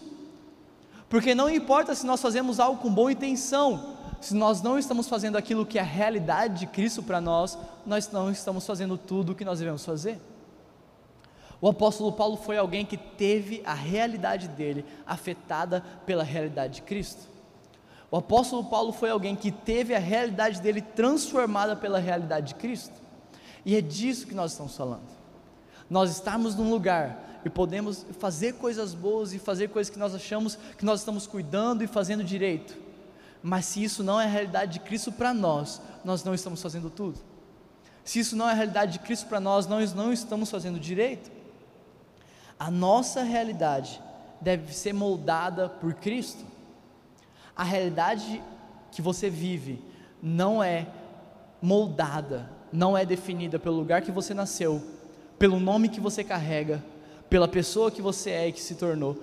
Porque 1.09 1.35
não 1.35 1.49
importa 1.49 1.93
se 1.93 2.05
nós 2.05 2.21
fazemos 2.21 2.59
algo 2.59 2.81
com 2.81 2.93
boa 2.93 3.11
intenção, 3.11 3.95
se 4.19 4.33
nós 4.33 4.61
não 4.61 4.79
estamos 4.79 5.07
fazendo 5.07 5.37
aquilo 5.37 5.65
que 5.65 5.77
é 5.77 5.81
a 5.81 5.85
realidade 5.85 6.61
de 6.61 6.67
Cristo 6.67 7.03
para 7.03 7.21
nós, 7.21 7.57
nós 7.85 8.09
não 8.11 8.31
estamos 8.31 8.65
fazendo 8.65 8.97
tudo 8.97 9.31
o 9.31 9.35
que 9.35 9.45
nós 9.45 9.59
devemos 9.59 9.85
fazer. 9.85 10.19
O 11.61 11.69
apóstolo 11.69 12.11
Paulo 12.11 12.35
foi 12.35 12.57
alguém 12.57 12.85
que 12.85 12.97
teve 12.97 13.61
a 13.65 13.73
realidade 13.73 14.47
dele 14.47 14.85
afetada 15.05 15.83
pela 16.05 16.23
realidade 16.23 16.75
de 16.75 16.81
Cristo. 16.81 17.29
O 18.11 18.17
apóstolo 18.17 18.63
Paulo 18.65 18.91
foi 18.91 19.09
alguém 19.09 19.35
que 19.35 19.51
teve 19.51 19.95
a 19.95 19.99
realidade 19.99 20.61
dele 20.61 20.81
transformada 20.81 21.75
pela 21.75 21.99
realidade 21.99 22.49
de 22.49 22.55
Cristo. 22.55 22.93
E 23.65 23.75
é 23.75 23.81
disso 23.81 24.27
que 24.27 24.35
nós 24.35 24.51
estamos 24.51 24.75
falando. 24.75 25.15
Nós 25.89 26.11
estamos 26.11 26.55
num 26.55 26.69
lugar 26.69 27.34
e 27.45 27.49
podemos 27.49 28.05
fazer 28.19 28.55
coisas 28.55 28.93
boas 28.93 29.33
e 29.33 29.39
fazer 29.39 29.69
coisas 29.69 29.89
que 29.93 29.99
nós 29.99 30.13
achamos 30.13 30.57
que 30.77 30.83
nós 30.83 30.99
estamos 30.99 31.25
cuidando 31.25 31.83
e 31.83 31.87
fazendo 31.87 32.23
direito. 32.23 32.75
Mas 33.41 33.65
se 33.65 33.83
isso 33.83 34.03
não 34.03 34.19
é 34.19 34.25
a 34.25 34.29
realidade 34.29 34.73
de 34.73 34.79
Cristo 34.79 35.11
para 35.11 35.33
nós, 35.33 35.79
nós 36.03 36.23
não 36.23 36.33
estamos 36.33 36.61
fazendo 36.61 36.89
tudo. 36.89 37.19
Se 38.03 38.19
isso 38.19 38.35
não 38.35 38.49
é 38.49 38.51
a 38.51 38.55
realidade 38.55 38.93
de 38.93 38.99
Cristo 38.99 39.27
para 39.27 39.39
nós, 39.39 39.67
nós 39.67 39.93
não 39.93 40.11
estamos 40.11 40.49
fazendo 40.49 40.79
direito. 40.79 41.31
A 42.57 42.71
nossa 42.71 43.21
realidade 43.23 44.01
deve 44.41 44.73
ser 44.73 44.93
moldada 44.93 45.69
por 45.69 45.93
Cristo 45.93 46.43
a 47.55 47.63
realidade 47.63 48.43
que 48.91 49.01
você 49.01 49.29
vive 49.29 49.81
não 50.21 50.61
é 50.61 50.87
moldada, 51.61 52.49
não 52.71 52.97
é 52.97 53.05
definida 53.05 53.57
pelo 53.57 53.77
lugar 53.77 54.01
que 54.01 54.11
você 54.11 54.33
nasceu, 54.33 54.83
pelo 55.39 55.59
nome 55.59 55.87
que 55.87 56.01
você 56.01 56.23
carrega, 56.23 56.83
pela 57.29 57.47
pessoa 57.47 57.91
que 57.91 58.01
você 58.01 58.29
é 58.29 58.47
e 58.47 58.51
que 58.51 58.61
se 58.61 58.75
tornou, 58.75 59.17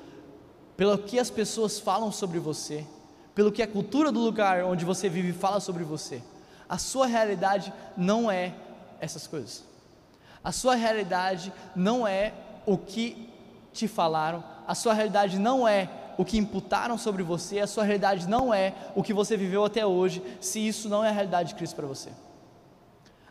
pelo 0.76 0.98
que 0.98 1.18
as 1.18 1.30
pessoas 1.30 1.78
falam 1.78 2.10
sobre 2.10 2.38
você, 2.38 2.86
pelo 3.34 3.52
que 3.52 3.62
a 3.62 3.66
cultura 3.66 4.10
do 4.10 4.20
lugar 4.20 4.64
onde 4.64 4.84
você 4.84 5.08
vive 5.08 5.32
fala 5.32 5.60
sobre 5.60 5.84
você. 5.84 6.22
A 6.68 6.78
sua 6.78 7.06
realidade 7.06 7.72
não 7.96 8.30
é 8.30 8.54
essas 9.00 9.26
coisas. 9.26 9.64
A 10.42 10.52
sua 10.52 10.74
realidade 10.74 11.52
não 11.76 12.06
é 12.06 12.32
o 12.66 12.76
que 12.76 13.28
te 13.72 13.86
falaram, 13.88 14.42
a 14.66 14.74
sua 14.74 14.92
realidade 14.92 15.38
não 15.38 15.66
é 15.66 15.88
o 16.18 16.24
que 16.24 16.38
imputaram 16.38 16.98
sobre 16.98 17.22
você, 17.22 17.60
a 17.60 17.66
sua 17.66 17.84
realidade 17.84 18.28
não 18.28 18.52
é 18.52 18.74
o 18.94 19.02
que 19.02 19.14
você 19.14 19.36
viveu 19.36 19.64
até 19.64 19.84
hoje, 19.86 20.22
se 20.40 20.66
isso 20.66 20.88
não 20.88 21.04
é 21.04 21.08
a 21.08 21.12
realidade 21.12 21.50
de 21.50 21.54
Cristo 21.54 21.76
para 21.76 21.86
você. 21.86 22.10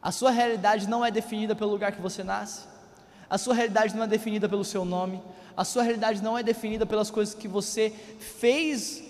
A 0.02 0.12
sua 0.12 0.32
realidade 0.32 0.90
não 0.90 1.06
é 1.06 1.12
definida 1.12 1.56
pelo 1.56 1.72
lugar 1.72 1.92
que 1.92 2.02
você 2.02 2.24
nasce, 2.24 2.68
a 3.32 3.38
sua 3.38 3.54
realidade 3.54 3.96
não 3.96 4.04
é 4.04 4.08
definida 4.08 4.50
pelo 4.50 4.66
seu 4.66 4.84
nome, 4.84 5.24
a 5.56 5.64
sua 5.64 5.84
realidade 5.84 6.22
não 6.22 6.38
é 6.38 6.44
definida 6.44 6.86
pelas 6.86 7.10
coisas 7.10 7.34
que 7.34 7.48
você 7.48 7.90
fez 8.20 9.02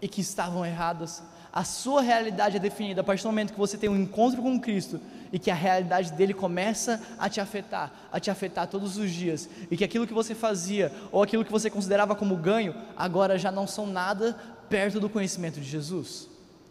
e 0.00 0.06
que 0.06 0.20
estavam 0.20 0.64
erradas. 0.64 1.20
A 1.52 1.64
sua 1.64 2.02
realidade 2.02 2.56
é 2.56 2.60
definida 2.60 3.00
a 3.00 3.04
partir 3.04 3.24
do 3.24 3.26
momento 3.26 3.52
que 3.52 3.58
você 3.58 3.76
tem 3.76 3.90
um 3.90 3.96
encontro 3.96 4.40
com 4.40 4.60
Cristo 4.60 5.00
e 5.32 5.40
que 5.40 5.50
a 5.50 5.56
realidade 5.56 6.12
dele 6.12 6.32
começa 6.32 7.02
a 7.18 7.28
te 7.28 7.40
afetar, 7.40 7.92
a 8.12 8.20
te 8.20 8.30
afetar 8.30 8.68
todos 8.68 8.96
os 8.96 9.10
dias, 9.10 9.50
e 9.68 9.76
que 9.76 9.82
aquilo 9.82 10.06
que 10.06 10.14
você 10.14 10.36
fazia 10.36 10.92
ou 11.10 11.20
aquilo 11.20 11.44
que 11.44 11.50
você 11.50 11.68
considerava 11.68 12.14
como 12.14 12.36
ganho, 12.36 12.76
agora 12.96 13.36
já 13.36 13.50
não 13.50 13.66
são 13.66 13.88
nada 13.88 14.36
perto 14.68 15.00
do 15.00 15.10
conhecimento 15.10 15.58
de 15.58 15.66
Jesus. 15.66 16.28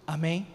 Amém? 0.07 0.47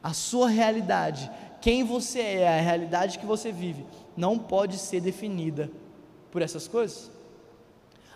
A 0.00 0.12
sua 0.12 0.48
realidade, 0.48 1.28
quem 1.60 1.82
você 1.82 2.20
é, 2.20 2.60
a 2.60 2.62
realidade 2.62 3.18
que 3.18 3.26
você 3.26 3.50
vive, 3.50 3.84
não 4.20 4.38
pode 4.38 4.76
ser 4.76 5.00
definida 5.00 5.70
por 6.30 6.42
essas 6.42 6.68
coisas. 6.68 7.10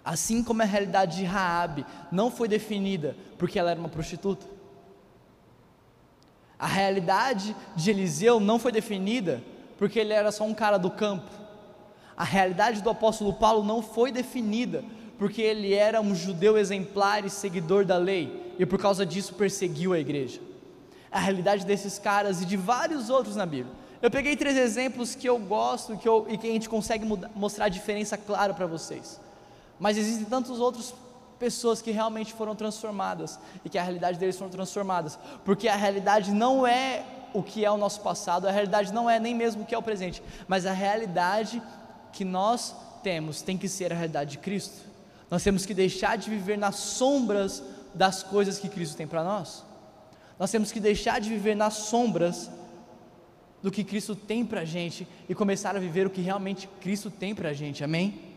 Assim 0.04 0.44
como 0.44 0.60
a 0.60 0.66
realidade 0.66 1.16
de 1.16 1.24
Raabe 1.24 1.86
não 2.12 2.30
foi 2.30 2.46
definida 2.46 3.16
porque 3.38 3.58
ela 3.58 3.70
era 3.70 3.80
uma 3.80 3.88
prostituta. 3.88 4.46
A 6.58 6.66
realidade 6.66 7.56
de 7.74 7.90
Eliseu 7.90 8.38
não 8.38 8.58
foi 8.58 8.70
definida 8.70 9.42
porque 9.78 9.98
ele 9.98 10.12
era 10.12 10.30
só 10.30 10.44
um 10.44 10.54
cara 10.54 10.76
do 10.76 10.90
campo. 10.90 11.30
A 12.16 12.22
realidade 12.22 12.82
do 12.82 12.90
apóstolo 12.90 13.32
Paulo 13.32 13.64
não 13.64 13.82
foi 13.82 14.12
definida 14.12 14.84
porque 15.18 15.40
ele 15.40 15.72
era 15.72 16.00
um 16.00 16.14
judeu 16.14 16.58
exemplar 16.58 17.24
e 17.24 17.30
seguidor 17.30 17.84
da 17.84 17.96
lei 17.96 18.54
e 18.58 18.66
por 18.66 18.78
causa 18.78 19.06
disso 19.06 19.34
perseguiu 19.34 19.94
a 19.94 19.98
igreja. 19.98 20.40
A 21.10 21.18
realidade 21.18 21.64
desses 21.64 21.98
caras 21.98 22.42
e 22.42 22.44
de 22.44 22.56
vários 22.56 23.08
outros 23.08 23.36
na 23.36 23.46
Bíblia. 23.46 23.83
Eu 24.04 24.10
peguei 24.10 24.36
três 24.36 24.54
exemplos 24.58 25.14
que 25.14 25.26
eu 25.26 25.38
gosto 25.38 25.96
que 25.96 26.06
eu, 26.06 26.26
e 26.28 26.36
que 26.36 26.46
a 26.46 26.50
gente 26.50 26.68
consegue 26.68 27.06
mostrar 27.34 27.64
a 27.64 27.68
diferença 27.70 28.18
clara 28.18 28.52
para 28.52 28.66
vocês. 28.66 29.18
Mas 29.80 29.96
existem 29.96 30.26
tantas 30.26 30.60
outras 30.60 30.94
pessoas 31.38 31.80
que 31.80 31.90
realmente 31.90 32.34
foram 32.34 32.54
transformadas 32.54 33.38
e 33.64 33.70
que 33.70 33.78
a 33.78 33.82
realidade 33.82 34.18
deles 34.18 34.36
foram 34.36 34.50
transformadas, 34.50 35.18
porque 35.42 35.68
a 35.68 35.74
realidade 35.74 36.32
não 36.32 36.66
é 36.66 37.02
o 37.32 37.42
que 37.42 37.64
é 37.64 37.70
o 37.70 37.78
nosso 37.78 38.02
passado, 38.02 38.46
a 38.46 38.50
realidade 38.50 38.92
não 38.92 39.08
é 39.08 39.18
nem 39.18 39.34
mesmo 39.34 39.62
o 39.62 39.64
que 39.64 39.74
é 39.74 39.78
o 39.78 39.82
presente, 39.82 40.22
mas 40.46 40.66
a 40.66 40.72
realidade 40.72 41.62
que 42.12 42.26
nós 42.26 42.76
temos 43.02 43.40
tem 43.40 43.56
que 43.56 43.70
ser 43.70 43.90
a 43.90 43.96
realidade 43.96 44.32
de 44.32 44.38
Cristo. 44.38 44.82
Nós 45.30 45.42
temos 45.42 45.64
que 45.64 45.72
deixar 45.72 46.18
de 46.18 46.28
viver 46.28 46.58
nas 46.58 46.76
sombras 46.76 47.62
das 47.94 48.22
coisas 48.22 48.58
que 48.58 48.68
Cristo 48.68 48.98
tem 48.98 49.06
para 49.06 49.24
nós. 49.24 49.64
Nós 50.38 50.50
temos 50.50 50.70
que 50.70 50.78
deixar 50.78 51.22
de 51.22 51.30
viver 51.30 51.56
nas 51.56 51.72
sombras 51.72 52.50
do 53.64 53.70
que 53.72 53.82
Cristo 53.82 54.14
tem 54.14 54.46
para 54.46 54.60
a 54.60 54.64
gente 54.64 55.08
e 55.28 55.34
começar 55.34 55.74
a 55.74 55.80
viver 55.80 56.06
o 56.06 56.10
que 56.10 56.20
realmente 56.20 56.68
Cristo 56.80 57.10
tem 57.10 57.34
para 57.34 57.48
a 57.48 57.52
gente, 57.52 57.82
amém? 57.82 58.34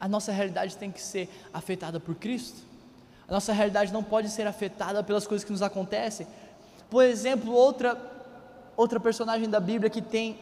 a 0.00 0.08
nossa 0.08 0.30
realidade 0.32 0.76
tem 0.76 0.90
que 0.90 1.02
ser 1.02 1.28
afetada 1.52 1.98
por 1.98 2.14
Cristo. 2.14 2.62
A 3.28 3.32
nossa 3.32 3.52
realidade 3.52 3.92
não 3.92 4.02
pode 4.02 4.30
ser 4.30 4.46
afetada 4.46 5.02
pelas 5.02 5.26
coisas 5.26 5.44
que 5.44 5.52
nos 5.52 5.62
acontecem. 5.62 6.26
Por 6.88 7.04
exemplo, 7.04 7.52
outra 7.52 8.16
outra 8.76 9.00
personagem 9.00 9.50
da 9.50 9.58
Bíblia 9.58 9.90
que 9.90 10.00
tem 10.00 10.38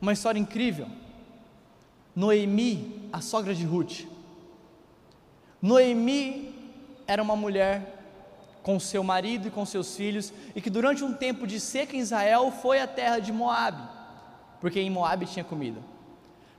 uma 0.00 0.12
história 0.12 0.38
incrível. 0.38 0.88
Noemi, 2.16 3.08
a 3.12 3.20
sogra 3.20 3.54
de 3.54 3.64
Ruth. 3.64 4.06
Noemi 5.62 6.52
era 7.06 7.22
uma 7.22 7.36
mulher 7.36 7.99
com 8.62 8.78
seu 8.78 9.02
marido 9.02 9.48
e 9.48 9.50
com 9.50 9.64
seus 9.64 9.96
filhos 9.96 10.32
e 10.54 10.60
que 10.60 10.70
durante 10.70 11.02
um 11.02 11.12
tempo 11.12 11.46
de 11.46 11.58
seca 11.58 11.96
em 11.96 12.00
Israel 12.00 12.52
foi 12.52 12.80
à 12.80 12.86
terra 12.86 13.18
de 13.18 13.32
Moabe, 13.32 13.82
porque 14.60 14.80
em 14.80 14.90
Moabe 14.90 15.26
tinha 15.26 15.44
comida. 15.44 15.80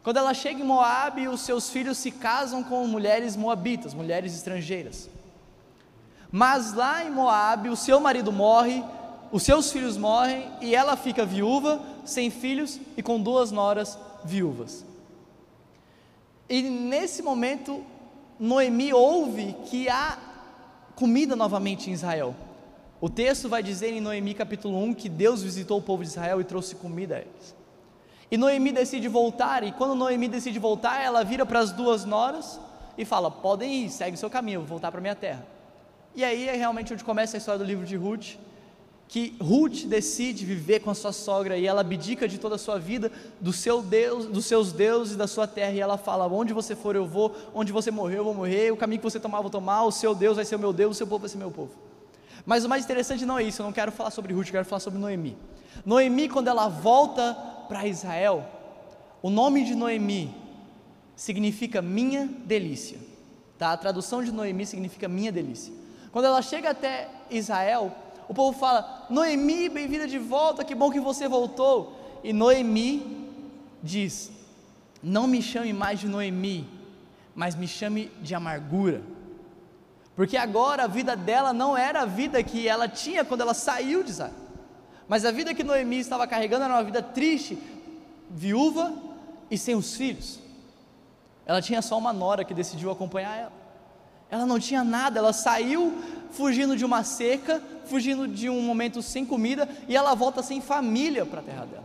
Quando 0.04 0.18
ela 0.18 0.34
chega 0.34 0.62
em 0.62 0.66
Moabe, 0.66 1.28
os 1.28 1.42
seus 1.42 1.70
filhos 1.70 1.98
se 1.98 2.12
casam 2.12 2.64
com 2.64 2.88
mulheres 2.88 3.36
moabitas, 3.36 3.94
mulheres 3.94 4.34
estrangeiras. 4.34 5.10
Mas 6.32 6.74
lá 6.74 7.04
em 7.04 7.12
Moabe, 7.12 7.70
o 7.70 7.76
seu 7.76 8.00
marido 8.00 8.32
morre, 8.32 8.84
os 9.32 9.44
seus 9.44 9.72
filhos 9.72 9.98
morrem 9.98 10.52
e 10.60 10.76
ela 10.76 10.96
fica 10.96 11.26
viúva, 11.26 11.82
sem 12.04 12.32
filhos 12.32 12.80
e 12.98 13.04
com 13.04 13.22
duas 13.22 13.52
noras 13.52 13.98
viúvas. 14.24 14.84
E 16.50 16.62
nesse 16.64 17.22
momento, 17.22 17.84
Noemi 18.40 18.92
ouve 18.92 19.56
que 19.66 19.88
há 19.88 20.18
comida 20.96 21.36
novamente 21.36 21.90
em 21.90 21.94
Israel. 21.94 22.36
O 23.00 23.10
texto 23.10 23.50
vai 23.50 23.64
dizer 23.64 23.92
em 23.92 24.02
Noemi 24.02 24.34
capítulo 24.34 24.78
1 24.84 24.94
que 24.94 25.10
Deus 25.10 25.42
visitou 25.42 25.80
o 25.80 25.82
povo 25.82 26.04
de 26.04 26.10
Israel 26.10 26.40
e 26.40 26.44
trouxe 26.44 26.76
comida 26.76 27.16
a 27.16 27.20
eles. 27.20 27.56
E 28.30 28.38
Noemi 28.38 28.72
decide 28.72 29.08
voltar, 29.08 29.64
e 29.64 29.72
quando 29.72 29.96
Noemi 29.96 30.28
decide 30.28 30.58
voltar, 30.60 31.02
ela 31.02 31.24
vira 31.24 31.46
para 31.46 31.60
as 31.60 31.72
duas 31.72 32.06
noras 32.06 32.60
e 32.98 33.04
fala: 33.04 33.30
Podem 33.30 33.86
ir, 33.86 33.90
segue 33.90 34.16
o 34.16 34.20
seu 34.20 34.30
caminho, 34.30 34.60
vou 34.60 34.70
voltar 34.70 34.92
para 34.92 35.02
minha 35.02 35.16
terra. 35.16 35.46
E 36.16 36.24
aí 36.24 36.48
é 36.48 36.56
realmente 36.56 36.94
onde 36.94 37.04
começa 37.04 37.36
a 37.36 37.40
história 37.40 37.60
do 37.60 37.66
livro 37.66 37.86
de 37.86 37.96
Ruth, 37.96 38.36
que 39.12 39.36
Ruth 39.42 39.88
decide 39.88 40.46
viver 40.46 40.80
com 40.80 40.90
a 40.90 40.96
sua 40.96 41.12
sogra 41.12 41.58
e 41.58 41.68
ela 41.68 41.82
abdica 41.82 42.30
de 42.30 42.38
toda 42.38 42.56
a 42.56 42.58
sua 42.58 42.80
vida, 42.80 43.12
do 43.42 43.52
seu 43.52 43.82
Deus, 43.82 44.26
dos 44.26 44.46
seus 44.46 44.72
deuses, 44.72 45.18
da 45.18 45.28
sua 45.28 45.46
terra, 45.46 45.74
e 45.74 45.82
ela 45.82 45.98
fala: 45.98 46.26
Onde 46.28 46.54
você 46.54 46.78
for 46.78 46.96
eu 46.96 47.06
vou, 47.06 47.36
onde 47.54 47.74
você 47.74 47.92
morrer 47.92 48.20
eu 48.20 48.24
vou 48.24 48.34
morrer, 48.34 48.72
o 48.72 48.78
caminho 48.78 49.02
que 49.02 49.04
você 49.04 49.20
tomar 49.20 49.40
eu 49.40 49.42
vou 49.42 49.52
tomar, 49.52 49.84
o 49.84 49.92
seu 49.92 50.16
Deus 50.16 50.38
vai 50.38 50.46
ser 50.46 50.56
o 50.56 50.60
meu 50.60 50.72
Deus, 50.72 50.96
o 50.96 50.98
seu 50.98 51.06
povo 51.06 51.20
vai 51.20 51.30
ser 51.30 51.38
meu 51.38 51.52
povo. 51.52 51.74
Mas 52.46 52.64
o 52.64 52.70
mais 52.70 52.86
interessante 52.86 53.26
não 53.26 53.38
é 53.38 53.44
isso, 53.44 53.62
eu 53.62 53.66
não 53.66 53.74
quero 53.74 53.92
falar 53.92 54.12
sobre 54.12 54.34
Ruth, 54.34 54.48
eu 54.48 54.54
quero 54.54 54.66
falar 54.66 54.80
sobre 54.80 54.98
Noemi. 54.98 55.36
Noemi, 55.86 56.30
quando 56.30 56.48
ela 56.48 56.70
volta 56.70 57.34
para 57.68 57.86
Israel, 57.86 58.46
o 59.22 59.30
nome 59.30 59.66
de 59.66 59.76
Noemi 59.76 60.34
significa 61.18 61.82
minha 61.82 62.30
delícia. 62.46 62.98
Tá? 63.58 63.74
A 63.74 63.78
tradução 63.78 64.24
de 64.24 64.32
Noemi 64.32 64.66
significa 64.66 65.10
minha 65.10 65.34
delícia. 65.34 65.74
Quando 66.14 66.26
ela 66.26 66.42
chega 66.42 66.70
até 66.70 67.10
Israel, 67.30 67.94
o 68.28 68.34
povo 68.34 68.58
fala: 68.58 69.06
Noemi, 69.10 69.70
bem-vinda 69.70 70.08
de 70.08 70.18
volta, 70.18 70.64
que 70.64 70.76
bom 70.76 70.92
que 70.92 71.00
você 71.00 71.28
voltou. 71.28 71.98
E 72.24 72.32
Noemi 72.34 73.30
diz: 73.82 74.32
Não 75.02 75.28
me 75.28 75.42
chame 75.42 75.74
mais 75.74 76.00
de 76.00 76.08
Noemi, 76.08 76.68
mas 77.36 77.56
me 77.56 77.68
chame 77.68 78.12
de 78.22 78.36
amargura. 78.36 79.02
Porque 80.16 80.38
agora 80.38 80.84
a 80.84 80.88
vida 80.88 81.16
dela 81.16 81.54
não 81.54 81.78
era 81.78 82.02
a 82.02 82.06
vida 82.06 82.44
que 82.44 82.68
ela 82.68 82.88
tinha 82.88 83.24
quando 83.24 83.42
ela 83.42 83.54
saiu 83.54 84.04
de 84.04 84.12
Israel. 84.12 84.34
Mas 85.08 85.26
a 85.26 85.32
vida 85.32 85.54
que 85.54 85.64
Noemi 85.64 86.00
estava 86.00 86.28
carregando 86.28 86.66
era 86.66 86.74
uma 86.74 86.84
vida 86.84 87.02
triste, 87.02 87.58
viúva 88.30 88.94
e 89.50 89.58
sem 89.58 89.76
os 89.76 89.96
filhos. 89.96 90.40
Ela 91.46 91.62
tinha 91.62 91.82
só 91.82 91.98
uma 91.98 92.14
nora 92.14 92.46
que 92.46 92.54
decidiu 92.54 92.92
acompanhar 92.92 93.38
ela. 93.38 93.61
Ela 94.32 94.46
não 94.46 94.58
tinha 94.58 94.84
nada, 94.84 95.20
ela 95.20 95.34
saiu 95.34 95.94
fugindo 96.32 96.78
de 96.78 96.86
uma 96.86 97.04
seca, 97.04 97.62
fugindo 97.86 98.28
de 98.28 98.50
um 98.50 98.62
momento 98.62 99.02
sem 99.02 99.26
comida, 99.26 99.68
e 99.88 99.96
ela 99.96 100.16
volta 100.16 100.42
sem 100.42 100.62
família 100.62 101.26
para 101.26 101.42
a 101.42 101.44
terra 101.44 101.66
dela. 101.66 101.84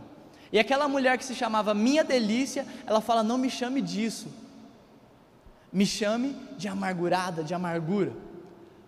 E 0.51 0.57
aquela 0.57 0.87
mulher 0.87 1.17
que 1.17 1.25
se 1.25 1.35
chamava 1.35 1.73
Minha 1.73 2.05
Delícia, 2.05 2.65
ela 2.85 3.01
fala: 3.01 3.21
Não 3.21 3.37
me 3.37 3.49
chame 3.49 3.81
disso, 3.81 4.27
me 5.71 5.85
chame 5.85 6.35
de 6.57 6.69
amargurada, 6.69 7.43
de 7.43 7.53
amargura. 7.53 8.13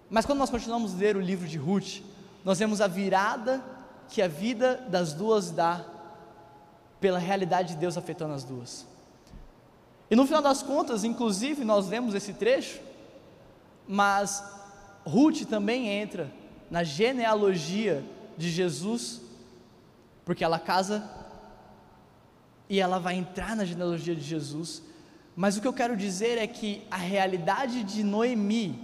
Mas 0.09 0.25
quando 0.25 0.39
nós 0.39 0.49
continuamos 0.49 0.95
a 0.95 0.97
ler 0.97 1.17
o 1.17 1.21
livro 1.21 1.47
de 1.47 1.57
Ruth, 1.57 2.01
nós 2.43 2.57
vemos 2.57 2.79
a 2.79 2.87
virada 2.87 3.61
que 4.07 4.21
a 4.21 4.27
vida 4.27 4.83
das 4.89 5.13
duas 5.13 5.51
dá 5.51 5.85
pela 6.99 7.19
realidade 7.19 7.73
de 7.73 7.79
Deus 7.79 7.97
afetando 7.97 8.33
as 8.33 8.43
duas. 8.43 8.87
E 10.09 10.15
no 10.15 10.25
final 10.25 10.41
das 10.41 10.63
contas, 10.63 11.03
inclusive, 11.03 11.63
nós 11.63 11.87
vemos 11.87 12.15
esse 12.15 12.33
trecho, 12.33 12.79
mas 13.91 14.43
Ruth 15.03 15.45
também 15.49 15.87
entra 15.87 16.31
na 16.69 16.83
genealogia 16.83 18.05
de 18.37 18.47
Jesus, 18.47 19.19
porque 20.23 20.43
ela 20.43 20.59
casa 20.59 21.09
e 22.69 22.79
ela 22.79 22.99
vai 22.99 23.15
entrar 23.15 23.55
na 23.55 23.65
genealogia 23.65 24.15
de 24.15 24.21
Jesus. 24.21 24.83
Mas 25.35 25.57
o 25.57 25.61
que 25.61 25.67
eu 25.67 25.73
quero 25.73 25.97
dizer 25.97 26.37
é 26.37 26.45
que 26.45 26.85
a 26.91 26.97
realidade 26.97 27.83
de 27.83 28.03
Noemi, 28.03 28.79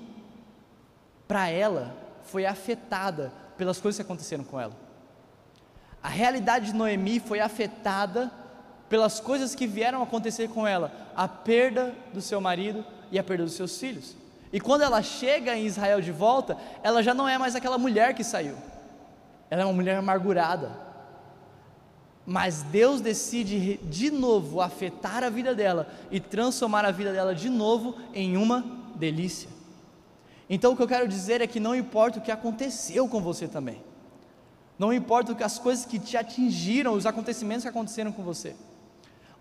para 1.27 1.49
ela, 1.49 1.95
foi 2.23 2.47
afetada 2.47 3.31
pelas 3.59 3.79
coisas 3.79 3.97
que 3.97 4.01
aconteceram 4.01 4.43
com 4.43 4.59
ela. 4.59 4.75
A 6.01 6.09
realidade 6.09 6.71
de 6.71 6.73
Noemi 6.73 7.19
foi 7.19 7.39
afetada 7.39 8.31
pelas 8.89 9.19
coisas 9.19 9.53
que 9.53 9.67
vieram 9.67 10.01
acontecer 10.01 10.49
com 10.49 10.65
ela, 10.65 10.91
a 11.15 11.27
perda 11.27 11.93
do 12.11 12.21
seu 12.21 12.41
marido 12.41 12.83
e 13.11 13.19
a 13.19 13.23
perda 13.23 13.43
dos 13.43 13.53
seus 13.53 13.77
filhos. 13.79 14.24
E 14.55 14.59
quando 14.61 14.83
ela 14.83 15.03
chega 15.03 15.53
em 15.53 15.65
Israel 15.65 15.99
de 15.99 16.13
volta, 16.13 16.57
ela 16.81 17.03
já 17.03 17.13
não 17.13 17.27
é 17.27 17.37
mais 17.37 17.57
aquela 17.57 17.77
mulher 17.77 18.13
que 18.13 18.23
saiu. 18.23 18.55
Ela 19.49 19.63
é 19.63 19.65
uma 19.65 19.73
mulher 19.73 19.97
amargurada. 19.97 20.71
Mas 22.25 22.63
Deus 22.63 23.01
decide 23.01 23.75
de 23.83 24.09
novo 24.09 24.61
afetar 24.61 25.25
a 25.25 25.29
vida 25.29 25.53
dela 25.53 25.89
e 26.09 26.21
transformar 26.21 26.85
a 26.85 26.91
vida 26.91 27.11
dela 27.11 27.35
de 27.35 27.49
novo 27.49 27.97
em 28.13 28.37
uma 28.37 28.63
delícia. 28.95 29.49
Então 30.49 30.71
o 30.71 30.77
que 30.77 30.83
eu 30.83 30.87
quero 30.87 31.05
dizer 31.05 31.41
é 31.41 31.47
que 31.47 31.59
não 31.59 31.75
importa 31.75 32.19
o 32.19 32.21
que 32.21 32.31
aconteceu 32.31 33.09
com 33.09 33.19
você 33.19 33.49
também. 33.49 33.83
Não 34.79 34.93
importa 34.93 35.33
o 35.33 35.35
que 35.35 35.43
as 35.43 35.59
coisas 35.59 35.83
que 35.83 35.99
te 35.99 36.15
atingiram, 36.15 36.93
os 36.93 37.05
acontecimentos 37.05 37.63
que 37.63 37.69
aconteceram 37.69 38.13
com 38.13 38.23
você. 38.23 38.55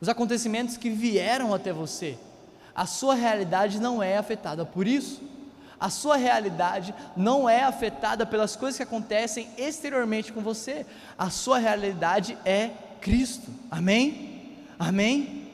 Os 0.01 0.09
acontecimentos 0.09 0.77
que 0.77 0.91
vieram 0.91 1.55
até 1.55 1.73
você. 1.73 2.19
A 2.75 2.87
sua 2.87 3.15
realidade 3.15 3.81
não 3.81 4.03
é 4.03 4.17
afetada 4.17 4.65
por 4.65 4.87
isso. 4.87 5.23
A 5.79 5.91
sua 5.91 6.17
realidade 6.17 6.95
não 7.17 7.49
é 7.49 7.63
afetada 7.63 8.25
pelas 8.25 8.57
coisas 8.57 8.77
que 8.77 8.83
acontecem 8.83 9.49
exteriormente 9.59 10.33
com 10.33 10.41
você. 10.41 10.87
A 11.19 11.31
sua 11.31 11.59
realidade 11.59 12.39
é 12.45 12.71
Cristo. 13.01 13.51
Amém? 13.71 14.57
Amém? 14.79 15.51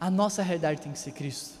A 0.00 0.10
nossa 0.10 0.42
realidade 0.42 0.80
tem 0.80 0.92
que 0.92 0.98
ser 0.98 1.12
Cristo. 1.12 1.58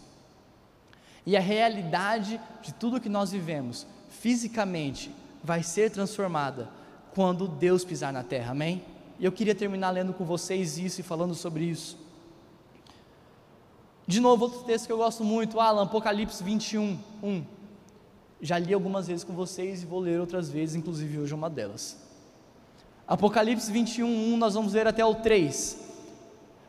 E 1.24 1.36
a 1.36 1.40
realidade 1.40 2.40
de 2.62 2.72
tudo 2.72 3.00
que 3.00 3.08
nós 3.08 3.30
vivemos, 3.30 3.86
fisicamente, 4.10 5.14
vai 5.44 5.62
ser 5.62 5.90
transformada 5.90 6.68
quando 7.14 7.46
Deus 7.46 7.84
pisar 7.84 8.12
na 8.12 8.22
terra, 8.22 8.52
amém? 8.52 8.82
E 9.20 9.24
eu 9.24 9.30
queria 9.30 9.54
terminar 9.54 9.90
lendo 9.90 10.12
com 10.12 10.24
vocês 10.24 10.78
isso 10.78 11.00
e 11.00 11.04
falando 11.04 11.34
sobre 11.34 11.64
isso. 11.64 11.96
De 14.06 14.20
novo, 14.20 14.44
outro 14.44 14.60
texto 14.60 14.86
que 14.86 14.92
eu 14.92 14.96
gosto 14.98 15.22
muito, 15.22 15.60
Alan, 15.60 15.84
Apocalipse 15.84 16.42
21, 16.42 16.98
1. 17.22 17.44
Já 18.40 18.58
li 18.58 18.74
algumas 18.74 19.06
vezes 19.06 19.22
com 19.22 19.32
vocês 19.32 19.82
e 19.82 19.86
vou 19.86 20.00
ler 20.00 20.20
outras 20.20 20.50
vezes, 20.50 20.74
inclusive 20.74 21.18
hoje 21.18 21.32
é 21.32 21.36
uma 21.36 21.48
delas. 21.48 21.96
Apocalipse 23.06 23.70
21, 23.70 24.06
1, 24.34 24.36
nós 24.36 24.54
vamos 24.54 24.72
ler 24.72 24.86
até 24.88 25.04
o 25.04 25.14
3. 25.14 25.78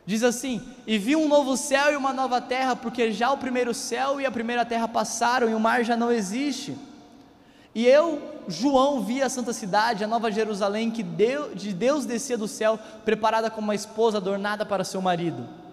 Diz 0.06 0.22
assim: 0.22 0.62
E 0.86 0.98
vi 0.98 1.16
um 1.16 1.26
novo 1.26 1.56
céu 1.56 1.92
e 1.92 1.96
uma 1.96 2.12
nova 2.12 2.40
terra, 2.40 2.76
porque 2.76 3.10
já 3.10 3.32
o 3.32 3.38
primeiro 3.38 3.74
céu 3.74 4.20
e 4.20 4.26
a 4.26 4.30
primeira 4.30 4.64
terra 4.64 4.86
passaram 4.86 5.50
e 5.50 5.54
o 5.54 5.60
mar 5.60 5.84
já 5.84 5.96
não 5.96 6.12
existe. 6.12 6.76
E 7.74 7.86
eu, 7.86 8.22
João, 8.46 9.02
vi 9.02 9.20
a 9.20 9.28
santa 9.28 9.52
cidade, 9.52 10.04
a 10.04 10.06
nova 10.06 10.30
Jerusalém, 10.30 10.90
que 10.90 11.02
Deus, 11.02 11.60
de 11.60 11.72
Deus 11.72 12.06
descia 12.06 12.38
do 12.38 12.46
céu, 12.46 12.78
preparada 13.04 13.50
como 13.50 13.66
uma 13.66 13.74
esposa 13.74 14.18
adornada 14.18 14.64
para 14.64 14.84
seu 14.84 15.02
marido. 15.02 15.63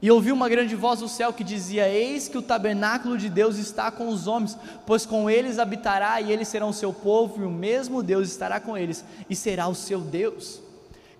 E 0.00 0.10
ouvi 0.10 0.30
uma 0.30 0.48
grande 0.48 0.76
voz 0.76 1.00
do 1.00 1.08
céu 1.08 1.32
que 1.32 1.42
dizia: 1.42 1.88
Eis 1.88 2.28
que 2.28 2.38
o 2.38 2.42
tabernáculo 2.42 3.18
de 3.18 3.28
Deus 3.28 3.56
está 3.58 3.90
com 3.90 4.08
os 4.08 4.28
homens, 4.28 4.56
pois 4.86 5.04
com 5.04 5.28
eles 5.28 5.58
habitará, 5.58 6.20
e 6.20 6.30
eles 6.30 6.46
serão 6.46 6.72
seu 6.72 6.92
povo, 6.92 7.42
e 7.42 7.44
o 7.44 7.50
mesmo 7.50 8.02
Deus 8.02 8.28
estará 8.28 8.60
com 8.60 8.76
eles, 8.76 9.04
e 9.28 9.34
será 9.34 9.66
o 9.66 9.74
seu 9.74 10.00
Deus. 10.00 10.60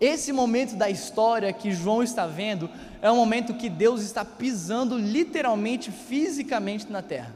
Esse 0.00 0.32
momento 0.32 0.76
da 0.76 0.88
história 0.88 1.52
que 1.52 1.72
João 1.72 2.04
está 2.04 2.24
vendo 2.24 2.70
é 3.02 3.10
um 3.10 3.16
momento 3.16 3.54
que 3.54 3.68
Deus 3.68 4.00
está 4.00 4.24
pisando 4.24 4.96
literalmente, 4.96 5.90
fisicamente 5.90 6.90
na 6.90 7.02
terra. 7.02 7.34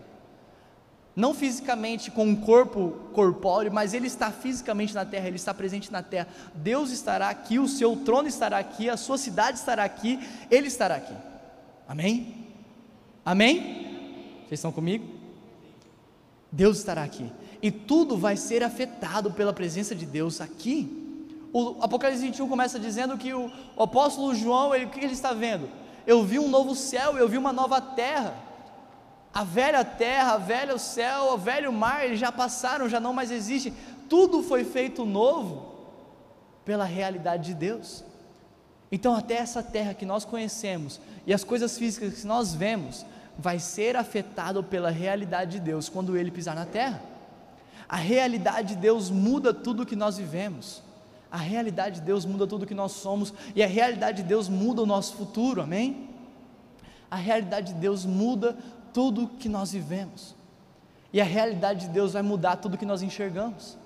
Não 1.14 1.34
fisicamente 1.34 2.10
com 2.10 2.24
um 2.24 2.36
corpo 2.36 2.96
corpóreo, 3.12 3.72
mas 3.72 3.92
ele 3.92 4.06
está 4.06 4.30
fisicamente 4.30 4.94
na 4.94 5.04
terra, 5.04 5.26
ele 5.26 5.36
está 5.36 5.52
presente 5.52 5.90
na 5.90 6.02
terra. 6.02 6.28
Deus 6.54 6.90
estará 6.92 7.28
aqui, 7.28 7.58
o 7.58 7.68
seu 7.68 7.96
trono 7.96 8.28
estará 8.28 8.58
aqui, 8.58 8.88
a 8.88 8.96
sua 8.96 9.18
cidade 9.18 9.58
estará 9.58 9.82
aqui, 9.82 10.20
ele 10.48 10.68
estará 10.68 10.94
aqui. 10.94 11.31
Amém? 11.86 12.46
Amém? 13.24 13.60
Vocês 14.40 14.52
estão 14.52 14.72
comigo? 14.72 15.06
Deus 16.50 16.78
estará 16.78 17.02
aqui. 17.02 17.32
E 17.62 17.70
tudo 17.70 18.16
vai 18.16 18.36
ser 18.36 18.62
afetado 18.62 19.32
pela 19.32 19.52
presença 19.52 19.94
de 19.94 20.04
Deus 20.04 20.40
aqui. 20.40 20.98
O 21.52 21.82
Apocalipse 21.82 22.22
21 22.22 22.48
começa 22.48 22.78
dizendo 22.78 23.16
que 23.16 23.32
o, 23.32 23.50
o 23.76 23.82
apóstolo 23.82 24.34
João, 24.34 24.74
ele, 24.74 24.86
o 24.86 24.90
que 24.90 25.00
ele 25.00 25.12
está 25.12 25.32
vendo? 25.32 25.68
Eu 26.06 26.24
vi 26.24 26.38
um 26.38 26.48
novo 26.48 26.74
céu, 26.74 27.16
eu 27.16 27.28
vi 27.28 27.38
uma 27.38 27.52
nova 27.52 27.80
terra. 27.80 28.34
A 29.32 29.44
velha 29.44 29.84
terra, 29.84 30.32
a 30.32 30.38
velha 30.38 30.76
céu, 30.78 31.32
o 31.32 31.38
velho 31.38 31.72
mar, 31.72 32.04
eles 32.04 32.18
já 32.18 32.32
passaram, 32.32 32.88
já 32.88 33.00
não 33.00 33.12
mais 33.12 33.30
existem. 33.30 33.72
Tudo 34.08 34.42
foi 34.42 34.64
feito 34.64 35.04
novo 35.06 35.72
pela 36.64 36.84
realidade 36.84 37.46
de 37.46 37.54
Deus. 37.54 38.04
Então, 38.90 39.14
até 39.14 39.36
essa 39.36 39.62
terra 39.62 39.94
que 39.94 40.04
nós 40.04 40.24
conhecemos 40.24 41.00
e 41.26 41.32
as 41.32 41.44
coisas 41.44 41.78
físicas 41.78 42.20
que 42.20 42.26
nós 42.26 42.54
vemos, 42.54 43.06
vai 43.38 43.58
ser 43.58 43.96
afetado 43.96 44.62
pela 44.62 44.90
realidade 44.90 45.52
de 45.52 45.60
Deus 45.60 45.88
quando 45.88 46.16
ele 46.16 46.30
pisar 46.30 46.54
na 46.54 46.66
terra. 46.66 47.00
A 47.88 47.96
realidade 47.96 48.74
de 48.74 48.80
Deus 48.80 49.10
muda 49.10 49.52
tudo 49.52 49.86
que 49.86 49.96
nós 49.96 50.16
vivemos. 50.16 50.82
A 51.30 51.36
realidade 51.36 52.00
de 52.00 52.06
Deus 52.06 52.24
muda 52.24 52.46
tudo 52.46 52.66
que 52.66 52.74
nós 52.74 52.92
somos 52.92 53.32
e 53.54 53.62
a 53.62 53.66
realidade 53.66 54.22
de 54.22 54.28
Deus 54.28 54.48
muda 54.48 54.82
o 54.82 54.86
nosso 54.86 55.14
futuro, 55.14 55.62
amém? 55.62 56.08
A 57.10 57.16
realidade 57.16 57.72
de 57.72 57.78
Deus 57.80 58.04
muda 58.04 58.56
tudo 58.92 59.28
que 59.38 59.48
nós 59.48 59.72
vivemos. 59.72 60.34
E 61.12 61.20
a 61.20 61.24
realidade 61.24 61.86
de 61.86 61.92
Deus 61.92 62.12
vai 62.14 62.22
mudar 62.22 62.56
tudo 62.56 62.78
que 62.78 62.86
nós 62.86 63.02
enxergamos. 63.02 63.76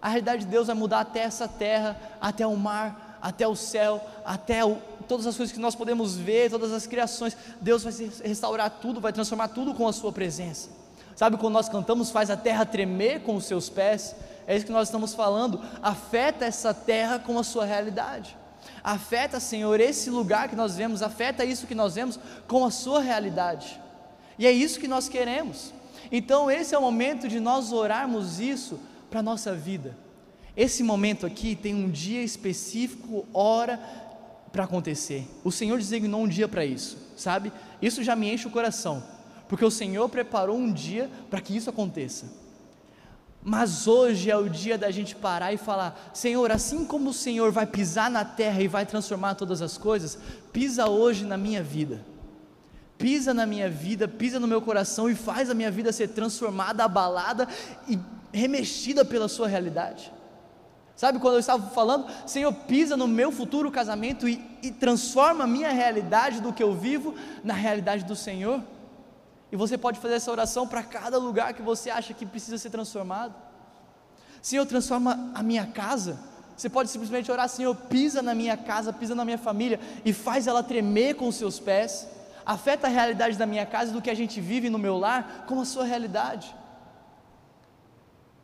A 0.00 0.08
realidade 0.08 0.44
de 0.44 0.50
Deus 0.50 0.66
vai 0.66 0.76
mudar 0.76 1.00
até 1.00 1.20
essa 1.20 1.46
terra, 1.46 1.98
até 2.20 2.46
o 2.46 2.56
mar, 2.56 3.18
até 3.20 3.46
o 3.46 3.54
céu, 3.54 4.02
até 4.24 4.64
o, 4.64 4.78
todas 5.10 5.26
as 5.26 5.36
coisas 5.36 5.52
que 5.52 5.58
nós 5.58 5.74
podemos 5.74 6.16
ver, 6.16 6.50
todas 6.50 6.72
as 6.72 6.86
criações. 6.86 7.36
Deus 7.60 7.82
vai 7.82 7.92
restaurar 8.22 8.70
tudo, 8.70 9.00
vai 9.00 9.12
transformar 9.12 9.48
tudo 9.48 9.74
com 9.74 9.88
a 9.88 9.92
Sua 9.92 10.12
presença. 10.12 10.68
Sabe 11.16 11.36
quando 11.36 11.54
nós 11.54 11.68
cantamos, 11.68 12.10
faz 12.10 12.30
a 12.30 12.36
terra 12.36 12.64
tremer 12.64 13.22
com 13.22 13.34
os 13.34 13.44
seus 13.44 13.68
pés? 13.68 14.14
É 14.46 14.56
isso 14.56 14.64
que 14.64 14.72
nós 14.72 14.86
estamos 14.86 15.12
falando. 15.12 15.60
Afeta 15.82 16.44
essa 16.44 16.72
terra 16.72 17.18
com 17.18 17.38
a 17.38 17.42
sua 17.42 17.66
realidade. 17.66 18.36
Afeta, 18.82 19.38
Senhor, 19.40 19.78
esse 19.80 20.08
lugar 20.08 20.48
que 20.48 20.56
nós 20.56 20.76
vemos, 20.76 21.02
afeta 21.02 21.44
isso 21.44 21.66
que 21.66 21.74
nós 21.74 21.96
vemos 21.96 22.18
com 22.48 22.64
a 22.64 22.70
sua 22.70 23.00
realidade. 23.00 23.78
E 24.38 24.46
é 24.46 24.52
isso 24.52 24.80
que 24.80 24.88
nós 24.88 25.08
queremos. 25.08 25.74
Então, 26.10 26.50
esse 26.50 26.74
é 26.74 26.78
o 26.78 26.82
momento 26.82 27.28
de 27.28 27.38
nós 27.38 27.70
orarmos 27.72 28.40
isso 28.40 28.80
para 29.10 29.20
a 29.20 29.22
nossa 29.22 29.52
vida. 29.52 29.94
Esse 30.56 30.82
momento 30.82 31.26
aqui 31.26 31.54
tem 31.54 31.74
um 31.74 31.90
dia 31.90 32.22
específico, 32.22 33.26
hora 33.34 33.78
para 34.52 34.64
acontecer. 34.64 35.26
O 35.44 35.52
Senhor 35.52 35.78
designou 35.78 36.22
um 36.22 36.28
dia 36.28 36.48
para 36.48 36.64
isso, 36.64 36.96
sabe? 37.16 37.52
Isso 37.80 38.02
já 38.02 38.16
me 38.16 38.32
enche 38.32 38.46
o 38.46 38.50
coração, 38.50 39.02
porque 39.48 39.64
o 39.64 39.70
Senhor 39.70 40.08
preparou 40.08 40.56
um 40.56 40.72
dia 40.72 41.10
para 41.28 41.40
que 41.40 41.56
isso 41.56 41.70
aconteça. 41.70 42.26
Mas 43.42 43.86
hoje 43.86 44.30
é 44.30 44.36
o 44.36 44.50
dia 44.50 44.76
da 44.76 44.90
gente 44.90 45.16
parar 45.16 45.52
e 45.52 45.56
falar: 45.56 46.10
Senhor, 46.12 46.50
assim 46.50 46.84
como 46.84 47.10
o 47.10 47.14
Senhor 47.14 47.50
vai 47.50 47.66
pisar 47.66 48.10
na 48.10 48.24
terra 48.24 48.60
e 48.60 48.68
vai 48.68 48.84
transformar 48.84 49.34
todas 49.34 49.62
as 49.62 49.78
coisas, 49.78 50.18
pisa 50.52 50.88
hoje 50.88 51.24
na 51.24 51.38
minha 51.38 51.62
vida. 51.62 52.04
Pisa 52.98 53.32
na 53.32 53.46
minha 53.46 53.70
vida, 53.70 54.06
pisa 54.06 54.38
no 54.38 54.46
meu 54.46 54.60
coração 54.60 55.08
e 55.08 55.14
faz 55.14 55.48
a 55.48 55.54
minha 55.54 55.70
vida 55.70 55.90
ser 55.90 56.08
transformada, 56.08 56.84
abalada 56.84 57.48
e 57.88 57.98
remexida 58.30 59.06
pela 59.06 59.26
Sua 59.26 59.48
realidade. 59.48 60.12
Sabe 61.00 61.18
quando 61.18 61.32
eu 61.32 61.40
estava 61.40 61.70
falando, 61.70 62.06
Senhor, 62.26 62.52
pisa 62.52 62.94
no 62.94 63.08
meu 63.08 63.32
futuro 63.32 63.70
casamento 63.70 64.28
e, 64.28 64.38
e 64.62 64.70
transforma 64.70 65.44
a 65.44 65.46
minha 65.46 65.72
realidade 65.72 66.42
do 66.42 66.52
que 66.52 66.62
eu 66.62 66.74
vivo 66.74 67.14
na 67.42 67.54
realidade 67.54 68.04
do 68.04 68.14
Senhor? 68.14 68.62
E 69.50 69.56
você 69.56 69.78
pode 69.78 69.98
fazer 69.98 70.16
essa 70.16 70.30
oração 70.30 70.68
para 70.68 70.82
cada 70.82 71.16
lugar 71.16 71.54
que 71.54 71.62
você 71.62 71.88
acha 71.88 72.12
que 72.12 72.26
precisa 72.26 72.58
ser 72.58 72.68
transformado. 72.68 73.34
Senhor, 74.42 74.66
transforma 74.66 75.30
a 75.34 75.42
minha 75.42 75.64
casa. 75.64 76.20
Você 76.54 76.68
pode 76.68 76.90
simplesmente 76.90 77.32
orar, 77.32 77.48
Senhor, 77.48 77.74
pisa 77.74 78.20
na 78.20 78.34
minha 78.34 78.58
casa, 78.58 78.92
pisa 78.92 79.14
na 79.14 79.24
minha 79.24 79.38
família 79.38 79.80
e 80.04 80.12
faz 80.12 80.46
ela 80.46 80.62
tremer 80.62 81.14
com 81.14 81.28
os 81.28 81.36
seus 81.36 81.58
pés. 81.58 82.06
Afeta 82.44 82.88
a 82.88 82.90
realidade 82.90 83.38
da 83.38 83.46
minha 83.46 83.64
casa 83.64 83.90
e 83.90 83.94
do 83.94 84.02
que 84.02 84.10
a 84.10 84.14
gente 84.14 84.38
vive 84.38 84.68
no 84.68 84.78
meu 84.78 84.98
lar 84.98 85.46
com 85.48 85.62
a 85.62 85.64
sua 85.64 85.84
realidade. 85.84 86.54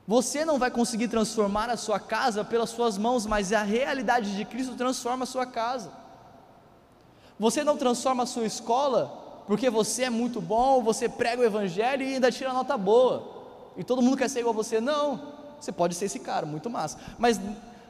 Você 0.06 0.44
não 0.44 0.58
vai 0.58 0.70
conseguir 0.70 1.08
transformar 1.08 1.68
a 1.68 1.76
sua 1.76 1.98
casa 1.98 2.44
pelas 2.44 2.70
suas 2.70 2.96
mãos, 2.96 3.26
mas 3.26 3.52
a 3.52 3.62
realidade 3.62 4.36
de 4.36 4.44
Cristo 4.44 4.74
transforma 4.74 5.24
a 5.24 5.26
sua 5.26 5.44
casa. 5.44 5.90
Você 7.38 7.64
não 7.64 7.76
transforma 7.76 8.22
a 8.22 8.26
sua 8.26 8.46
escola 8.46 9.42
porque 9.46 9.70
você 9.70 10.04
é 10.04 10.10
muito 10.10 10.40
bom, 10.40 10.82
você 10.82 11.08
prega 11.08 11.42
o 11.42 11.44
evangelho 11.44 12.02
e 12.02 12.14
ainda 12.14 12.32
tira 12.32 12.52
nota 12.52 12.76
boa, 12.76 13.72
e 13.76 13.84
todo 13.84 14.02
mundo 14.02 14.16
quer 14.16 14.28
ser 14.28 14.40
igual 14.40 14.52
a 14.52 14.56
você. 14.56 14.80
Não, 14.80 15.34
você 15.60 15.70
pode 15.70 15.94
ser 15.94 16.06
esse 16.06 16.18
cara, 16.18 16.44
muito 16.44 16.68
massa, 16.68 16.98
mas 17.18 17.40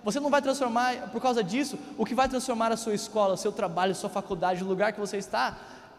você 0.04 0.20
não 0.20 0.30
vai 0.30 0.42
transformar, 0.42 1.10
por 1.10 1.20
causa 1.20 1.42
disso, 1.42 1.78
o 1.96 2.04
que 2.04 2.14
vai 2.14 2.28
transformar 2.28 2.70
a 2.72 2.76
sua 2.76 2.94
escola, 2.94 3.36
seu 3.36 3.50
trabalho, 3.50 3.94
sua 3.94 4.10
faculdade, 4.10 4.62
o 4.62 4.66
lugar 4.66 4.92
que 4.92 5.00
você 5.00 5.16
está, 5.16 5.56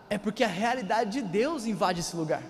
é 0.10 0.18
porque 0.18 0.44
a 0.44 0.48
realidade 0.48 1.12
de 1.12 1.22
Deus 1.22 1.66
invade 1.66 2.00
esse 2.00 2.16
lugar. 2.16 2.42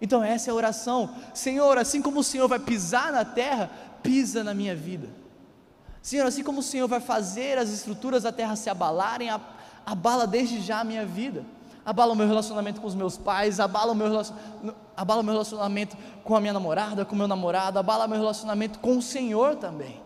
Então 0.00 0.22
essa 0.22 0.50
é 0.50 0.52
a 0.52 0.54
oração, 0.54 1.10
Senhor, 1.32 1.78
assim 1.78 2.02
como 2.02 2.20
o 2.20 2.24
Senhor 2.24 2.48
vai 2.48 2.58
pisar 2.58 3.12
na 3.12 3.24
terra, 3.24 3.70
pisa 4.02 4.44
na 4.44 4.52
minha 4.52 4.76
vida. 4.76 5.08
Senhor, 6.02 6.26
assim 6.26 6.42
como 6.42 6.60
o 6.60 6.62
Senhor 6.62 6.86
vai 6.86 7.00
fazer 7.00 7.58
as 7.58 7.70
estruturas 7.70 8.22
da 8.22 8.30
terra 8.30 8.54
se 8.56 8.70
abalarem, 8.70 9.28
abala 9.84 10.26
desde 10.26 10.60
já 10.60 10.80
a 10.80 10.84
minha 10.84 11.04
vida 11.04 11.44
abala 11.86 12.12
o 12.12 12.16
meu 12.16 12.26
relacionamento 12.26 12.80
com 12.80 12.88
os 12.88 12.96
meus 12.96 13.16
pais, 13.16 13.60
abala 13.60 13.92
o 13.92 13.94
meu, 13.94 14.20
abala 14.96 15.20
o 15.20 15.24
meu 15.24 15.34
relacionamento 15.34 15.96
com 16.24 16.34
a 16.34 16.40
minha 16.40 16.52
namorada, 16.52 17.04
com 17.04 17.14
o 17.14 17.18
meu 17.18 17.28
namorado, 17.28 17.78
abala 17.78 18.06
o 18.06 18.08
meu 18.08 18.18
relacionamento 18.18 18.80
com 18.80 18.98
o 18.98 19.02
Senhor 19.02 19.54
também. 19.54 20.02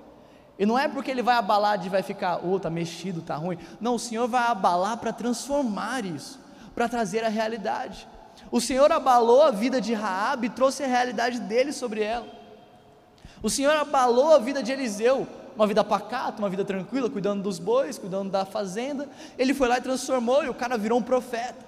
E 0.58 0.66
não 0.66 0.78
é 0.78 0.86
porque 0.86 1.10
ele 1.10 1.22
vai 1.22 1.36
abalar 1.36 1.78
de 1.78 1.88
vai 1.88 2.02
ficar, 2.02 2.44
oh, 2.44 2.60
tá 2.60 2.68
mexido, 2.68 3.22
tá 3.22 3.34
ruim. 3.34 3.56
Não, 3.80 3.94
o 3.94 3.98
Senhor 3.98 4.28
vai 4.28 4.42
abalar 4.42 4.98
para 4.98 5.10
transformar 5.10 6.04
isso, 6.04 6.38
para 6.74 6.86
trazer 6.86 7.24
a 7.24 7.30
realidade. 7.30 8.06
O 8.50 8.60
Senhor 8.60 8.90
abalou 8.92 9.42
a 9.42 9.50
vida 9.50 9.80
de 9.80 9.92
Raabe 9.92 10.46
e 10.46 10.50
trouxe 10.50 10.84
a 10.84 10.86
realidade 10.86 11.40
dele 11.40 11.72
sobre 11.72 12.02
ela. 12.02 12.26
O 13.42 13.50
Senhor 13.50 13.74
abalou 13.74 14.34
a 14.34 14.38
vida 14.38 14.62
de 14.62 14.70
Eliseu, 14.70 15.26
uma 15.56 15.66
vida 15.66 15.82
pacata, 15.82 16.38
uma 16.38 16.48
vida 16.48 16.64
tranquila, 16.64 17.10
cuidando 17.10 17.42
dos 17.42 17.58
bois, 17.58 17.98
cuidando 17.98 18.30
da 18.30 18.44
fazenda. 18.44 19.08
Ele 19.38 19.54
foi 19.54 19.68
lá 19.68 19.78
e 19.78 19.80
transformou, 19.80 20.44
e 20.44 20.48
o 20.48 20.54
cara 20.54 20.76
virou 20.76 20.98
um 20.98 21.02
profeta. 21.02 21.64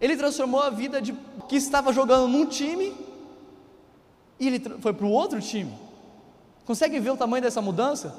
Ele 0.00 0.16
transformou 0.16 0.62
a 0.62 0.70
vida 0.70 1.00
de 1.00 1.12
que 1.48 1.56
estava 1.56 1.92
jogando 1.92 2.28
num 2.28 2.46
time 2.46 2.94
e 4.38 4.46
ele 4.46 4.60
foi 4.80 4.92
para 4.92 5.06
o 5.06 5.10
outro 5.10 5.40
time. 5.40 5.72
Consegue 6.64 7.00
ver 7.00 7.10
o 7.10 7.16
tamanho 7.16 7.42
dessa 7.42 7.60
mudança? 7.60 8.14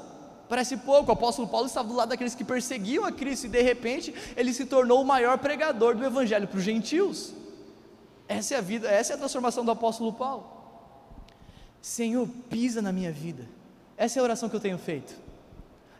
Parece 0.48 0.76
pouco. 0.76 1.10
O 1.10 1.12
apóstolo 1.12 1.48
Paulo 1.48 1.66
estava 1.66 1.88
do 1.88 1.94
lado 1.94 2.10
daqueles 2.10 2.34
que 2.34 2.44
perseguiam 2.44 3.04
a 3.04 3.12
Cristo 3.12 3.46
e 3.46 3.48
de 3.48 3.62
repente 3.62 4.14
ele 4.36 4.52
se 4.52 4.66
tornou 4.66 5.00
o 5.00 5.04
maior 5.04 5.38
pregador 5.38 5.96
do 5.96 6.04
evangelho 6.04 6.46
para 6.46 6.58
os 6.58 6.64
gentios. 6.64 7.32
Essa 8.30 8.54
é 8.54 8.58
a 8.58 8.60
vida, 8.60 8.88
essa 8.88 9.12
é 9.12 9.16
a 9.16 9.18
transformação 9.18 9.64
do 9.64 9.72
apóstolo 9.72 10.12
Paulo. 10.12 10.46
Senhor, 11.82 12.28
pisa 12.48 12.80
na 12.80 12.92
minha 12.92 13.10
vida. 13.10 13.48
Essa 13.96 14.18
é 14.18 14.20
a 14.20 14.22
oração 14.22 14.48
que 14.48 14.54
eu 14.54 14.60
tenho 14.60 14.78
feito. 14.78 15.12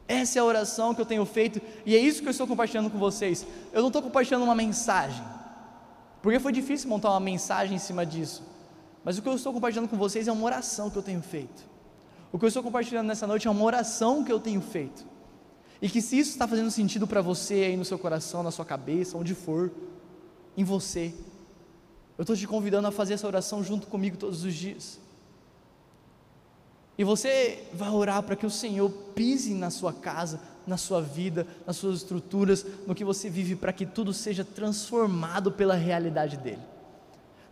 Essa 0.06 0.38
é 0.38 0.40
a 0.40 0.44
oração 0.44 0.94
que 0.94 1.00
eu 1.00 1.04
tenho 1.04 1.26
feito 1.26 1.60
e 1.84 1.96
é 1.96 1.98
isso 1.98 2.22
que 2.22 2.28
eu 2.28 2.30
estou 2.30 2.46
compartilhando 2.46 2.88
com 2.88 2.98
vocês. 2.98 3.44
Eu 3.72 3.80
não 3.80 3.88
estou 3.88 4.00
compartilhando 4.00 4.44
uma 4.44 4.54
mensagem, 4.54 5.24
porque 6.22 6.38
foi 6.38 6.52
difícil 6.52 6.88
montar 6.88 7.10
uma 7.10 7.18
mensagem 7.18 7.74
em 7.74 7.80
cima 7.80 8.06
disso. 8.06 8.44
Mas 9.02 9.18
o 9.18 9.22
que 9.22 9.28
eu 9.28 9.34
estou 9.34 9.52
compartilhando 9.52 9.88
com 9.88 9.96
vocês 9.96 10.28
é 10.28 10.32
uma 10.32 10.44
oração 10.44 10.88
que 10.88 10.96
eu 10.96 11.02
tenho 11.02 11.22
feito. 11.22 11.68
O 12.30 12.38
que 12.38 12.44
eu 12.44 12.48
estou 12.48 12.62
compartilhando 12.62 13.08
nessa 13.08 13.26
noite 13.26 13.48
é 13.48 13.50
uma 13.50 13.64
oração 13.64 14.22
que 14.22 14.30
eu 14.30 14.38
tenho 14.38 14.60
feito. 14.60 15.04
E 15.82 15.88
que 15.88 16.00
se 16.00 16.16
isso 16.16 16.30
está 16.30 16.46
fazendo 16.46 16.70
sentido 16.70 17.08
para 17.08 17.22
você 17.22 17.54
aí 17.54 17.76
no 17.76 17.84
seu 17.84 17.98
coração, 17.98 18.44
na 18.44 18.52
sua 18.52 18.64
cabeça, 18.64 19.18
onde 19.18 19.34
for, 19.34 19.72
em 20.56 20.62
você, 20.62 21.12
eu 22.20 22.22
estou 22.22 22.36
te 22.36 22.46
convidando 22.46 22.86
a 22.86 22.92
fazer 22.92 23.14
essa 23.14 23.26
oração 23.26 23.64
junto 23.64 23.86
comigo 23.86 24.14
todos 24.14 24.44
os 24.44 24.52
dias. 24.52 25.00
E 26.98 27.02
você 27.02 27.66
vai 27.72 27.88
orar 27.88 28.22
para 28.22 28.36
que 28.36 28.44
o 28.44 28.50
Senhor 28.50 28.90
pise 29.14 29.54
na 29.54 29.70
sua 29.70 29.90
casa, 29.90 30.38
na 30.66 30.76
sua 30.76 31.00
vida, 31.00 31.46
nas 31.66 31.78
suas 31.78 31.96
estruturas, 31.96 32.66
no 32.86 32.94
que 32.94 33.06
você 33.06 33.30
vive, 33.30 33.56
para 33.56 33.72
que 33.72 33.86
tudo 33.86 34.12
seja 34.12 34.44
transformado 34.44 35.50
pela 35.50 35.74
realidade 35.74 36.36
dEle. 36.36 36.60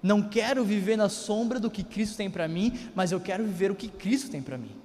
Não 0.02 0.20
quero 0.20 0.62
viver 0.66 0.98
na 0.98 1.08
sombra 1.08 1.58
do 1.58 1.70
que 1.70 1.82
Cristo 1.82 2.18
tem 2.18 2.30
para 2.30 2.46
mim, 2.46 2.78
mas 2.94 3.10
eu 3.10 3.18
quero 3.18 3.44
viver 3.44 3.70
o 3.70 3.74
que 3.74 3.88
Cristo 3.88 4.30
tem 4.30 4.42
para 4.42 4.58
mim. 4.58 4.76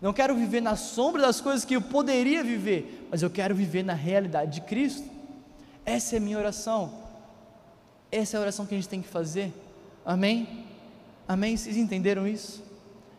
Não 0.00 0.12
quero 0.12 0.36
viver 0.36 0.60
na 0.60 0.76
sombra 0.76 1.22
das 1.22 1.40
coisas 1.40 1.64
que 1.64 1.74
eu 1.74 1.82
poderia 1.82 2.44
viver, 2.44 3.08
mas 3.10 3.22
eu 3.22 3.30
quero 3.30 3.56
viver 3.56 3.82
na 3.82 3.94
realidade 3.94 4.52
de 4.52 4.60
Cristo. 4.60 5.10
Essa 5.84 6.14
é 6.14 6.18
a 6.18 6.20
minha 6.20 6.38
oração. 6.38 7.02
Essa 8.16 8.36
é 8.36 8.38
a 8.38 8.42
oração 8.42 8.64
que 8.64 8.72
a 8.72 8.78
gente 8.78 8.88
tem 8.88 9.02
que 9.02 9.08
fazer. 9.08 9.52
Amém? 10.06 10.64
Amém? 11.26 11.56
Vocês 11.56 11.76
entenderam 11.76 12.28
isso? 12.28 12.62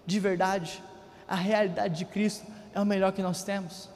De 0.05 0.21
verdade, 0.21 0.81
a 1.27 1.35
realidade 1.35 1.97
de 1.97 2.05
Cristo 2.05 2.45
é 2.73 2.79
o 2.79 2.85
melhor 2.85 3.11
que 3.11 3.21
nós 3.21 3.43
temos. 3.43 3.89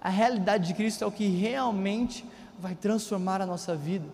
A 0.00 0.08
realidade 0.08 0.68
de 0.68 0.72
Cristo 0.72 1.04
é 1.04 1.06
o 1.06 1.12
que 1.12 1.26
realmente 1.26 2.24
vai 2.58 2.74
transformar 2.74 3.42
a 3.42 3.46
nossa 3.46 3.76
vida. 3.76 4.06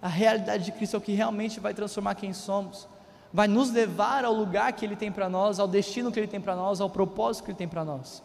A 0.00 0.08
realidade 0.08 0.64
de 0.64 0.72
Cristo 0.72 0.94
é 0.94 0.98
o 0.98 1.02
que 1.02 1.12
realmente 1.12 1.60
vai 1.60 1.74
transformar 1.74 2.14
quem 2.14 2.32
somos, 2.32 2.88
vai 3.30 3.46
nos 3.46 3.70
levar 3.70 4.24
ao 4.24 4.32
lugar 4.32 4.72
que 4.72 4.82
Ele 4.82 4.96
tem 4.96 5.12
para 5.12 5.28
nós, 5.28 5.58
ao 5.58 5.68
destino 5.68 6.10
que 6.10 6.18
Ele 6.18 6.26
tem 6.26 6.40
para 6.40 6.56
nós, 6.56 6.80
ao 6.80 6.88
propósito 6.88 7.44
que 7.44 7.50
Ele 7.50 7.58
tem 7.58 7.68
para 7.68 7.84
nós. 7.84 8.22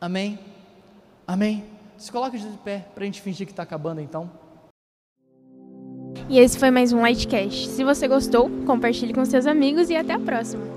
Amém? 0.00 0.40
Amém? 1.24 1.64
Se 1.96 2.10
coloca 2.10 2.36
de 2.36 2.44
pé 2.64 2.84
para 2.96 3.04
a 3.04 3.06
gente 3.06 3.22
fingir 3.22 3.46
que 3.46 3.52
está 3.52 3.62
acabando 3.62 4.00
então. 4.00 4.28
E 6.28 6.38
esse 6.38 6.58
foi 6.58 6.70
mais 6.70 6.92
um 6.92 7.02
Lightcast. 7.02 7.68
Se 7.68 7.84
você 7.84 8.08
gostou, 8.08 8.50
compartilhe 8.64 9.12
com 9.12 9.24
seus 9.24 9.46
amigos 9.46 9.90
e 9.90 9.96
até 9.96 10.14
a 10.14 10.18
próxima. 10.18 10.73